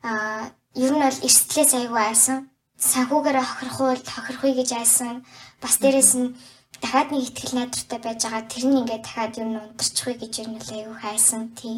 [0.04, 2.38] аа ер нь бол эрсдлээс аягүй айсан.
[2.78, 5.24] Санхүүгээр хохирох уу, хохирохыг гэж айсан.
[5.64, 6.36] Бас дээрэс нь
[6.84, 10.60] дахиад нэг ихтгэл найдвартай байж байгаа тэр нь ингээд дахиад н унтарчихгүй гэж ер нь
[10.60, 11.78] л аягүй хайсан тий.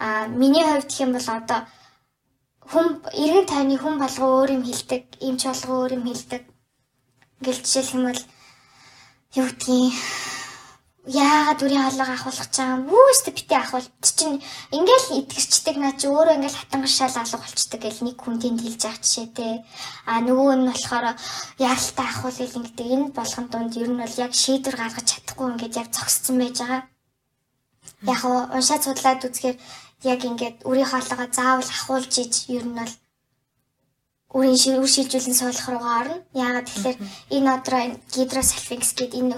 [0.00, 1.60] Аа миний хувьд юм бол одоо
[2.70, 2.86] хүн
[3.24, 6.42] эргэн тойрны хүн болго өөр юм хилдэг, эмч болго өөр юм хилдэг.
[7.40, 8.22] Ингээл жишээлх юм бол
[9.38, 9.94] юу гэдгийг
[11.02, 14.38] яагаад үрийн хоолойгоо ахуулах чам үүстэй битээ ахуул чинь
[14.70, 19.02] ингээл итгэрчдэг наа чи өөрөө ингээл хатангашаал алга болчдөг гэл нэг хүн тэнд хэлж байгаа
[19.02, 19.66] жишээ те.
[20.06, 21.06] А нөгөө нь болохоор
[21.58, 22.86] яаралтай ахуул гэл ингэдэг.
[22.86, 26.82] Энэ болгон донд ер нь бол яг шийдвэр гаргаж чадахгүй ингээд яг зогссон байж байгаа.
[28.06, 28.20] Яг
[28.54, 29.58] уншаад судлаад үзэхээр
[30.04, 32.92] яг ингээд үрийн хоолойгоо заавал ахуулж иж ер нь бол
[34.36, 36.16] үрийн ширүү шилжүүлэн суулгах руугаа орно.
[36.44, 36.98] Яагаад тэгэхээр
[37.36, 37.82] энэ одроо
[38.14, 39.36] гидросальфинкс гэдэг энэ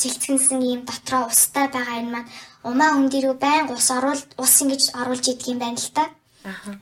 [0.00, 2.30] цэлцгэнсэн ийм дотроо устай байгаа энэ маань
[2.70, 6.04] умаа хүн дээрөө байн ус оруул ус ингэж оруулж идэг юм байна л та.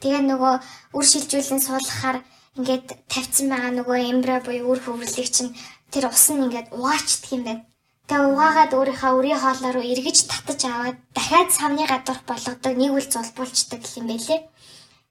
[0.01, 0.55] Тэгээ нөгөө
[0.97, 2.19] үр шилжүүлэн суулгахаар
[2.59, 5.57] ингээд тавьсан байгаа нөгөө эмбра буюу үр хөврлийг чинь
[5.93, 7.63] тэр ус нь ингээд угаачдаг юм байна.
[8.07, 13.07] Тэгээ угаагаад өөрийнхөө үрийн хоолой руу эргэж татаж аваад дахиад савны гадуурх болгодог нэг үл
[13.11, 14.41] зулбуулчдаг юм байлээ.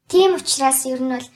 [0.07, 1.27] Тийм учраас ер нь бол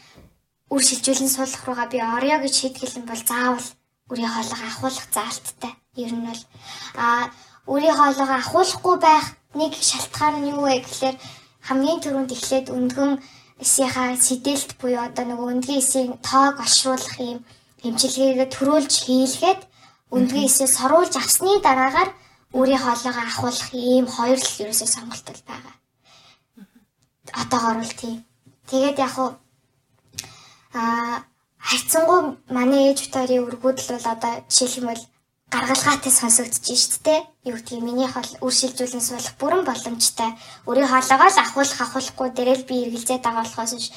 [0.74, 3.68] үр шилжүүлэн суулгах руугаа би орё гэж шийдгэлэн бол заавал
[4.12, 5.74] үрийн хоолойгоо ахуулах заалттай.
[6.04, 6.42] Ер нь бол
[6.96, 7.28] а
[7.74, 9.26] үрийн хоолойгоо ахуулахгүй байх
[9.60, 11.18] нэг шалтгаан нь юу вэ гэхээр
[11.68, 13.12] хамгийн түрүүнд эхлээд өндгөн
[13.64, 17.40] эсийнхаа сэдэлт буюу одоо нөгөө өндгийн эсийг тоог олшруулах юм
[17.88, 19.62] эмчилгээгээ төрүүлж хийлгээд
[20.16, 22.10] өндгийн эсээ соруулж авсны дараагаар
[22.60, 25.76] үрийн хоолойгоо ахуулах ийм хоёр л ерөөсөө сонголт байгаа.
[27.42, 28.26] Одоогоор бол тийм.
[28.70, 29.30] Тэгээд яг хуу
[30.74, 31.26] Аа
[31.58, 35.04] хайцсангуу манай ээж битэрийн өргүүдл бол одоо жишээлбэл
[35.54, 37.26] гаргалгаатай сонсогдож шít те.
[37.50, 40.30] Юу гэдгийг миний хол үршилжүүлэн суулгах бүрэн боломжтой.
[40.70, 43.90] Өөрийн хоолойгоо л ахуулах ахуулахгүй дээрэл би эргэлзээд байгаа болохоос биш.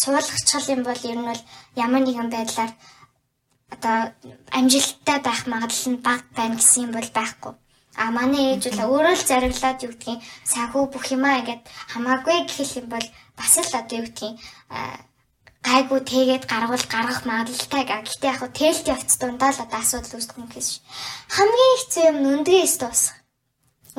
[0.00, 1.42] Суулгахчхал юм бол ер нь бол
[1.74, 2.72] ямар нэгэн байдлаар
[3.74, 3.98] одоо
[4.58, 7.54] амжилттай байх магадлал нь бага байна гэсэн юм бол байхгүй.
[8.00, 10.20] А манай ээж бол өөрөө л зариглаад юу гэдгийг
[10.52, 11.62] санхүү бүх юмаа ингээд
[11.92, 13.06] хамаагүй гэх юм бол
[13.38, 14.36] бас л одоо юу гэдгийг
[15.66, 18.00] гайгүй тэгээд гаргуул гаргах магадлалтай га.
[18.00, 20.80] Гэтэ яг хөө тэлт явц дундаа л одоо асуудал үүсдэг юм гэсэн.
[21.36, 23.16] Хамгийн хэцүү юм өндгөө эс дуусах.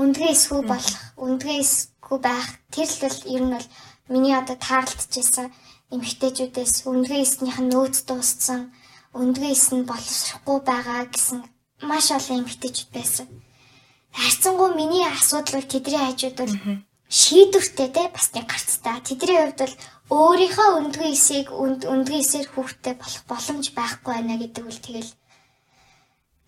[0.02, 2.48] Өндгөө эсгүй болох, өндгөө эсгүй байх.
[2.74, 3.68] Тэр л бол ер нь бол
[4.10, 5.48] миний одоо таарлтжсэн
[5.94, 8.74] эмгтээчүүдээс өндгөө эснийх нь нөөц дууссан,
[9.12, 11.40] өндгөө эс нь боловсрохгүй байгаа гэсэн
[11.90, 13.28] маш олон эмгтээчүүд байсан.
[14.12, 16.56] Хайцсангуу миний асуудал бол тэдний хажууд бол
[17.12, 18.98] шийдвэртэй те бас нэг гарцтай.
[19.04, 19.76] Тэдний хувьд бол
[20.12, 25.12] өөрийнхөө өндгөө эсийг өндгөө эсээр хүүхдэд болох боломж байхгүй байна гэдэг үл тэгэл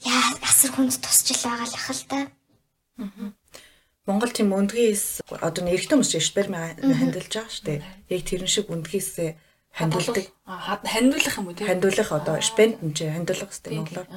[0.08, 2.20] яа асар хүнд тусчил байгаа л ахал та.
[4.08, 7.80] Монгол тийм өндгөө эс одоо нэрхтэн хүмүүс эксперимент хандилж байгаа шүү дээ.
[8.12, 9.00] Яг тэрэн шиг өндгөө
[9.74, 10.26] эсээ хандилдаг.
[10.46, 11.68] Хандуулах юм уу тийм?
[11.68, 14.08] Хандуулах одоо спент юм чи хандуулах хэрэгтэй монголоор.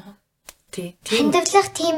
[0.71, 0.89] Тий.
[1.05, 1.97] Хандуулах тийм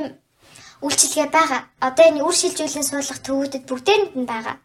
[0.87, 1.61] үйлчилгээ байгаа.
[1.83, 4.57] Одоо энэ үр шилжүүлэн суулгах төвүүдэд бүгдээнд нь байгаа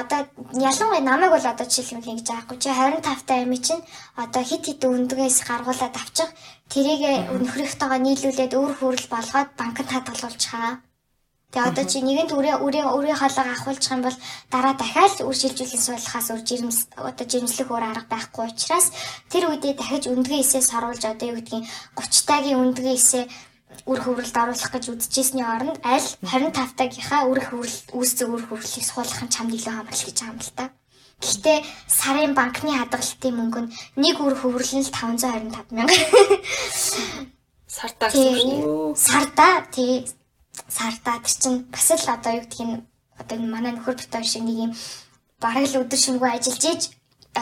[0.00, 4.66] одоо ялангуяа намайг бол одоо жишээлбэл ингэж аахгүй чи 25 та ами чинь одоо хит
[4.66, 6.30] хит өндгөөс гаргуулад авчих
[6.72, 7.02] тэрийг
[7.34, 10.82] өнөхрийнхтэйгээ нийлүүлээд өөр хөрөл болгоод банкнд хадгалуулчих хаа.
[11.56, 14.16] Тэгээ одоо чи нэгэнт үрээ үрээ үрээ хаалга авахулчих юм бол
[14.52, 18.92] дараа дахиад үр шилжүүлэн суулгахаас өөр жирэмс одоо жирэмслэх өөр арга байхгүй учраас
[19.32, 21.64] тэр үедээ дахиж өндгөө эсээ саруулж одоо юу гэдгийг
[21.96, 23.24] 30 тагийн өндгөө эсээ
[23.88, 29.24] үр хөврөлд оруулах гэж үзэжсэний оронд аль 25 тагийнхаа үр хөврөл үүсдэг үр хөврөлийг суулгах
[29.24, 30.64] нь чамд илүү хамрал гэж байгаа юм л та.
[31.24, 35.96] Гэхдээ сарын банкны хадгалалтын мөнгө нь нэг үр хөврөл нь л 525 мянга.
[37.64, 38.92] Сартаа гэсэн үү?
[38.92, 40.04] Сартаа тий.
[40.68, 42.84] Сартаа тэр чинь бас л одоо юу гэдгийг нь
[43.20, 44.72] одоо манай нөхөр битэр шиг нэг юм
[45.40, 46.82] бараг л өдөр шингүү ажиллаж ийж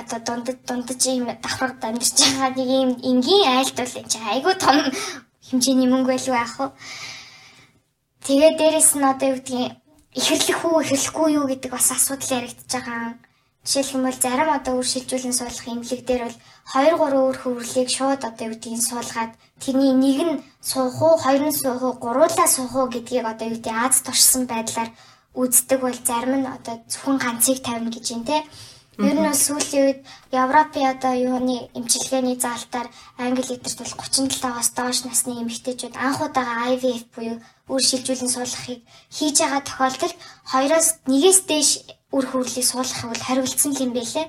[0.01, 4.77] одоо дундад дундаж ийм давхраг дамжиж байгаа нэг юм энгийн айлт бол энэ айгүй том
[5.49, 6.67] хэмжээний мөнгө байлгүй яах вэ?
[8.25, 9.73] Тэгээ дээрэс нь одоо юу гэдгийг
[10.19, 13.19] ихэрлэх үү ихэрлэхгүй юу гэдэг бас асуудал яригдчихэж байгаа.
[13.65, 16.39] Жишээлбэл зарим одоо үр шилжүүлэн суулгах имлэг дээр бол
[16.77, 21.43] 2 3 өөр хөврлийг шууд одоо юу гэдгийг суулгаад тэрний нэг нь суух уу, хоёр
[21.49, 24.91] нь суух уу, гуруулаа суух уу гэдгийг одоо юу гэдгийг аз туршсан байдлаар
[25.33, 28.45] үздэг бол зарим нь одоо зөвхөн ганцыг тавина гэж юм те.
[28.99, 30.01] Ер нь бол сүүлийн үед
[30.31, 32.89] Европын одоо юуны эмчилгээний заалтаар
[33.19, 37.37] англи эдэрт бол 37-аас доош насны эмэгтэйчүүд анх удаага IVF буюу
[37.73, 38.81] үр шилжүүлэн суулгахыг
[39.11, 40.17] хийж байгаа тохиолдолд
[40.53, 41.71] хоёроос нэгээс дээш
[42.17, 44.27] үр хөврлийг суулгахыг бол хариулсан юм байлээ.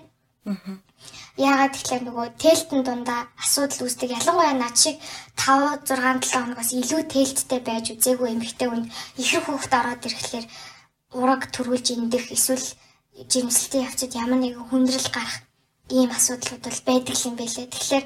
[1.36, 4.10] Яагаад тэгэхээр нөгөө тээлтэн дундаа асуудал үүсдэг.
[4.18, 4.96] Ялангуяа над шиг
[5.36, 8.88] 5 6 7 хоногоос илүү тээлттэй байж үзээгүй эмэгтэй хүнд
[9.22, 10.46] ихэр хүүхэд ороод ирэхлээр
[11.20, 12.68] ураг төрүүлж эндэх эсвэл
[13.32, 15.38] жирэмслэлтийн явцад ямар нэгэн хүндрэл гарах
[15.92, 17.68] ийм асуудлууд бол байдаг юм байлээ.
[17.68, 18.06] Тэгэхээр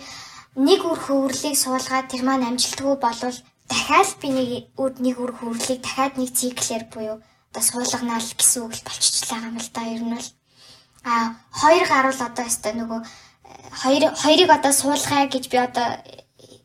[0.67, 3.37] нэг үр хөврлийг суулгаад тэр маань амжилтгүй болвол
[3.69, 4.49] дахиад би нэг
[5.05, 7.17] нэг үр хөврлийг дахиад нэг циклээр буюу
[7.49, 9.81] одоо суулганаа л гэсэн үг л болчихлаа юм л да.
[9.89, 10.29] Ер нь бол
[11.03, 13.01] а хоёр гаруул одоо өстой нөгөө
[13.81, 15.87] хоёр хоёрыг одоо суулгая гэж би одоо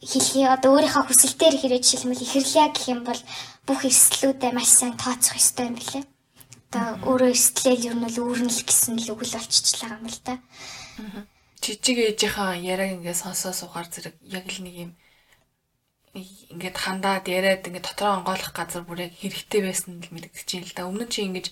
[0.05, 3.20] хэлхий одоо өөрийнхөө хүсэлтээр хэрэг жишээлбэл ихэрлээ гэх юм бол
[3.66, 6.05] бүх эрсдлүүдээ маш сайн тооцох ёстой юм билээ.
[6.69, 10.35] Одоо өөрөө эрсдлээл ер нь л үүрнэл гэсэн л үг л болчихчлаа юм л да.
[11.65, 14.90] Жижиг ээжийнхаа яриаг ингээд сонсоо суугаар зэрэг яг л нэг юм
[16.15, 20.74] ингээд хандаад яриад ингээд дотроо онгойлох газар бүр яг хэрэгтэй байсан л мэдэгдэж юм л
[20.77, 20.89] да.
[20.91, 21.47] Өмнө чи ингэж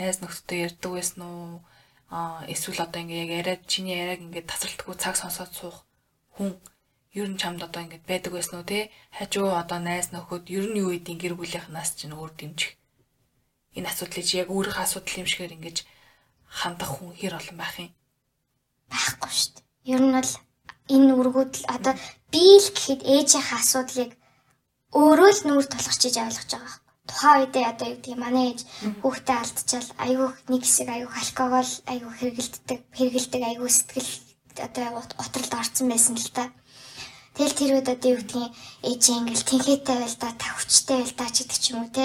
[0.00, 1.60] найз нөхдөд ярьдаг байсан уу?
[2.08, 5.78] Аа эсвэл одоо ингээд яг яриад чиний яриаг ингээд тасралтгүй цаг сонсоод суух
[6.36, 6.56] хүн
[7.18, 8.78] ер нь чамд одоо ингээд байдаг байсан уу те
[9.16, 12.72] хажуу одоо найз нөхөд ер нь юу гэдгийг гэр бүлийнхнаас чинь өөр дэмжих
[13.76, 15.76] энэ асуудлыг яг өөрийнхөө асуудал юм шигээр ингэж
[16.60, 17.92] хандах хүн хэр олон байх юм
[18.92, 20.32] байхгүй шүү дээ ер нь бол
[20.94, 21.94] энэ үргүүд л одоо
[22.32, 24.10] би л гэхэд ээжийнхээ асуудлыг
[25.00, 28.60] өөрөө л нүүр тулгарчиж ойлгож байгаа байхгүй тухайн үедээ одоо юу гэдэг манай ээж
[29.02, 34.12] хүүхдээ алдчихал айгүй нэг хэсэг айгүй алкогол айгүй хэрэгэлддэг хэрэгэлдэг айгүй сэтгэл
[34.66, 34.86] одоо
[35.20, 36.50] готролд орсон байсан л та.
[37.36, 38.52] Тэгэл тэр үед одоо юу гэдгийг
[38.88, 42.04] ээж ингээл тэнхээтэй байл да тавчтай байл да ч гэдэг ч юм уу те.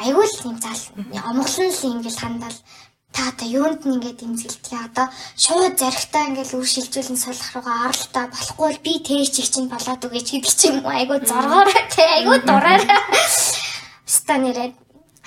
[0.00, 0.82] Айгүй л юм зал
[1.28, 2.56] омглон л ингээл хандал
[3.12, 8.26] та одоо юунд нь ингээд имзгэлтгээ одоо шууд зоригтой ингээд үр шилжүүлэн сулах руугаа аралтай
[8.30, 10.94] болохгүй бол би тэр чиг чинь болоод үгэж гэдэг ч юм уу?
[10.94, 12.86] Айгүй зоргоорой те айгүй дураарай.
[14.06, 14.70] Ста нэрээ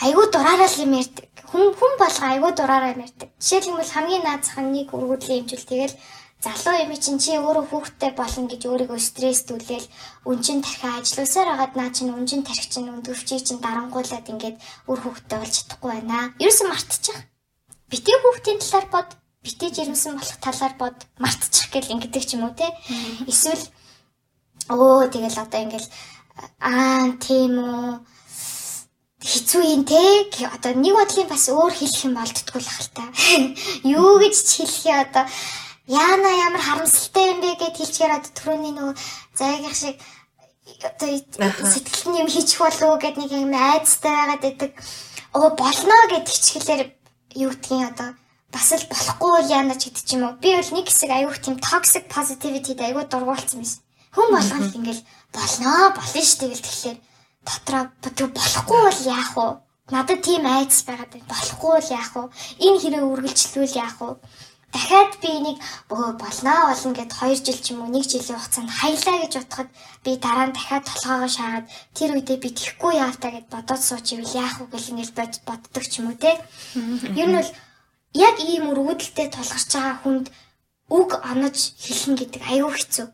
[0.05, 1.27] айгүй дураарай л юм ярьдаг.
[1.51, 3.29] Хүн хүн болго айгүй дураарай юм ярьдаг.
[3.43, 5.95] Жишээлбэл хамгийн наацхан нэг үргүүдлийн имжүүл тэгэл
[6.43, 9.87] залуу юм чинь чи өөрөө хүүхдтэй болно гэж өөрийгөө стресстүүлээл
[10.27, 14.57] үнчин тархиа ажилласаар агаад наа чинь үнчин тархи чинь өндөрчий чинь дарангуулад ингээд
[14.91, 16.35] үр хүүхдтэй болж чадахгүй байна.
[16.43, 17.17] Ерөөсөн мартчих.
[17.93, 19.09] Битгий хүүхдийн талаар бод,
[19.45, 22.65] битгий жирэмсэн болох талаар бод мартчих гэл ингэдэг ч юм уу те.
[23.29, 23.69] Эсвэл
[24.73, 25.89] өө тэгэл одоо ингээл
[26.57, 28.01] аа тийм үү
[29.21, 30.01] хэцүү юм те
[30.41, 33.05] одоо нэг бодлын бас өөр хэлэх юм болдтгүй л хальта.
[33.85, 35.29] Юу гэж хэлхий одоо
[35.85, 38.97] яана ямар харамсалтай юм бэ гэд хэлчихээр одоо түрүүний нөгөө
[39.37, 40.01] зайгийнх шиг
[40.81, 41.13] одоо
[41.69, 44.71] сэтгэлд юм хийчих болов гэд нэг юм айцтай байгаад байдаг.
[45.37, 47.02] Оо болно гэд хичгэлээр
[47.35, 48.09] юу гэдгийг одоо
[48.53, 50.37] бас л болохгүй л яана ч гэдэг ч юм уу.
[50.37, 53.81] Би бол нэг хэсэг аюух тийм toxic positivity-д аюу дургуулсан байсан.
[54.13, 55.03] Хүн болгоно л ингээл
[55.33, 56.99] болно болно шүү дээ тэгэхээр
[57.43, 59.47] дотроо тэг болохгүй бол яах вэ?
[59.91, 61.31] Надад тийм айц байгаад байна.
[61.33, 62.23] Болохгүй бол яах вэ?
[62.61, 64.09] Энэ хэрэг үргэлжлүүл яах вэ?
[64.73, 65.57] Дахиад би энийг
[65.89, 69.69] бөө болноо болно гэд 2 жил ч юм уу 1 жилийн хугацаанд хаялаа гэж бодоход
[70.03, 71.67] би дараа нь дахиад толгоогоо шаагаад
[71.97, 75.93] тэр үедээ би тэхгүй яалтаа гэд бодоод суучивал яах вэ гэл ингээл бод боддог ч
[76.01, 76.31] юм уу те.
[77.21, 77.51] Ер нь бол
[78.27, 80.25] яг ийм өргөдөлтэй тулгарч байгаа хүнд
[80.97, 83.07] үг онож хэлнэ гэдэг аюу хэцүү.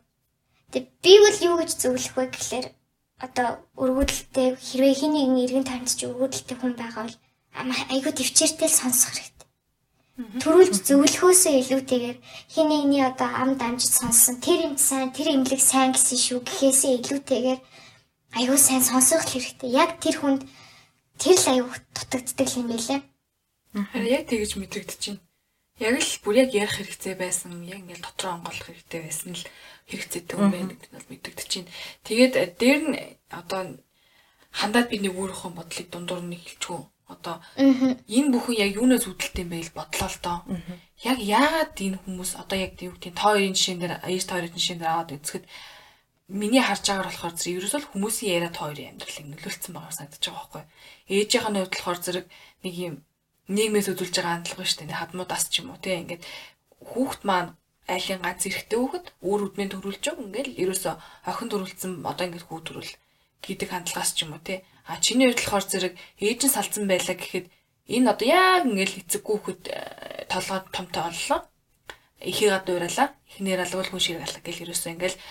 [0.71, 2.67] Тэг би бол юу гэж зөвлөх вэ гэхлээр
[3.25, 7.17] одоо өргөдөлтэй хэрвээ хиний нэгэн танд ч өргөдөлтэй хүн байгаа бол
[7.91, 9.38] айгуу төвчээртэй сонсох хэрэгтэй
[10.19, 12.17] Төрүүлж зөвлөхөөсөө илүүтэйгээр
[12.51, 16.93] хин нэгний одоо ам дамжиж сонссон тэр юм сайн тэр имлэг сайн гэсэн шүү гэхээсээ
[16.99, 17.59] илүүтэйгээр
[18.35, 19.71] аюу сайн сонсох хэрэгтэй.
[19.71, 20.43] Яг тэр хүнд
[21.15, 22.99] тэр л аюу дутагддаг юм байлээ.
[23.95, 25.23] Харин яг тэгэж мэдрэгдэж байна.
[25.79, 27.63] Яг л бүр яг ярих хэрэгцээ байсан.
[27.63, 29.43] Яг ингээл дотроо онгоолох хэрэгтэй байсан л
[29.87, 31.71] хэрэгцээтэй юм байна гэдэг нь мэдэгдэж байна.
[32.03, 32.95] Тэгээд э, дээр нь
[33.31, 33.61] одоо
[34.51, 39.49] хандаад би нэг өөрийнхөө бодлыг дундуур нь хэлчихв одоо энэ бүхэн яг юунаас үүдэлтэй юм
[39.49, 40.39] бэ гэж бодлоо л доо.
[41.01, 44.79] Яг яагаад энэ хүмүүс одоо яг гэдэг та хоёрын жишээн дээр аяж та хоёрын жишээн
[44.79, 45.45] дээр аваад үзэхэд
[46.29, 50.63] миний харж байгаагаар болохоор зэрэг ерөөсөө хүмүүсийн яриад хоёрын амьдралыг нөлөөлсөн байгаа санагдаж байгаа байхгүй.
[51.09, 52.25] Ээжийнх нь хувьд болохоор зэрэг
[52.61, 52.95] нэг юм
[53.49, 55.01] нийгмээс үзүүлж байгаа хандлага шүү дээ.
[55.01, 56.23] Хадмуудаас ч юм уу тий ингээд
[56.85, 57.57] хүүхд маань
[57.89, 60.93] айлын ганц эрэхтэй хүүхэд өөр үдмийн төрүүлж өг ингээл ерөөсөө
[61.25, 62.93] охин төрүүлсэн одоо ингээд хүү төрүүл
[63.41, 67.15] гэдэг хандлагаас ч юм уу тий А чиний хувьд болохоор зэрэг ээж нь салцсан байлаа
[67.17, 67.45] гэхэд
[67.95, 71.39] энэ одоо яг ингээл эцэггүй хөхөд э, толгой томтой оллоо.
[72.19, 73.13] Ихийг адууралаа.
[73.29, 75.21] Эхнэр алгуул хүн шиг алга гэл ерөөсөө ингээл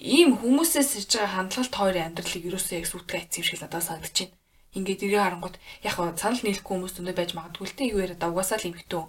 [0.00, 4.16] ийм хүмүүсээс иж байгаа хандлагалт хоёрын амьдралыг ерөөсөө яг сүтгэж айц юм шиг одоо санагдаж
[4.16, 4.41] байна
[4.72, 8.56] ингээд ирээ харангууд яг санал нийлэхгүй хүмүүс өндөө байж магадгүй л те юу яриад угаасаа
[8.56, 9.04] л эмхтэн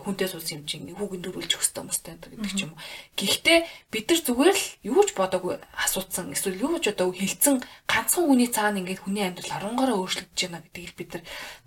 [0.00, 2.80] хүнтэй суус юм чинь хүүгэн дөрүүлж өгстэй хүмүүстэй гэдэг ч юм уу.
[3.20, 3.58] Гэхдээ
[3.92, 8.48] бид нар зүгээр л юу ч бодоогүй асууцсан эсвэл юу ч одоо хилцэн ганцхан хүний
[8.48, 11.24] цаана ингээд хүний амьдрал 10 гараа өөрчлөгдөж байна гэдгийг бид нар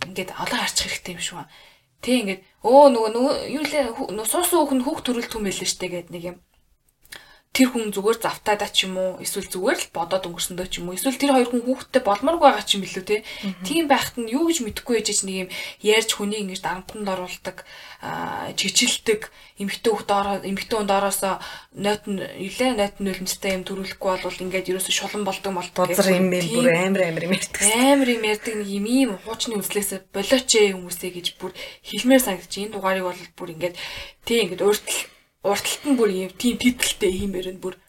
[0.10, 1.46] ингээд олон харчих хэрэгтэй юм шүү.
[2.02, 3.86] Тэ ингээд өө нөгөө юу лээ
[4.26, 6.38] суус хүүхэн хүүхд төрөлт хүм байлээ штэ гэд нэг юм
[7.50, 10.96] тэр хүн зүгээр завтаадаа ч юм уу эсвэл зүгээр л бодоод өнгөрсөндөө ч юм уу
[10.96, 13.26] эсвэл тэр хоёр хүн хүүхдтэй болморгүй байгаа ч юм билүү те.
[13.66, 15.50] Тийм байхад нь юу гэж мэдэхгүй ээж чинь нэг юм
[15.82, 17.66] ярьж хүнийг ингэж дарамтанд оруулдаг
[18.54, 21.36] чичилдэг эмхтэн хүүхд ороо эмхтэн хүнд ороосоо
[21.74, 26.16] нойт нь нилээ нойт нь нулимстай юм төрүүлэхгүй бол ингээд ерөөсө шулан болдог болдог бузар
[26.16, 27.60] юм юм бүр амар амар юм ярьдаг.
[27.66, 31.52] Амар юм ярьдаг нэг юм ийм хуучны үзлээсээ болооч ээ хүмүүсээ гэж бүр
[31.82, 33.76] хэлмээр санагдаж энэ дугаарыг бол бүр ингээд
[34.24, 34.64] тий ингээд
[35.40, 37.80] өөртөл урталт нь бүр юм тийм тэтгэлтэй хиймээр нь бүр.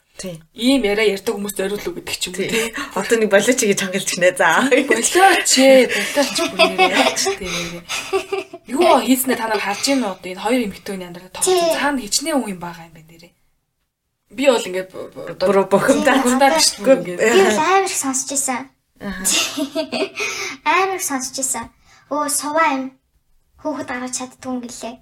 [0.53, 2.71] Ийм яриа ярьдаг хүмүүс зориулуу гэдэг ч юм уу тий.
[2.95, 4.69] Одоо нэг болооч гэж хангалж гинэ за.
[4.69, 7.81] Болооч ээ, болооч бүгээрээ тий.
[8.71, 10.21] Юу хийснэ та нар харж байна уу?
[10.21, 13.33] Энэ хоёр эмэгтэйний амьдрал тоглож цаана хичнээн хүн юм байгаа юм байна нэрээ.
[14.31, 14.89] Би бол ингээд
[15.41, 17.19] бүр бухимдаа бухимдаа гişгүй ингээд.
[17.19, 18.69] Би амар их сонсч байсан.
[20.63, 21.65] Амар их сонсч байсан.
[22.13, 22.85] Өө суваа юм.
[23.59, 24.95] Хүүхэд гаргаж чаддгүй гэлээ.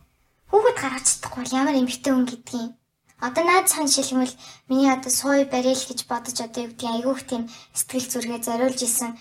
[0.50, 2.72] Хүүхэд гаргаж чадахгүй бол ямар эмэгтэй хүн гэдгийг
[3.20, 4.32] Одоо наад сан шилхэмэл
[4.70, 7.44] миний одоо сууй барил гэж бодож одоо юу гэдгийг айгүйх тийм
[7.76, 9.12] сэтгэл зүргээ зориулж исэн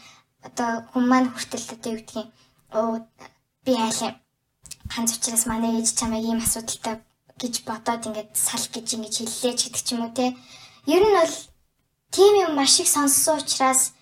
[0.46, 2.28] одоо хүн маань хүртэл одоо юу гэдгийг
[2.78, 3.02] оо
[3.66, 4.14] би айлын
[4.92, 7.02] ганц учраас манай ээж чамайг ийм асуудалтай
[7.42, 10.26] гэж бодоод ингээд сал гэж ингэж хэллээ ч гэдэг ч юм уу те.
[10.86, 11.34] Ер нь бол
[12.14, 13.98] тийм юм маш их сонссон учраас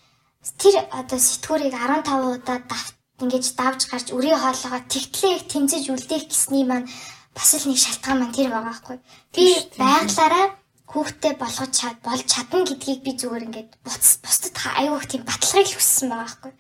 [0.61, 6.25] тэр одоо сэтгүүрийг 15 удаа давт ингэж давж гарч үрийн хоолоогоо тэгтлээ их тэмцэж үлдээх
[6.29, 6.89] гэсний маань
[7.37, 8.97] бас л нэг шалтгаан маань тэр байгаа байхгүй.
[9.37, 9.47] Би
[9.77, 10.47] байглаараа
[10.89, 15.77] хүүхдээ болгож чад болж чадна гэдгийг би зүгээр ингээд буц бусдад аюух тийм баталгааг л
[15.77, 16.53] хүссэн байгаа байхгүй.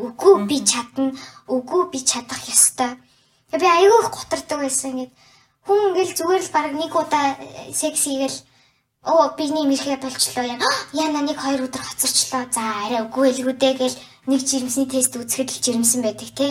[0.00, 1.12] Үгүй би чадна,
[1.44, 2.96] үгүй би чадах ёстой.
[3.52, 5.12] Би аюух готардаг байсан ингээд
[5.68, 7.26] хүн ингээл зүгээр л баг нэг удаа
[7.76, 8.38] секс хийгээл
[9.04, 10.60] оо биний мэрхээ болчлоо яа.
[11.04, 12.48] Яна нэг хоёр өдөр хоцорчлоо.
[12.48, 13.96] За арай үгүй элгүүдээ гэл
[14.30, 16.48] нэг жирэмсний тест үзэхэд л жирэмсэн байдаг те.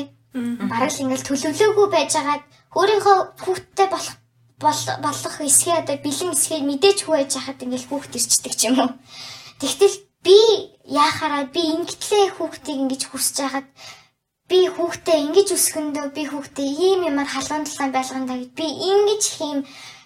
[0.69, 2.43] Бараг л ингээл төлөвлөөгүй байжгаад
[2.79, 4.17] өөрийнхөө хүүхдтэй болох
[4.63, 8.91] болох эсхээ одоо бэлэн эсхээ мэдээж хүү байж хахад ингээл хүүхд ирчдэг ч юм уу.
[9.59, 9.95] Тэгтэл
[10.25, 10.37] би
[10.87, 13.67] яахаараа би ингэтлээ хүүхдийг ингэж хүсэж хахад
[14.49, 19.59] би хүүхдээ ингэж өсгөндөө би хүүхдээ ийм юмар халуун талаан байлгандаа гэж би ингэж хийм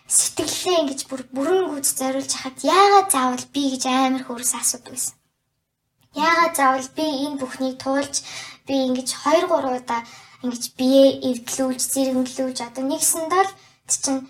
[0.08, 5.16] сэтгэлээ ингэж бүр бүрэн гүйц зориулж хахад яагаад заавал би гэж амар хөрс асуудаг байсан.
[6.16, 8.16] Яагаад заавал би энэ бүхнийг туулж
[8.68, 10.02] би ингэж 2 3 удаа
[10.44, 13.52] ингэж бие эвдлүүлж, зэрэглүүлж одоо нэгсэнд бол
[13.90, 14.22] чинь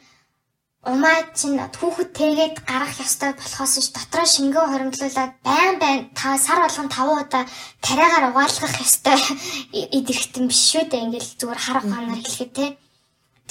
[0.88, 6.64] умаа чинь хүүхэд тэгээд гарах ёстой болохоос ш дотроо шингэн хоримтлуулаад байн байн та сар
[6.64, 7.44] болгон 5 удаа
[7.84, 9.20] тариагаар угаалгах ёстой
[9.98, 11.06] идэрхтэн биш шүү дээ.
[11.06, 12.66] Ингээл зүгээр хар ухаанаар хэлэхэд те.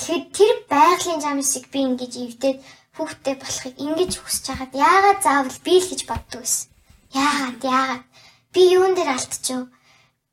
[0.01, 2.59] Тэгэхэд тэр байгалийн жамсыг би ингэж эвдээд
[2.97, 6.73] хүүхдтэй болохыг ингэж хүсэж хагаад яагаад заавал би л гэж боддог байсан
[7.13, 8.05] яагаад яагаад?
[8.53, 9.69] Би юун дээр алдчихв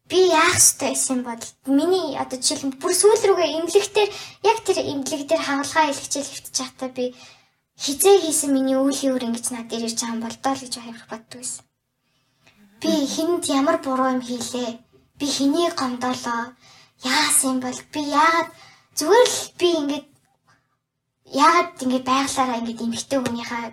[0.09, 1.43] би яах ёстой байсан бол
[1.77, 4.09] миний одоо жишээлбэл бүр сүүл рүүгээ имлэгтэр
[4.51, 7.05] яг тэр имлэг дээр хагалгаа илгэжэл хөвтөж байхдаа би
[7.83, 10.73] хизээ хийсэн миний үеийн үр ингэж над дээр ирж байгаа юм бол доо л гэж
[10.77, 11.65] хайрх боддог байсан.
[12.81, 14.71] Би хүнд ямар буруу юм хийлээ?
[15.19, 16.43] Би хэнийг гомдоолоо?
[17.03, 18.49] Яасан бол би яагаад
[18.99, 20.03] зүгээр л би ингэж
[21.33, 23.65] яагаад ингэ байглаараа ингэ эмхтэй хүнийхээ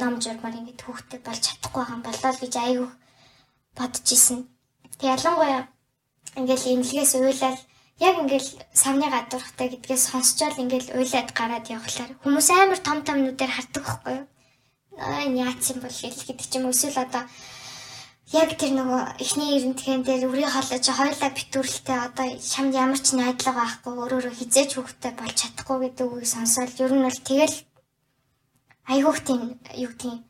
[0.00, 2.90] ном журмаар ингэ хүүхдэд болж чадахгүй байгаа юм болоо л гэж айгүй
[3.76, 4.51] бодож исэн.
[5.02, 5.66] Тэг ялангуяа
[6.38, 7.58] ингээл имлэгээс уйлал
[7.98, 13.50] яг ингээл савны гадуурхтай гэдгээс сонсчоод ингээл уйлаад гараад явхлаар хүмүүс амар том том нүдээр
[13.50, 14.26] хардаг байхгүй юу?
[15.02, 17.26] Аа яац юм бол гэл гэдэг ч юм эсвэл одоо
[18.30, 23.06] яг тэр нөгөө эхний эрентхэн дээр үрийн хоолой чи хоёлаа битүүрэлтэй одоо шамд ямар ч
[23.18, 27.56] найдлага байхгүй өөрөөрөө хизээж хөвгтэй болж чадахгүй гэдэг үгийг сонсоод ер нь бол тэгэл
[28.86, 30.22] айгуух тийм юу тийм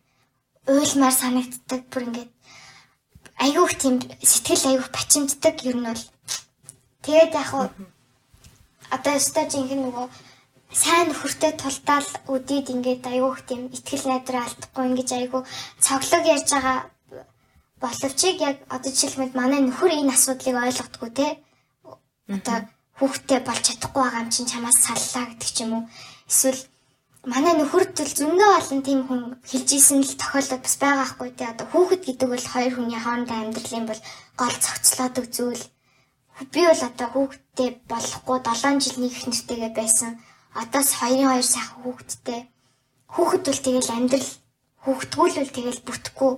[0.64, 2.31] уйлмаар санагддаг бүр ингээд
[3.44, 6.04] айгүйх тийм сэтгэл айгүйх бачимддаг ер нь бол.
[7.02, 7.66] Тэгээд яг хуу
[8.94, 10.06] одоо өстой жинхэнэ нөгөө
[10.72, 15.42] сайн нөхөртэй тулдаал үдээд ингээд айгүйх тийм ихтгэл найдраа алдахгүй ингэж айгүй
[15.84, 16.78] цоглог ярьж байгаа
[17.82, 21.28] боловч яг одоо жишээлбэл манай нөхөр энэ асуудлыг ойлгодгоо те.
[22.30, 22.58] Одоо
[22.98, 25.84] хүүхдтэй болж чадахгүй байгаа юм чинь чамаас саллаа гэдэг ч юм уу.
[26.30, 26.60] Эсвэл
[27.22, 31.66] манай нөхөртөл зөндөө олон тийм хүн хэлж исэн л тохиолдол бас байгаа хгүй тий одоо
[31.70, 34.00] хүүхэд гэдэг бол хоёр хүний хоорондоо амьдралын бол
[34.40, 35.62] гол цогцлоодог зүйл
[36.50, 40.12] би бол одоо хүүхэдтэй болохгүй 7 жил нэг их нэртэйгээ байсан.
[40.60, 42.40] Одоос 2-2 сайхан хүүхэдтэй.
[43.14, 44.30] Хүүхэд бол тэгэл амьдрал
[44.82, 46.32] хүүхдгүүлвэл тэгэл бүтэхгүй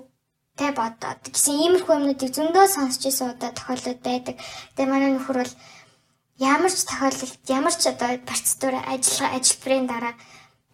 [0.59, 1.23] тэ бодоод.
[1.33, 4.37] Гэсэн иймэрхүү юмнуудыг зөндөө сонсч ирсэн удаа тохиолдод байдаг.
[4.77, 5.55] Тэгээ манай нөхөр бол
[6.39, 10.15] ямар ч тохиолдолд ямар ч одоо процедур ажиллага ажиллбарын дараа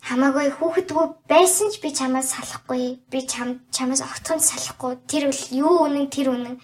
[0.09, 4.97] хамаагүй хүүхэдгүй байсан ч би чамаас салахгүй би чам чамаас огтхон салахгүй.
[5.11, 6.57] Тэр бол юу үнэн тэр үнэн.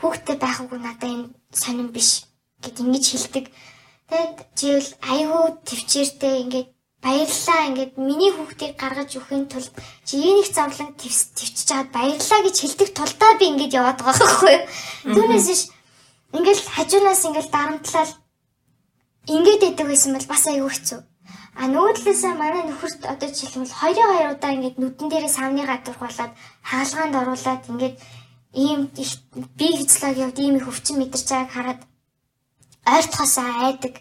[0.00, 2.24] Хүүхдтэй байхгүйг надад энэ сонирн биш
[2.64, 3.46] гэд ингэж хэлдэг.
[4.08, 6.68] Тэгэд живэл айгүй төвчээртэй ингээд
[7.04, 9.72] баярлаа ингээд миний хүүхдийг гаргаж өхийн тулд
[10.08, 14.64] чи энийг зовлон төвчж чаад баярлаа гэж хэлдэг тулдаа би ингээд яваад байгаа байхгүй юу?
[15.14, 15.62] Түүнээс ш
[16.32, 18.12] ингээд хажуунаас ингээд дарамтлал
[19.28, 21.00] ингээд идэг байсан бол бас айгүй хэцүү
[21.60, 26.32] А нүүдлээсээ манай нөхөрт одоо жишээлбэл хоёрын хоёр удаа ингээд нүдэн дээрээ савны гадуур болоод
[26.70, 27.96] хаалгаанд оруулаад ингээд
[28.54, 29.12] ийм их
[29.58, 31.80] би физиологи явд ийм их өвчин мэдэрч байгааг хараад
[32.94, 33.94] ойртохосоо айдаг.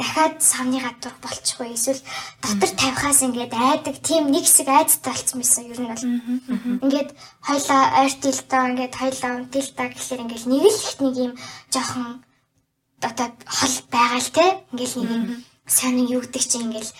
[0.00, 1.76] дахиад савны гадуур болчихгүй.
[1.76, 2.00] Эсвэл
[2.42, 3.96] дотор тавихаас ингээд айдаг.
[4.00, 6.04] Тийм нэг хэсэг айдтай болцсон байсан ер нь бол
[6.84, 7.10] ингээд
[7.48, 11.32] хоёлаа ойртилтаа ингээд хоёлаа унтилтаа гэхэлэр ингээд нэг л их нэг юм
[11.72, 12.24] жоохон
[13.08, 14.46] одоо хол байгаа л те.
[14.72, 15.24] Ингээд нэг юм
[15.70, 16.90] сонин юу гэдэг чинь ингээд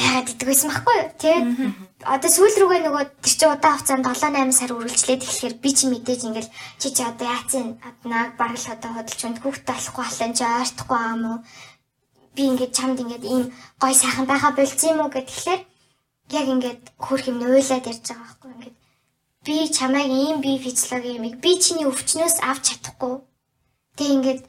[0.00, 1.08] байгаад идэг байсан байхгүй юу?
[1.20, 1.46] Тэгээд
[2.08, 5.84] одоо сүүл рүүгээ нөгөө тэр чи удаан хугацаанд 7 8 сар үргэлжлээд эхлэхээр би чи
[5.92, 6.50] мэдээж ингээл
[6.80, 11.00] чи чи одоо яацын аднаа бараг л одоо хөдөлж өнд хүүхдээ болохгүй халан чи ойртохгүй
[11.12, 11.38] юм уу?
[12.34, 13.44] Би ингээд чамд ингээд ийм
[13.76, 15.62] гой сайхан байха болцсон юм уу гэхлээр
[16.40, 18.76] яг ингээд хөрх юм уйлаад ярьж байгаа байхгүй ингээд
[19.44, 23.14] би чамайг ийм би физиологи юмыг би чиний өвчнөөс авч чадахгүй.
[23.96, 24.40] Тэг ингээд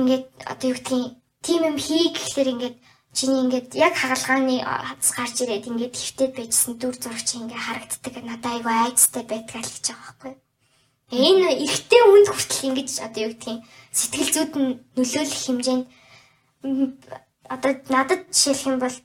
[0.00, 2.76] ингээд одоо юу гэдгийг тийм юм хий гэхлээр ингээд
[3.16, 8.14] чиний ингээд яг хагалгааны хаз гарч ирээд ингээд хөвтөд байжсэн дүр зураг чи ингээд харагддаг
[8.22, 10.34] надад айгүй айцтай байдгаа л гэж байгаа байхгүй.
[11.10, 13.60] Энэ эргэтэй үнд хүртэл ингэж одоо юу гэдгийг
[13.98, 14.52] сэтгэл зүйд
[14.94, 15.86] нөлөөлөх хэмжээнд
[17.50, 18.96] одоо надад жишээлх юм бол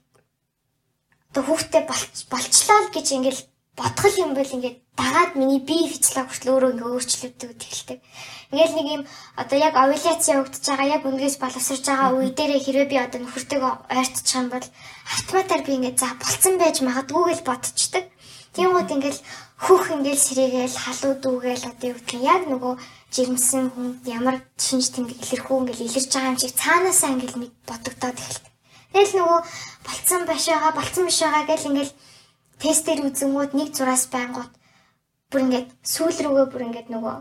[1.34, 1.84] одоо хүүхдээ
[2.30, 3.42] болчлоо л гэж ингээл
[3.74, 8.00] бодгол юм бол ингээд дагаад миний бие физиологи хүртэл өөрөө ингээ өөрчлөгдөв тэлдэг.
[8.52, 9.04] Ингээл нэг юм
[9.36, 13.74] одоо яг овуляц явагдаж байгаа яг үнгээс боловсрж байгаа үе дээрээ хэрвээ би одоо нөхөртэйгөө
[13.92, 14.68] ойртчих юм бол
[15.12, 18.06] автоматар би ингээ за болцсон байж магадгүй гэж бодчихдаг.
[18.56, 19.20] Тиймүүд ингээл
[19.60, 22.74] хүүх ингээл сэрээгээл халууд үгээл одоо юу гэх юм яг нөгөө
[23.12, 28.16] жирэмсэн хүн ямар шинж тэмдэг илэрхүү ингээл илэрж байгаа юм шиг цаанаасаа ингээл нэг бодогдоод
[28.16, 28.54] эхэлдэг.
[28.96, 29.40] Тэгэл нөгөө
[29.84, 31.94] болцсон биш байгаа, болцсон биш байгаа гэл ингээл
[32.64, 34.52] тестээр үзэнгүүд нэг зураас байнгут
[35.30, 37.16] бүр ингээд сүүл рүүгээ бүр ингээд нөгөө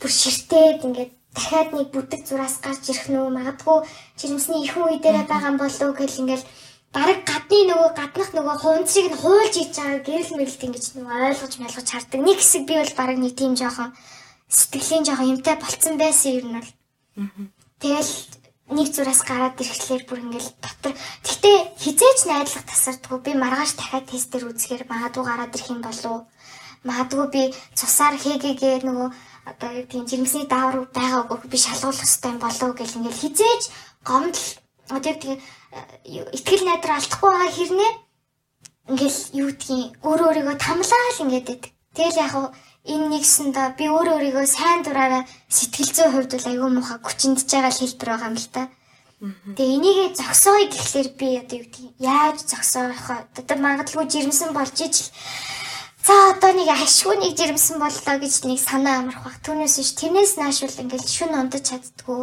[0.00, 3.78] бүр ширтээд ингээд дахиад нэг бүдэг зураас гарч ирэх нөө магадгүй
[4.18, 6.46] жирэмсний их үе дээрээ байгаа болов гэл ингээл
[6.94, 11.54] бараг гадны нөгөө гаднах нөгөө хуунцыг нь хуулж ийж байгаа гэрэл мэрэлт ингэж нөгөө ойлгож
[11.62, 12.20] мэлгож хардаг.
[12.26, 13.94] Нэг хэсэг би бол бараг нэг тийм жоохон
[14.50, 16.70] сэтгэлийн жоохон юмтай болцсон байсан юм бол.
[17.78, 18.12] Тэгэл
[18.74, 20.94] нэг зураас гараад ирэхлээр бүр ингээл дотор
[21.26, 26.26] гэтээ хизээч найдлах тасардгүй би маргааш дахиад тестээр үзэхээр магадгүй гараад ирэх юм болов
[26.88, 27.42] магадгүй би
[27.78, 29.08] цусаар хийгээгээ нөгөө
[29.50, 33.62] одоо тийм жирэмсний даавар байгаагүй би шалгуулах хэрэгтэй болов гэл ингээл хизээч
[34.08, 34.48] гомдол
[34.96, 35.38] одоо тийм
[36.36, 37.92] итгэл найдар алдахгүй байгаа хэрнээ
[38.90, 41.62] ингээл юу гэдгийг өөр өөрийгөө тамлаа л ингээд байдаг.
[41.94, 42.34] Тэгэл яг
[42.92, 47.70] энэ нэгсэндээ би өөр өөрийгөө сайн дураараа сэтгэл зүйн хувьд бол айгүй муухай хүчиндж байгаа
[47.70, 48.62] л хэлбэр байгаа юм л та.
[49.20, 53.16] Тэгээ энийгээ зогсооё гэхлээр би одоо юу гэдгийг яаж зогсоох вэ?
[53.36, 55.10] Одоо магадгүй жирэмсэн болж ижил
[56.06, 59.36] За одоо нэг ашгүй нэг жирэмсэн боллоо гэж нэг санаа амарх бах.
[59.44, 62.22] Түүнээс биш тэрнээс нааш бол ингээл шүн ундаж чаддгүй.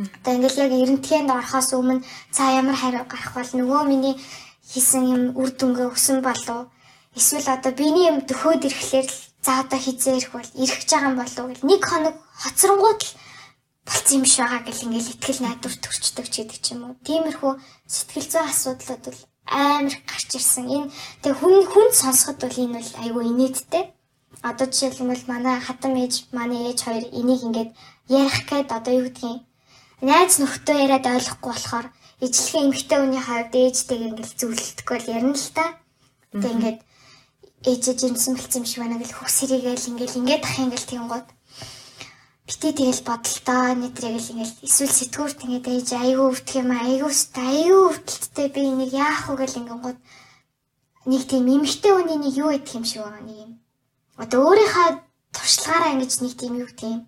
[0.00, 4.16] Одоо ингээл яг эрентгээнд орохоос өмнө за ямар хариу гарах бол нөгөө миний
[4.68, 6.68] хийсэн юм үр дүнгээ өсөн болов
[7.16, 11.10] эсвэл одоо биений юм төхөөд ирэхлээр л за одоо хизээ ирэх бол ирэх гэж байгаа
[11.10, 13.12] юм болов гэл нэг хоног хоцронгууд л
[13.88, 17.00] болцсон юм шиг байгаа гэл ингээл ихтгэл найдвар төрчдөг ч гэдэг ч юм уу.
[17.06, 17.52] Тиймэрхүү
[17.88, 19.20] сэтгэл зүйн асуудлууд бол
[19.50, 20.66] амар гарч ирсэн.
[20.70, 23.84] Энэ тэг хүн хүнд сонсоход бол энэ бол айгүй инээдтэй.
[24.46, 27.70] Одоо жишээлбэл манай хатам ээж, манай ээж хоёр энийг ингээд
[28.08, 29.42] ярих гээд одоо юу гэдгийг
[30.00, 31.86] найз нөхдөд яриад ойлгохгүй болохоор
[32.24, 35.64] ижлэхэн эмэгтэй хүний хавьд ээжтэйг ингээл зөвлөлдөхгүй л ярина л та.
[36.32, 36.78] Тэг ингээд
[37.68, 41.26] ээжээ жимсэн бэлцсэн юм шиг байна гэл хөх сэрийгээл ингээл ингээд ах ингээл тийгод
[42.50, 47.82] битээ тэгэл бодолтой нэтрийг л ингээл эсвэл сэтгүүр тэгээд ээж айгүй өвдөх юм айгүй айгүй
[47.94, 49.98] өвдөлттэй би нэг яах вэ гэл ингээд
[51.06, 53.52] нэг тийм эмэгтэй хүний нэг юу идэх юм шиг байгаа нэг юм.
[54.18, 54.88] Одоо өөрийнхөө
[55.30, 57.02] туршлагаараа ингэж нэг тийм юу гэх юм.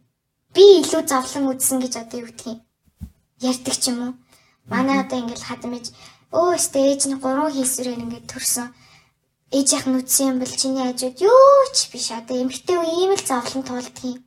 [0.55, 2.59] Би илүү зовлон үзсэн гэж одоо юу гэх юм
[3.43, 4.12] ярьдаг ч юм уу.
[4.70, 5.90] Манай одоо ингээл хадам ээж
[6.31, 8.69] өө өстө ээж нь гурван хийсвэрээр ингээд төрсөн.
[9.51, 12.14] Ээжийнх нь үтсэн юм бол чиний хажууд юу ч биш.
[12.14, 14.23] Одоо эмгтэй үе ийм л зовлон туулдаг юм.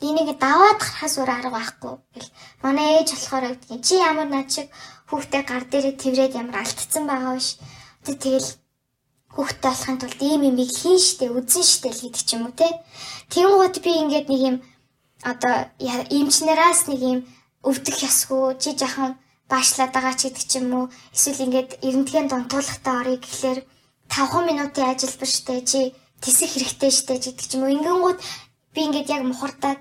[0.00, 1.94] Энийг даваад гарахаас өөр арга байхгүй.
[2.16, 2.30] Гэл
[2.64, 4.68] манай ээж болохоор гэдгийг чи ямар над шиг
[5.12, 7.60] хүүхдээ гар дээрээ тэрврээд ямар алдцсан байгаа биш.
[8.04, 8.48] Тэ тэгэл
[9.36, 12.68] хүүхдээ болохын тулд ийм юм хийн штэ үзэн штэ л гэдэг ч юм уу те.
[13.28, 14.56] Тэнгууд би ингээд нэг юм
[15.22, 17.20] одоо эмчнэраас нэг юм
[17.68, 19.20] өвдөх ясгүй чи жахан
[19.52, 23.60] баашлаад байгаа ч гэдэг ч юм уу эсвэл ингээд эрентгийн дунтуулахтаа орё гэхлээр
[24.08, 25.80] 5 минутын ажилбар штэ чи
[26.24, 28.18] тисэх хэрэгтэй штэ гэдэг ч юм уу ингэнгүүт
[28.74, 29.80] би ингээд яг мухардаад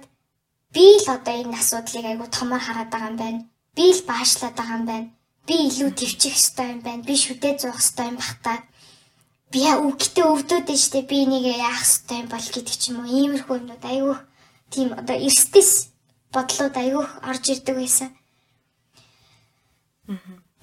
[0.74, 3.42] би л одоо энэ асуудлыг айгу томор хараад байгаа юм байна.
[3.76, 5.08] Би л баашлаад байгаа юм байна.
[5.48, 7.06] Би илүү төвчих ёстой юм байна.
[7.08, 8.54] Би шүдээ зуух ёстой юм бах та.
[9.52, 13.14] Би үгтээ өвдөд нь штэ би энийг яах ёстой юм бол гэдэг ч юм уу.
[13.18, 14.16] Иймэрхүү юмнууд айгу
[14.70, 15.72] тийм одоо эрсдэс
[16.34, 18.10] бодлууд айгүйх орж ирдэг байсан.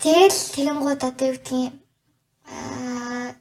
[0.02, 1.72] Тэгэл тэгэнгүүт одоо юу гэдгийг
[2.46, 3.34] аа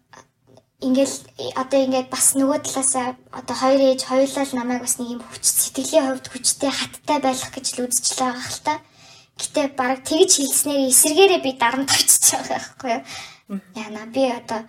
[0.86, 1.16] ингээл
[1.58, 5.44] одоо ингээд бас нөгөө талаасаа одоо хоёр ээж хоёулаа л намайг бас нэг юм хүч
[5.44, 8.76] сэтгэлийн хувьд хүчтэй хаттай байх гэж л үзчихлээ байгаа хэл та.
[9.40, 13.04] Гэтэ баг тэгж хэлснээр эсэргээрээ би дарамт авчиж байгаа байхгүй юу.
[13.76, 14.62] Яна би одоо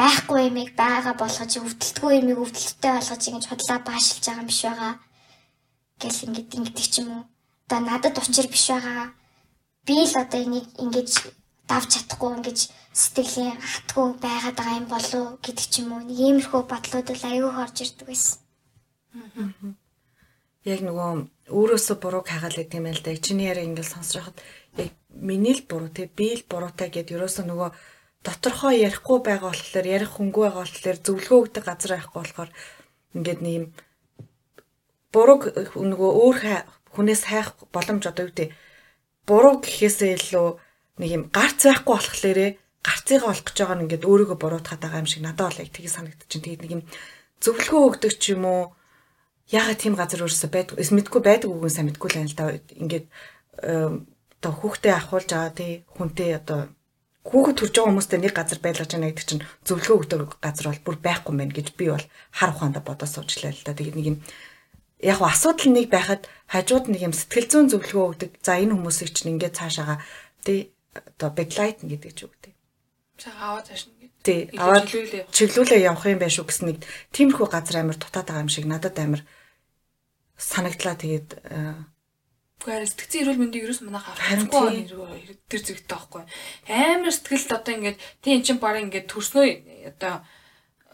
[0.00, 4.94] байхгүй юмыг байгаа болгож өвдөлтгүй юмыг өвдөлттэй болгож ингэж хотлоо баашилж байгаа юм биш байгаа.
[6.00, 7.24] Гэл ингэж ингэдэг ч юм уу.
[7.68, 9.12] Одоо надад учир биш байгаа.
[9.86, 11.10] Би л одоо энийг ингэж
[11.68, 12.58] давж чадахгүй ингэж
[12.96, 16.02] сэтгэлийн хатгүй байгаад байгаа юм болов гэдэг ч юм уу.
[16.08, 18.40] Нэг иймэрхүү бодлууд л аюу хорж ирдэг байсан.
[20.64, 21.10] Яг нөгөө
[21.52, 23.12] өөрөөсөө бурууг хагаал гэдэг юм л да.
[23.20, 24.40] Чиний яриа ингээл сонсож хахад
[24.80, 27.70] яг миний л буруу те би л буруутай гэд ерөөсөө нөгөө
[28.24, 32.50] доторхоо ярихгүй байгаа болохоор ярих хөнгөө байгаа болохоор зөвлөгөө өгдөг газар байхгүй болохоор
[33.14, 33.66] ингээд нэг юм
[35.12, 35.42] бурууг
[35.76, 36.38] нөгөө өөр
[36.96, 38.50] хүнээс хайх боломж одоо юу гэдэг
[39.28, 40.48] буруу гэхээсээ илүү
[41.00, 42.50] нэг юм гарц байхгүй болохлээрээ
[42.86, 45.90] гарцыгаа олох гэж байгаа нь ингээд өөрийгөө буруутгаад байгаа юм шиг надад бол яг тгий
[45.90, 46.42] санагдчихэв.
[46.46, 46.82] Тэгээд нэг юм
[47.42, 48.62] зөвлөгөө өгдөг ч юм уу
[49.50, 52.44] ягаад тийм газар өөрсө байдаг мэдгүй байдаг үгүй сайн мэдгүй л байна л да.
[52.82, 53.06] Ингээд
[54.38, 56.60] одоо хүүхдээ ахуулж байгаа тий хүнтэй одоо
[57.26, 60.96] хүүхэд төрж байгаа хүмүүстэй нэг газар байлгаж байна гэдэг чинь зөвлөгөө өгдөг газар бол бүр
[61.02, 63.74] байхгүй мэн гэж би бол хар ухаанда бодож суучлаа л да.
[63.74, 64.18] Тэгээд нэг юм
[65.02, 68.30] яг асуудал нэг байхад хажууд нэг юм сэтгэл зүйн зөвлөгөө өгдөг.
[68.42, 70.02] За энэ хүмүүсийг чинь ингээд цаашаага
[70.42, 72.55] тий одоо бэдлайт гэдэг ч үгтэй.
[73.24, 74.22] Аваад таашна гэдэг.
[74.24, 74.86] Тий аваад
[75.32, 75.86] чиглүүлээ.
[75.88, 76.78] явах юм байш үү гэсэн нэг
[77.16, 79.24] тиймэрхүү газар амир дутаад байгаа юм шиг надад амир
[80.36, 80.96] санагдлаа.
[81.00, 81.30] Тэгээд
[82.56, 84.88] Гэхдээ сэтгцэн эрүүл мэндийг ерөөс манайх авахгүй
[85.48, 86.24] тэр зэгтэй байхгүй.
[86.72, 89.46] Амар сэтгэлд одоо ингээд тийм чин баг ингээд төрснөө
[89.92, 90.24] одоо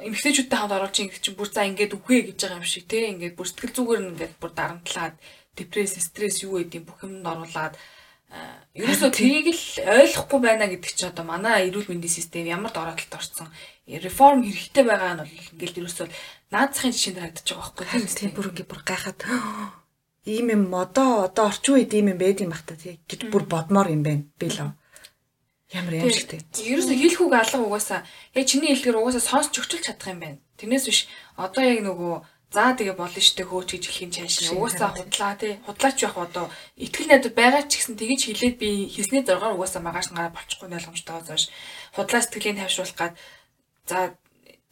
[0.03, 2.85] эмгтээчүүдтэй хамт оруулж ингээд чинь бүр за ингээд үхээ гэж байгаа юм шиг.
[2.91, 5.15] Тий ингээд бүр сэтгэл зүгээр ингээд бүр дарамтлаад
[5.55, 7.79] депресс стресс юу гэдэг бүх юмд оруулаад
[8.73, 13.49] ерөөсөө тэрийг л ойлгохгүй байна гэдэг чинь одоо манай эрүүл мэндийн систем ямар дороотлолд орсон?
[13.85, 16.07] Реформ хэрэгтэй байгаа нь бол ингээд ерөөсөө
[16.53, 19.21] наад захын жишээнд харагдаж байгаа байхгүй тийм бүр ингээд бүр гайхаад
[20.25, 22.79] ийм юм одоо одоо орчин үед ийм юм байд юм бах та.
[22.79, 24.73] Тий гэж бүр бодмоор юм байна би л
[25.73, 26.45] Ямар аимшигтэй.
[26.69, 28.01] Ерөөсө хэлхүүг алга угаасаа
[28.37, 30.39] яг чиний хэлдгэр угаасаа сонсч өгчөлж чадах юм байна.
[30.61, 32.13] Тэрнээс биш одоо яг нөгөө
[32.53, 35.57] за тэгээ болно штэ хөөч гэж хэлхийн чааш угаасаа худлаа тий.
[35.65, 36.47] Худлаач байх одоо
[36.77, 40.69] итгэл найдвар байгаа ч гэсэн тэгэж хэлээд би хэлсний зоргоор угаасаа маргааш нь гараа болчихгүй
[40.69, 41.49] ойлгомжтойгоо зоош.
[41.97, 43.15] Худлаа сэтгэлийн тавьшруулах гад
[43.89, 43.99] за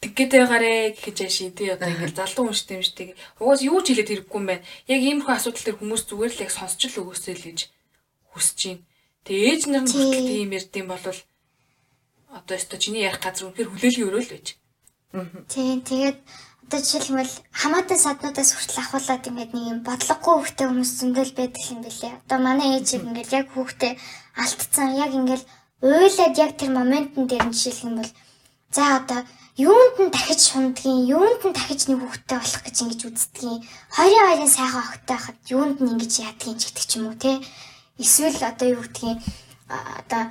[0.05, 3.17] тэггээд байгаарэ гэж яашин тий одоо ингээл залуу хүн штэ юм штэ.
[3.41, 4.65] Угаас юу ч хэлээд хэрэггүй юм байна.
[4.85, 7.59] Яг иймэрхүү асуудал төр хүмүүс зүгээр л яг сонсч л өгөөсэй л гэж
[8.29, 8.85] хүсэж байна.
[9.25, 11.05] Тэгээ ээж нар нь хүртэл тийм ярьдсан бол
[12.37, 14.47] одоо өстө чиний ярих газар үнэхээр хүлээлгийн өрөөл байж.
[15.51, 16.17] Тийм тэгээд
[16.71, 21.83] одоо жишээлбэл хамаатай саднуудаас хүртэл ахуулаад ингээд нэг юм бодлогогүй хөхтэй хүмүүс зөндөл байдаг юм
[21.83, 22.13] билээ.
[22.23, 23.99] Одоо манай ээжийг ингээд яг хөхтэй
[24.39, 25.43] алдцсан яг ингээд
[25.83, 28.11] уйлаад яг тэр моментн дээр нь жишээлх юм бол
[28.71, 29.19] за одоо
[29.59, 33.59] юунд нь дахиж шундгийн юунд нь дахиж нэг хөхтэй болох гэж ингэж үздгийн.
[33.91, 37.43] Хоёрын хоёрын сайхан охтой хахад юунд нь ингэж яадгийн ч гэдэг ч юм уу те.
[37.99, 39.19] Эсвэл одоо юу гэдгийг
[39.99, 40.23] одоо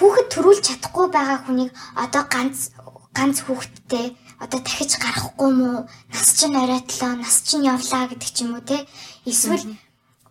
[0.00, 2.72] хүүхэд төрүүлж чадахгүй байгаа хүнийг одоо ганц
[3.12, 5.70] ганц хүүхэдтэй одоо дахиж гарахгүй мó
[6.12, 8.86] нас чинь оройтлоо нас чинь явлаа гэдэг ч юм уу те?
[9.26, 9.76] Эсвэл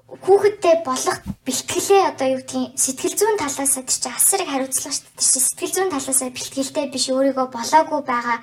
[0.08, 5.22] хүүхэдтэй болох бэлтгэлээ одоо юу гэдгийг сэтгэл зүйн талаас нь чи асарыг хариуцлага шүү дээ.
[5.24, 8.38] Чи сэтгэл зүйн талаас нь бэлтгэлтэй биш өөрийгөө болоогүй байгаа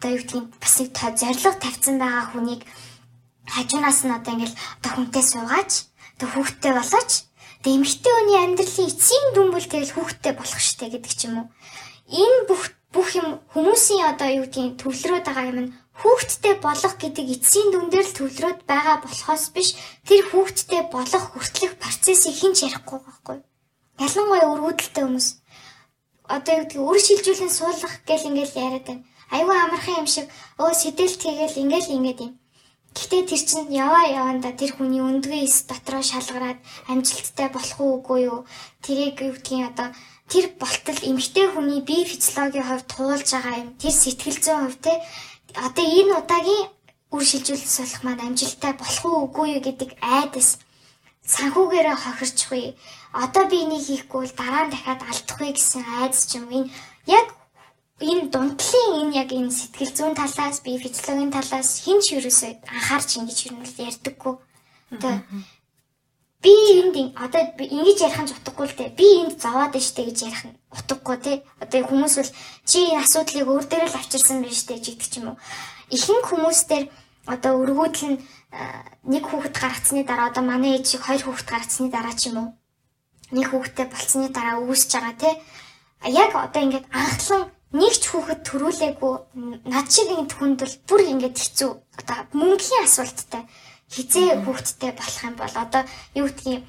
[0.00, 2.62] одоо юу гэдгийг бас нэг зориг тавьсан байгаа хүнийг
[3.46, 5.72] хажуунаас нь одоо ингээл одоо хүнтэй суугаач
[6.18, 7.12] одоо хүүхэдтэй болооч
[7.62, 11.48] Тэгээ эмэгтэй хүний амьдралын эцсийн дүнбэл тэгэл хүүхдтэй болох штэ гэдэг ч юм уу.
[12.10, 17.26] Энэ бүх бүх юм хүмүүсийн одоо юу гэдгийг төвлөрөөд байгаа юм нь хүүхдтэй болох гэдэг
[17.34, 19.68] эцсийн дүн дээр л төвлөрөөд байгаа болохоос биш
[20.08, 23.38] тэр хүүхдтэй болох хүртэлх процессыг хинч ярихгүй байхгүй.
[24.04, 25.28] Ялангуяа өргөдөлтэй хүмүүс
[26.34, 29.04] одоо юу гэдгийг үр шилжүүлэн суулгах гэл ингээл яриад байна.
[29.34, 30.26] Айгүй амархан юм шиг
[30.62, 32.32] өө сэтэл тэгэл ингээл ингээд юм.
[32.92, 36.60] Гэхдээ тэр чинь яваа яванда тэр хүний өндгөө эс дотроо шалгараад
[36.92, 38.40] амжилттай болох уугүй юу?
[38.84, 39.88] Тэрийг юу гэдгийг одоо
[40.32, 43.76] тэр болтол эмгтэй хүний бие физиологийн хувьд туулж байгаа юм.
[43.76, 44.92] Тэр сэтгэл зүйн хувь те
[45.66, 46.64] одоо энэ удаагийн
[47.12, 50.56] үр шилжүүлэлт солих маань амжилттай болох уугүй юу гэдэг айдас
[51.28, 52.64] санхүүгээрээ хохирчихгүй.
[53.12, 56.72] Одоо би энийг хийхгүй бол дараа нь дахиад алдахгүй гэсэн айдас ч юм энэ
[57.04, 57.26] яг
[58.00, 63.38] энэ дундлын энэ яг энэ сэтгэл зүйн талаас би физиологийн талаас хинч юусоо анхаарч ингэж
[63.52, 64.34] юу нь ярьдаггүй.
[64.96, 65.14] Одоо
[66.42, 66.52] би
[66.82, 68.98] энд одоо ингэж ярих нь утгагүй л дээ.
[68.98, 71.36] Би энд зовоод штэ гэж ярих нь утгагүй тий.
[71.62, 72.32] Одоо хүмүүс бол
[72.66, 75.38] чи энэ асуудлыг өөр дээр л авчирсан байна штэ гэдэг ч юм уу.
[75.94, 76.86] Ихэнх хүмүүс дээр
[77.30, 78.18] одоо өргүүдл нь
[79.06, 82.50] нэг хүүхэд гаргацсны дараа одоо манай ээж шиг хоёр хүүхэд гаргацсны дараа ч юм уу.
[83.30, 85.34] Нэг хүүхэдтэй болцсны дараа үүсэж байгаа тий.
[86.10, 87.42] Яг одоо ингээд анхлан
[87.72, 89.14] нэг ч хүүхэд төрүүлээгүй
[89.70, 91.70] над шиг ингэ хүнд бол бүр ингэж хэцүү
[92.02, 93.46] одоо мөнгөний асуулттай
[93.94, 95.82] хизээ хүүхэдтэй болох юм бол одоо
[96.18, 96.62] юу гэдгийг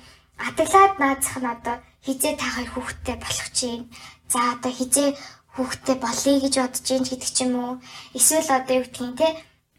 [0.47, 1.75] адаглаад наазах нь одоо
[2.05, 3.83] хизээ та хоёр хүүхдтэй болох чинь.
[4.31, 5.09] За одоо хизээ
[5.55, 7.73] хүүхдтэй болъё гэж бодож ийн гэдэг ч юм уу.
[8.17, 9.29] Эсвэл одоо юу гэдгийг те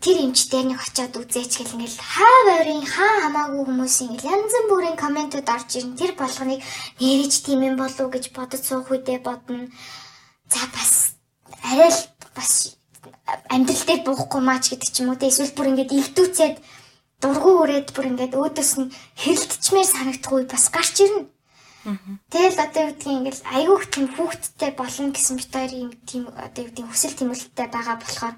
[0.04, 5.00] тэр эмчтэй нэг очиод үзээч гэл ингээл хаа байрын хаа хамаагүй хүмүүс ингээл янз бүрийн
[5.00, 6.60] комментууд орж ирэн тэр болгоныг
[7.00, 9.72] нэрэж тийм юм болов гэж бодож суух үедээ бодно.
[10.52, 10.92] За бас
[11.64, 12.02] арай л
[12.36, 12.76] бас
[13.48, 16.56] амьдрал дээр буухгүй маач гэдэг ч юм уу те эсвэл бүр ингээд илдүүцээд
[17.22, 18.92] дургу өрөөд бүр ингээд өөдөөс нь
[19.22, 21.28] хэрэлдчмээр санагдах үе бас гарч ирнэ.
[22.32, 26.60] Тэгэл одоо юу гэдгийг ингээл айгүйх тийм хүүхдтэй болно гэсэн бит хоёр юм тийм одоо
[26.64, 28.36] юу гэдгийг хүсэл тэмүүлэлттэй байгаа болохоор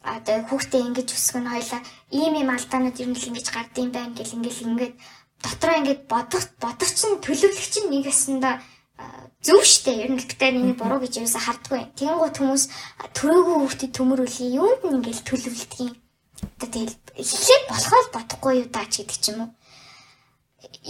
[0.00, 4.16] одоо хүүхдээ ингэж өсгөх нь хоёлаа ийм ийм алдаанууд ер нь л ингэж гардыг байна
[4.16, 4.94] гэл ингээл ингээд
[5.44, 8.54] дотроо ингээд бодох бодох чинь төлөвлөх чинь нэг ясандаа
[9.44, 11.82] зөв штэ ер нь гэхдээ миний буруу гэж юусаа хардггүй.
[12.00, 12.64] Тэнгуут хүмүүс
[13.12, 15.94] төрөөгүй хүүхдэд төмөрүүлээ юунд нь ингээл төлөвлөдөг юм.
[16.60, 19.50] Тэгэл эхлээд болохоо бодохгүй юу даа ч гэдэг ч юм уу.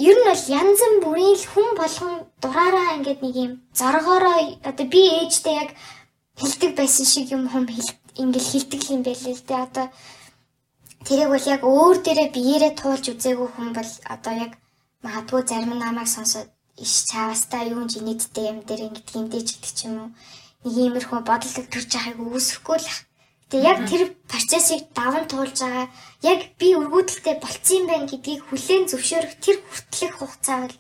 [0.08, 4.38] Ер нь бол янз бүрийн хүн болгон дураараа ингээд нэг юм зоргоороо
[4.68, 5.70] одоо би ээжтэй яг
[6.38, 9.66] хилдэг байсан шиг юм хум ингээл хилдэг юм байлээ л дээ.
[9.66, 9.86] Одоо
[11.06, 14.52] тэрийг бол яг өөр дээрээ биеэрээ туулж үзээгүй хүн бол одоо яг
[15.04, 16.48] магадгүй зарим намайг сонсоод
[16.84, 20.10] иш чаавастаа юу ч нийтдээ юм дээр ингээд гиндэж гэдэг ч юм уу.
[20.64, 22.90] Нэг иймэрхүү бодол төрж байгааг үүсэхгүй л.
[23.46, 25.86] Тэгээ яг тэр процессыг даван туулж байгаа
[26.26, 30.76] яг би өргөдөлтэй болцсон юм байна гэдгийг хүлээн зөвшөөрөх тэр хүртэлх хугацаа бол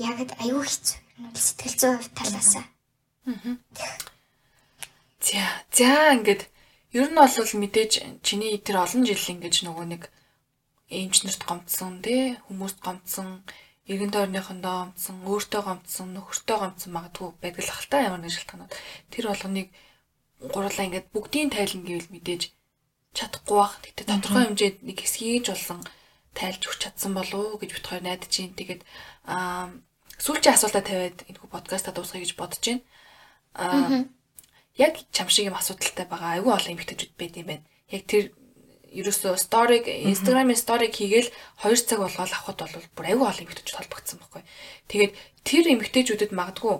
[0.00, 0.96] яг аюу хэцүү.
[1.36, 2.64] Сэтгэл зүйн хувь талаасаа.
[5.20, 5.44] За
[5.76, 6.42] за ингээд
[6.96, 7.92] ер нь бол мэдээж
[8.24, 10.02] чиний тэр олон жил ингэж нөгөө нэг
[10.88, 13.44] эмчнэрт гомдсон тий хүмүүст гомдсон
[13.90, 18.72] иргэн тойрныхондоо гомдсон өөртөө гомдсон нөхөртөө гомдсон магадгүй байдаг л хальтаа ямар нэг шалтгаанууд
[19.12, 19.68] тэр болгоныг
[20.52, 22.42] гурлаа ингээд бүгдийн тайлан гэвэл мэдээж
[23.14, 23.78] чадахгүй бах.
[23.80, 25.80] Тэгтээ тодорхой хэмжээнд нэг хэсгийг ч болсон
[26.34, 28.58] тайлж өгч чадсан болов уу гэж бит хоёр найдаж байна.
[28.58, 28.82] Тэгээд
[29.30, 29.70] аа
[30.18, 32.82] сүүлчийн асуултаа тавиад энэхүү подкаста дуусгая гэж бодож байна.
[33.54, 34.04] Аа
[34.74, 36.34] яг чам шиг юм асуудалтай байгаа.
[36.38, 37.64] Айгүй олон эмэгтэйчүүд байд юм байна.
[37.94, 38.34] Яг тэр
[38.94, 41.30] ерөөсөө сториг Instagram-ийн сториг хийгээл
[41.62, 44.42] 2 цаг болгоод авахд бол бүр айгүй олон эмэгтэйчүүд холбогдсон байхгүй.
[44.90, 45.12] Тэгээд
[45.46, 46.74] тэр эмэгтэйчүүдэд магадгүй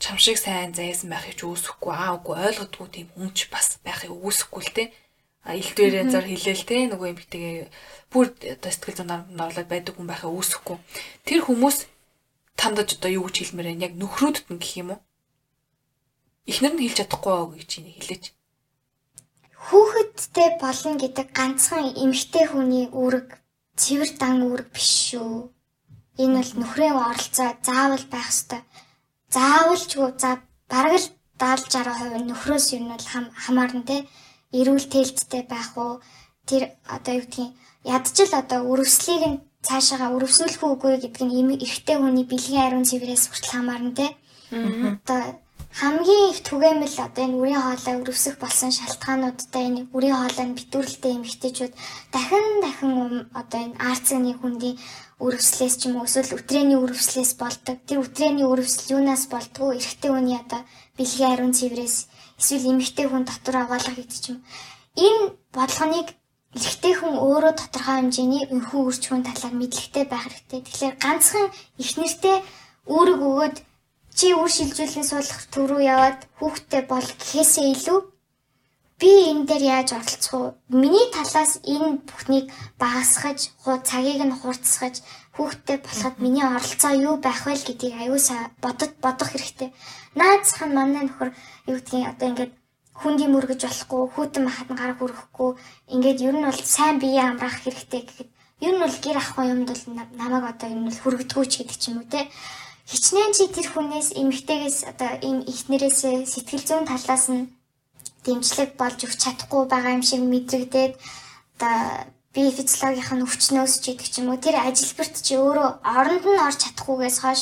[0.00, 1.92] чам шиг сайн зайсан байхыг ч үүсэхгүй.
[1.92, 4.84] Аа үгүй ойлгодгүй тийм хүн ч бас байхыг үүсэхгүй л те.
[5.44, 6.88] А илтвэрэн зар хилээл те.
[6.88, 7.68] Нөгөө юм битгээ
[8.08, 10.76] бүр одоо сэтгэл зүйн нарлаад байдаг хүн байхыг үүсэхгүй.
[11.28, 11.78] Тэр хүмүүс
[12.56, 15.00] тандаж одоо юу гэж хэлмээр байна яг нөхрөөдөд нь гэх юм уу?
[16.48, 18.24] Эхнэр нь хэлж чадахгүй гэж чинь хэлээч.
[19.68, 23.36] Хүүхэдтэй болно гэдэг ганцхан эмгтэй хүний үүрэг
[23.76, 25.52] цэвэр дан үүрэг биш шүү.
[26.16, 28.64] Энэ бол нөхрийн оролцоо заавал байх ёстой
[29.34, 30.30] заавалчгүй за
[30.70, 31.08] бараг л
[31.40, 33.06] 70 60% нөхрөөс юу нь бол
[33.44, 33.96] хамаарна те.
[34.58, 36.02] Эрүүл тээлцтэй байх уу?
[36.48, 37.54] Тэр одоо юу гэдгийг
[37.84, 41.34] ядчил одоо өрөвслийг нь цаашаага өрөвсүүлэх үгүй гэдэг нь
[41.64, 44.06] эрэгтэй хүний бэлгийн ариун цэврээс хүртэл хамаарна те.
[44.50, 45.20] Одоо
[45.80, 51.72] хамгийн их түгээмэл одоо энэ үрийн хоолой өрөвсөх болсон шалтгаануудтай энэ үрийн хоолойн битүүрэлтэй эмэгтэйчүүд
[52.10, 52.92] дахин дахин
[53.40, 54.76] одоо энэ арцны хүндийн
[55.20, 57.76] өрөвслээс ч юм уу эсвэл өтрээний өрөвслээс болдог.
[57.86, 60.60] Тэр өтрээний өрөвсөл юунаас болдгоо эрэгтэй хүний одоо
[60.96, 61.96] бэлгийн ариун цэврээс
[62.40, 64.38] эсвэл эмэгтэй хүн дотор агуулга гэдэг ч юм.
[64.96, 66.08] Энэ бодлогоныг
[66.56, 70.60] эрэгтэй хүн өөрөө тодорхой хэмжээний өнхөн үрчүүн талаар мэдлэгтэй байх хэрэгтэй.
[70.64, 71.46] Тэгэхээр ганцхан
[71.82, 72.36] ихнэртэй
[72.90, 73.56] үүрэг өгөөд
[74.18, 77.98] чи үр шилжүүлэн суулгах төв рүү яваад хүүхдтэй бол гэхээсээ илүү
[79.00, 80.54] би энэ дээр яаж оролцох вэ?
[80.82, 82.46] Миний талаас энэ бүхнийг
[82.76, 85.00] багасгаж, хуу цагийг нь хурцсгаж,
[85.34, 89.72] хүүхдтэй болоход миний оролцоо юу байх вэ гэдгийг аюусаа бодод бодох хэрэгтэй.
[90.20, 91.30] Наацхан манай нөхөр
[91.70, 92.52] юу гэдгийг одоо ингээд
[93.00, 95.50] хүндийн мөргөж болохгүй, хүүтэн махад нь гарах хүрэхгүй,
[95.94, 99.68] ингээд ер нь бол сайн бие амраах хэрэгтэй гэхэд ер нь бол гэр ахгүй юмд
[99.72, 99.84] бол
[100.20, 102.28] намайг одоо ер нь бол хүргдэггүй ч гэдэг ч юм уу те.
[102.84, 105.98] Хичнээн чи тэр хүнээс эмгтээс одоо энэ ихнэрээс
[106.28, 107.48] сэтгэл зүйн талаас нь
[108.24, 110.94] дэмжлэг болж өгч чадахгүй байгаа юм шиг мэдрэгдээд
[111.56, 111.76] одоо
[112.34, 116.44] би физиологийнх нь өвчнөөс ч гэдэг ч юм уу тэр ажилбарт чи өөрөө оронд нь
[116.46, 117.40] орж чадахгүйгээс хойш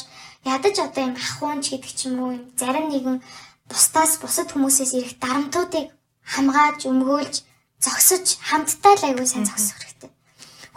[0.49, 3.17] ядаж одоо юм ахуунч гэдэг ч юм уу юм зарим нэгэн
[3.69, 5.87] бусдаас бусад хүмүүсээс ирэх дарамтуудыг
[6.33, 7.35] хамгааж өмгөөлж
[7.85, 10.11] зогсож хамтдаа л аягүй сайн зогсох хэрэгтэй.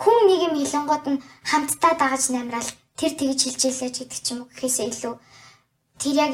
[0.02, 2.69] Хүн нэг юм хилэнгууд нь хамтдаа дагаж намраал
[2.99, 5.14] тэр тэгж хэлж илээ гэдэг ч юм уу гэхээсээ илүү
[6.02, 6.34] тэр яг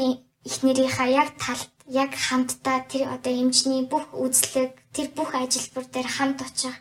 [0.50, 6.40] эхнэрийнхаа яг талд яг хамтдаа тэр одоо эмчний бүх үзлэг тэр бүх ажилбар дээр хамт
[6.48, 6.76] очих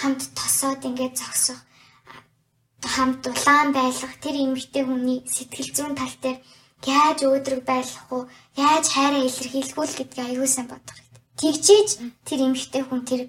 [0.00, 1.60] хамт тосоод ингээд зогсох
[2.84, 6.38] хамт улаан байлгах тэр эмэгтэй хүний сэтгэл зүйн тал дээр
[6.84, 8.24] яаж өөдрөг байлгах уу
[8.56, 11.22] яаж хайраа илэрхийлэх гэдгийг аюул сайн бодох хэрэгтэй.
[11.40, 11.88] Тэгжиж
[12.28, 13.22] тэр эмэгтэй хүн тэр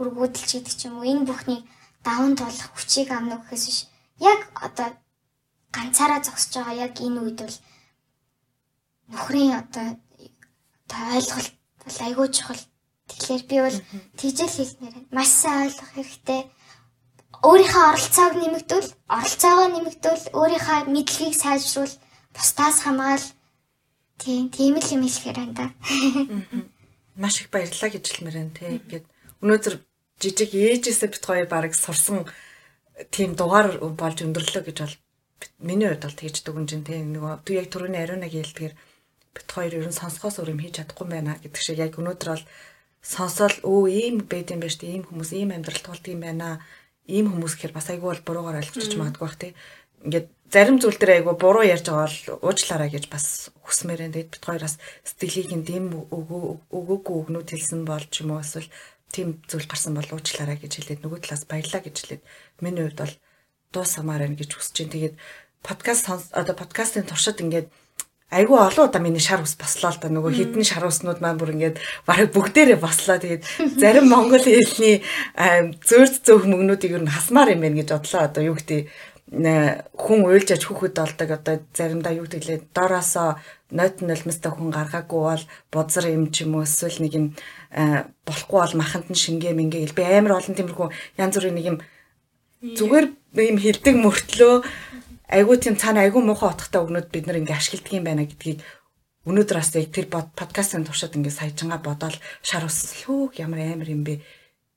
[0.00, 1.60] өргүүдэлч гэдэг ч юм уу энэ бүхний
[2.00, 3.78] даван туулах хүчийг авна гэхээс биш
[4.20, 4.88] яг одоо
[5.76, 7.56] ганцаараа зогсож байгаа яг энэ үед бол
[9.12, 9.86] нөхрийн одоо
[10.92, 11.52] ойлголт
[11.84, 12.62] бол айгүй чухал.
[13.06, 13.78] Тэгэхээр би бол
[14.18, 14.94] тийжэл хэлмээр.
[15.14, 16.40] Маш сайн ойлгох хэрэгтэй.
[17.46, 21.94] Өөрийнхөө оролцоог нэмэгдүүл, оролцоогоо нэмэгдүүл, өөрийнхөө мэдлэгийг сайжруул,
[22.34, 23.26] бусдаас хамгаал.
[24.18, 25.66] Тийм, тийм л юм хэлэхээр байна да.
[27.14, 28.66] Маш их баярлалаа гэж хэлмээр байна те.
[28.80, 29.06] Ингээд
[29.44, 29.74] өнөөдөр
[30.18, 32.24] жижиг ээжээсээ бит хоёр баг сурсан
[33.12, 34.96] тийм дугаар болж өндөрлөө гэж бол
[35.60, 37.04] миний хувьд бол тэгж дүгнжин те.
[37.04, 38.74] Нөгөө яг түрүүний ариунаг хэлдгээр
[39.36, 42.44] бит хоёр ер нь сонсохоос өөр юм хийж чадахгүй байна гэдэг шиг яг өнөөдөр бол
[43.04, 46.64] сонсоол өө ийм байд юм шүү дээ ийм хүмүүс ийм амьдрал тулд юм байна
[47.06, 49.52] ийм хүмүүс гэхэр бас айгүй бол буруугаар ойлгочих магадгүй бах тий
[50.04, 54.42] ингээд зарим зүйл дээр айгүй буруу ярьж байгаа бол уучлаарай гэж бас хүсмээр энэ бит
[54.42, 54.76] хоёроос
[55.06, 55.86] сэтгэлийг нь дэм
[56.72, 58.70] өгөөгүй өгнүүд хэлсэн болж юм уу эсвэл
[59.14, 62.22] тийм зүйл гарсан бол уучлаарай гэж хэлээд нөгөө талаас баярлаа гэж хэлээд
[62.62, 63.14] миний хувьд бол
[63.74, 64.94] дуусамаар байна гэж хүсэж байна.
[64.94, 65.14] Тэгээд
[65.66, 66.04] подкаст
[66.34, 67.68] одоо подкастын туршид ингээд
[68.30, 70.10] айгүй олон удаа миний шар ус бослоо л да.
[70.10, 73.42] Нөгөө хідэн шар уснууд маань бүр ингээд бараг бүгдээрээ бослоо тэгээд
[73.78, 75.06] зарим монгол хэлний
[75.86, 78.26] зөөрд зөөх мөгнүүдийг ер нь хасмаар юм байна гэж бодлоо.
[78.26, 78.90] Одоо юу гэдэг
[79.94, 81.28] хүн уйлж аж хүүхэд болдог.
[81.38, 83.38] Одоо заримдаа юу гэвэл дороосоо
[83.70, 87.26] нойт нулимстай хүн гаргаагүй бол бузар юм ч юм уу эсвэл нэг юм
[88.26, 90.88] болохгүй бол маханд нь шингээ мингээ гэл би амар олон тиймэрхүү
[91.18, 91.78] янз бүрийн нэг юм
[92.62, 93.06] зүгээр
[93.50, 94.54] юм хилдэг мөртлөө
[95.30, 98.62] айгүй тийм цаана айгүй муухай утгатай өгнөд бид нар ингээ ашигладаг юм байна гэдгийг
[99.26, 102.14] өнөөдөр бас яг тэр подкастын туршид ингээ саяжгаа бодоол
[102.46, 104.22] шар услуу ямар амар юм бэ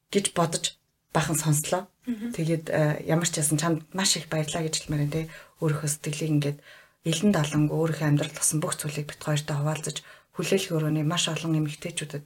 [0.10, 0.80] гэж бодож
[1.14, 1.86] бахан сонслоо.
[2.06, 5.30] Тэгээд э, ямар ч ясан чамд маш их баярлаа гэж хэлмээр энэ
[5.62, 6.58] өөрийнхөө сэтгэлийг ингээд
[7.06, 10.02] элен даланг өөрийнхөө амьдрал тусан бүх зүйлийг бит хоёртой хуваалцаж
[10.34, 12.26] хүлээлх өрөөний маш олон эмэгтэйчүүдэд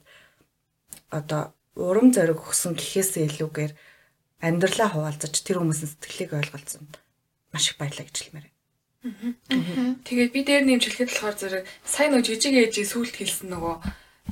[1.12, 3.72] одоо урам зориг өгсөн гэхээсээ илүүгээр
[4.40, 6.88] амьдралаа хуваалцаж тэр хүмүүсийн сэтгэлийг ойлголцсон
[7.54, 8.54] маш их баярлаа гэж хэлмээр байна.
[10.02, 13.74] Тэгээд би дээр нэмж хэлэхэд болохоор зэрэг сайн нөгөө жижиг ээжийн сүулт хэлсэн нөгөө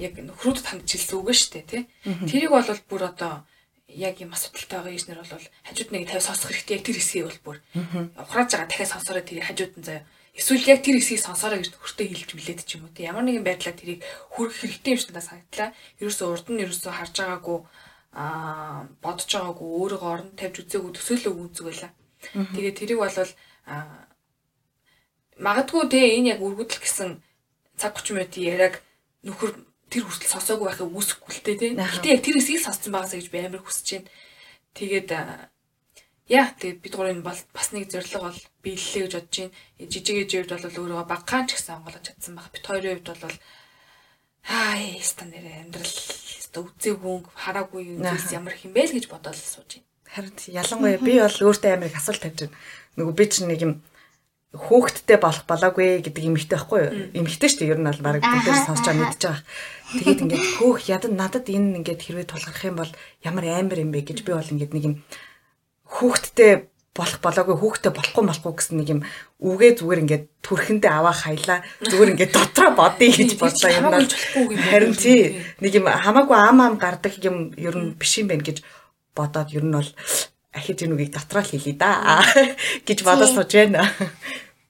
[0.03, 1.83] яг нөхрүүдэд ханджилсан үг шүү дээ тий.
[2.27, 3.45] Тэрийг бол бүр одоо
[3.93, 7.41] яг юм асуудалтай байгаа ийснэр бол хажууд нэг 50 сонсох хэрэгтэй яг тэр хэсгийг бол
[7.45, 7.59] бүр
[8.17, 10.09] ухрааж байгаа дахиад сонсороо тэр хажууд нь заяа.
[10.33, 13.05] Эсвэл яг тэр хэсгийг сонсороо гэж нөхөртөө хэлж билээд ч юм уу тий.
[13.05, 14.01] Ямар нэгэн байдлаар тэрийг
[14.33, 15.71] хүрэх хэрэгтэй юм шиг надад санагдлаа.
[16.01, 17.59] Ерөөсөө урд нь ерөөсөө харж байгаагүй
[18.17, 21.67] аа бодож байгаагүй өөрийгөө орон тавьж үзээгүй төсөөлөө үзэг
[22.31, 23.19] Тэгээд тэрийг бол
[25.43, 27.11] магадгүй те энэ яг үргүдэл гэсэн
[27.77, 28.75] цаг 30 минутын яриаг
[29.27, 29.53] нөхөр
[29.91, 31.53] тэр хүртэл сонсоогүй байхыг үүсэхгүй л те.
[31.59, 34.09] Гэтэ яг тэр хэсгийг сонссон байгаасаа гэж би амар хүсэж байна.
[34.73, 35.09] Тэгээд
[36.33, 39.57] яа тэгээд бид гурийн бол бас нэг зорилго бол биелэлээ гэж бодож байна.
[39.93, 42.49] Жижиг ээжийн хувьд бол өөрийгөө багаан ч гэсэн онгоолж чадсан баг.
[42.55, 43.39] Бид хоёрын хувьд бол
[44.49, 49.92] хай стандарт амьдрал өстө үзээгүй хараагүй юм ямар хэмбэл гэж бодоод сууж байна.
[50.13, 52.57] Харин ялангуяа би бол өөртөө амар их асуулт тавьж байна.
[53.01, 53.73] Нөгөө би чинь нэг юм
[54.53, 57.25] хөөхтдтэй болох болоогүй гэдэг эмхтэй байхгүй юу?
[57.25, 57.73] Эмхтэй шүү дээ.
[57.73, 59.45] Ер нь бол баг бүгдээр сонсож байгаа мэдж байгаа.
[59.97, 62.93] Тэгээд ингээд хөөх ядан надад энэ ингээд хэрвээ тулгарх юм бол
[63.25, 64.95] ямар амар юм бэ гэж би бол ингээд нэг юм
[65.89, 69.01] хөөхтдтэй болох болоогүй хүүхдээ болохгүй болохгүй гэсэн нэг юм
[69.41, 74.09] үгээ зүгээр ингээд төрхөндөө аваа хайлаа зүгээр ингээд дотроо бодъё гэж бодлоо юм бол
[74.69, 78.61] харин тий нэг юм хамаагүй ам ам гардаг юм ер нь биш юм байна гэж
[79.17, 79.91] бодоод ер нь бол
[80.53, 82.23] ахиж энэ үгийг дотроо л хэлье да
[82.87, 83.89] гэж бодож сууж байна.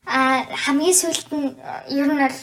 [0.06, 1.48] А хамгийн сүүлд нь
[1.90, 2.38] ер нь бол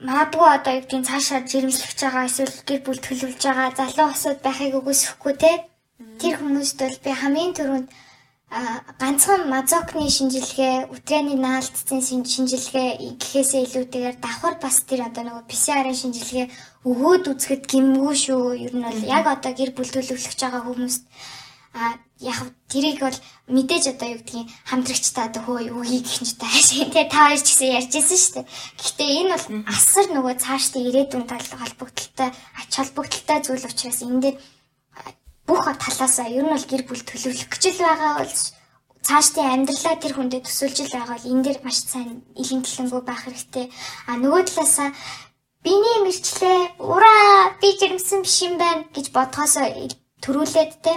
[0.00, 4.72] магадгүй одоо юу гэдгийг цаашаа жирэмслэж байгаа эсвэл гэр бүл төлөвлөж байгаа залуу осууд байхыг
[4.80, 5.52] үгүйсэхгүй те.
[6.20, 7.88] Тэр хүмүүст бол би хамгийн түрүүнд
[8.98, 16.46] ганцхан мазокны шинжилгээ, үтрэний наалтцын шинжилгээ гэхээсээ илүүтэйгээр давхар бас тэр одоо нөгөө PCR-ын шинжилгээ
[16.84, 18.44] өгөөд үзэхэд гимгүй шүү.
[18.64, 21.04] Ер нь бол яг одоо гэр бүл төлөвлөж байгаа хүмүүст
[21.76, 26.86] а яг тэрийг бол мэдээж одоо юу гэдгийг хамтрагчтай одоо хөө үгийг гэх чинь таашаа
[26.94, 28.46] тий та хоёр ч гэсэн ярьжсэн шүү дээ.
[28.80, 34.36] Гэхдээ энэ бол асар нөгөө цаашдаа ирээдүйн тал холбогдолтой ач холбогдолтой зүйл учраас энэ дээр
[35.46, 38.34] бүх талаасаа ер нь бол гэр бүл төлөвлөх гэж л байгаа бол
[39.06, 43.22] цаашдын амьдралаа тэр хүндэд төсөөлж л байгаа бол энэ дээр маш сайн илэн төлөнгөө байх
[43.24, 43.66] хэрэгтэй.
[44.10, 44.90] А нөгөө талаасаа
[45.64, 49.56] биний мэрчлээ ураа би жирэмсэн биш юм байна гэж бодхоос
[50.24, 50.92] төрүүлээд те.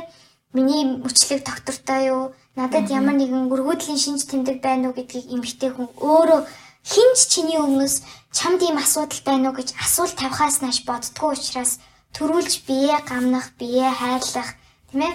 [0.54, 2.24] Миний мөчлөг доктортой юу?
[2.56, 6.42] Надад ямар нэгэн өргөдлийн шинж тэмдэг байна уу гэдгийг эмгтэй хүн өөрөө
[6.86, 7.96] хинч чиний өмнөөс
[8.38, 11.82] чамд ийм асуудал байна уу гэж асуулт тавихаас нааш боддгоо учраас
[12.14, 14.50] төрүүлж бие гамнах, бие хайрлах,
[14.92, 15.14] тийм ээ?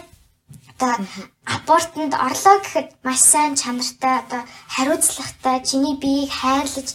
[0.74, 0.94] Одоо
[1.46, 4.42] абортанд орлоо гэхэд маш сайн чанартай, одоо
[4.74, 6.88] хариуцлагатай, чиний биеийг хайрлаж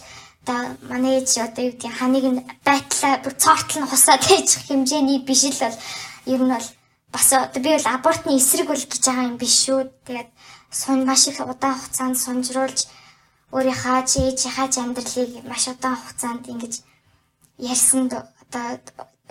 [0.44, 5.24] одоо манай ээж одоо юу гэдэг ханыг нь байтлаа бүр цоортол нь хусаад ээж хэмжээний
[5.24, 5.76] биш л бол
[6.28, 6.68] ер нь бол
[7.12, 9.88] бас одоо би бол абортны эсрэг бол гэж байгаа юм биш шүү.
[10.04, 10.30] Тэгээд
[10.70, 12.78] сун маш их удаан хугацаанд сунжруулж
[13.56, 14.12] өөрийнхөө ч
[14.84, 16.74] амьдралыг маш удаан хугацаанд ингэж
[17.58, 18.68] ярьсан одоо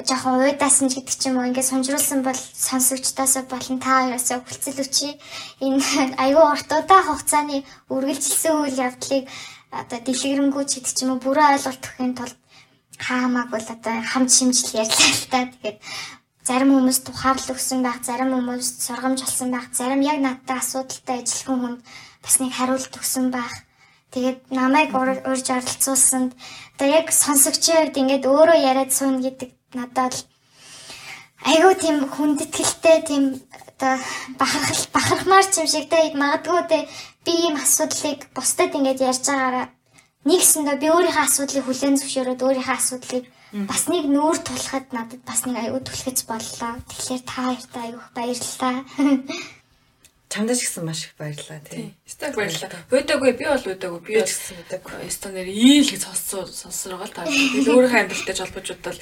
[0.08, 4.82] жоохон уйдаасан ч гэдэг ч юм уу ингээд сумжруулсан бол сонсогчдоос болон та хоёроос хүлцэл
[4.82, 5.10] өчи
[5.62, 7.58] энэ аюу урт удаан хугацааны
[7.94, 9.24] үргэлжилсэн үйл явдлыг
[9.82, 12.38] одоо дэлгэрэнгүй ч гэдэг ч юм уу бүрэн ойлголт өгөхийн тулд
[13.02, 15.78] хаамаагүй л одоо хамт шимжил ярьлаа л та тэгээд
[16.44, 21.48] зарим хүмүүс тухаарл өгсөн байх, зарим хүмүүс сургамж олсон байх, зарим яг надтай асуудалтай ажиллах
[21.48, 21.80] хүнд
[22.24, 23.56] бас нэг хариулт өгсөн байх.
[24.12, 26.32] Тэгээд намайг урьж оролцуулсанд
[26.76, 30.22] одоо яг сонсогчийн хувьд ингээд өөрөө яриад суuna гэдэг надад л
[31.48, 33.98] айгүй тийм хүндэтгэлтэй тийм одоо
[34.38, 36.80] бахархал бахархмаар ч юм шиг те магадгүй те
[37.26, 39.68] би ийм асуудлыг бусдад ингээд ярьж байгаараа
[40.28, 43.26] нэгсэндээ би өөрийнхөө асуудлыг хүлээн зөвшөөрөөд өөрийнхөө асуудлыг
[43.70, 46.74] бас нэг нүүр тулахад надад бас нэг аюу түлхэц боллоо.
[46.90, 48.76] Тэгэхээр та хоёртай аюух баярлалаа.
[50.34, 51.94] Чамдаа ч гэсэн маш их баярлалаа тий.
[52.10, 52.74] Стаг баярлалаа.
[52.90, 54.02] Уйдаагүй би бол уйдаагүй.
[54.02, 55.06] Би бол гэсэн уйдаагүй.
[55.06, 57.30] Эстонэр ийл гэж байгаа л та.
[57.30, 58.98] Би өөрийнхөө амьдралтай холбож удаад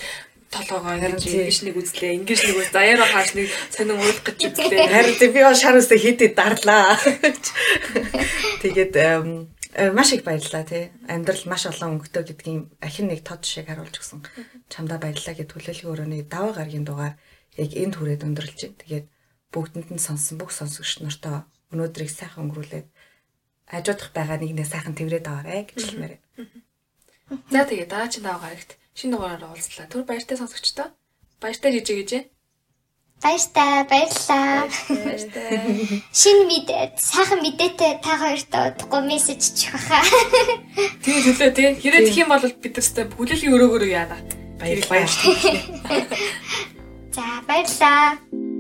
[0.52, 2.12] толгоогоо ингэж ингэж нэг үзлээ.
[2.22, 2.70] Ингэж нэг үз.
[2.76, 4.92] Заяараа хааш нэг сонин уйлах гэж үзлээ.
[4.92, 7.00] Харин би бол шар үстэй хитэд дарлаа.
[8.60, 8.94] Тэгээд
[9.96, 10.92] маш их баярлалаа тий.
[11.08, 14.28] Амьдрал маш олон өнгөтэй гэдгийг ахин нэг тод шиг харуулж өгсөн.
[14.68, 17.16] Чамдаа баярлалаа гэд төлөөллийн өрөөний даваа гаргийн дугаар
[17.56, 18.82] яг энд хүрээд өндөрлж байна.
[18.84, 19.08] Тэгээд
[19.56, 22.88] бүгдэнд нь сонсон бүх сонсогч нартаа өнөөдрийг сайхан өнгөрүүлээд
[23.72, 26.44] хажуудах байгаа нэгнээ сайхан тэврээд аваарэ гэж хэлмээр байна.
[27.48, 29.90] За тэгээд дараагийн даваа гарагт шинэ дугаараар уулзлаа.
[29.90, 30.94] Түр баяртай сонсогчдоо.
[31.42, 32.12] Баяртай жижиг гэж.
[33.22, 33.82] Баяртай.
[33.90, 34.70] Баяртай.
[36.22, 40.06] Шинэ мэдээ, сайхан мэдээтэй та хоёрт удахгүй мессеж чих баха.
[41.02, 41.70] Тэгээ төлөө тий.
[41.82, 44.22] Хэрэг тэх юм бол бид өстэй хүлээлийн өрөөгөөрөө яана.
[44.62, 45.10] Баярлалаа.
[47.16, 48.51] За, баярлалаа.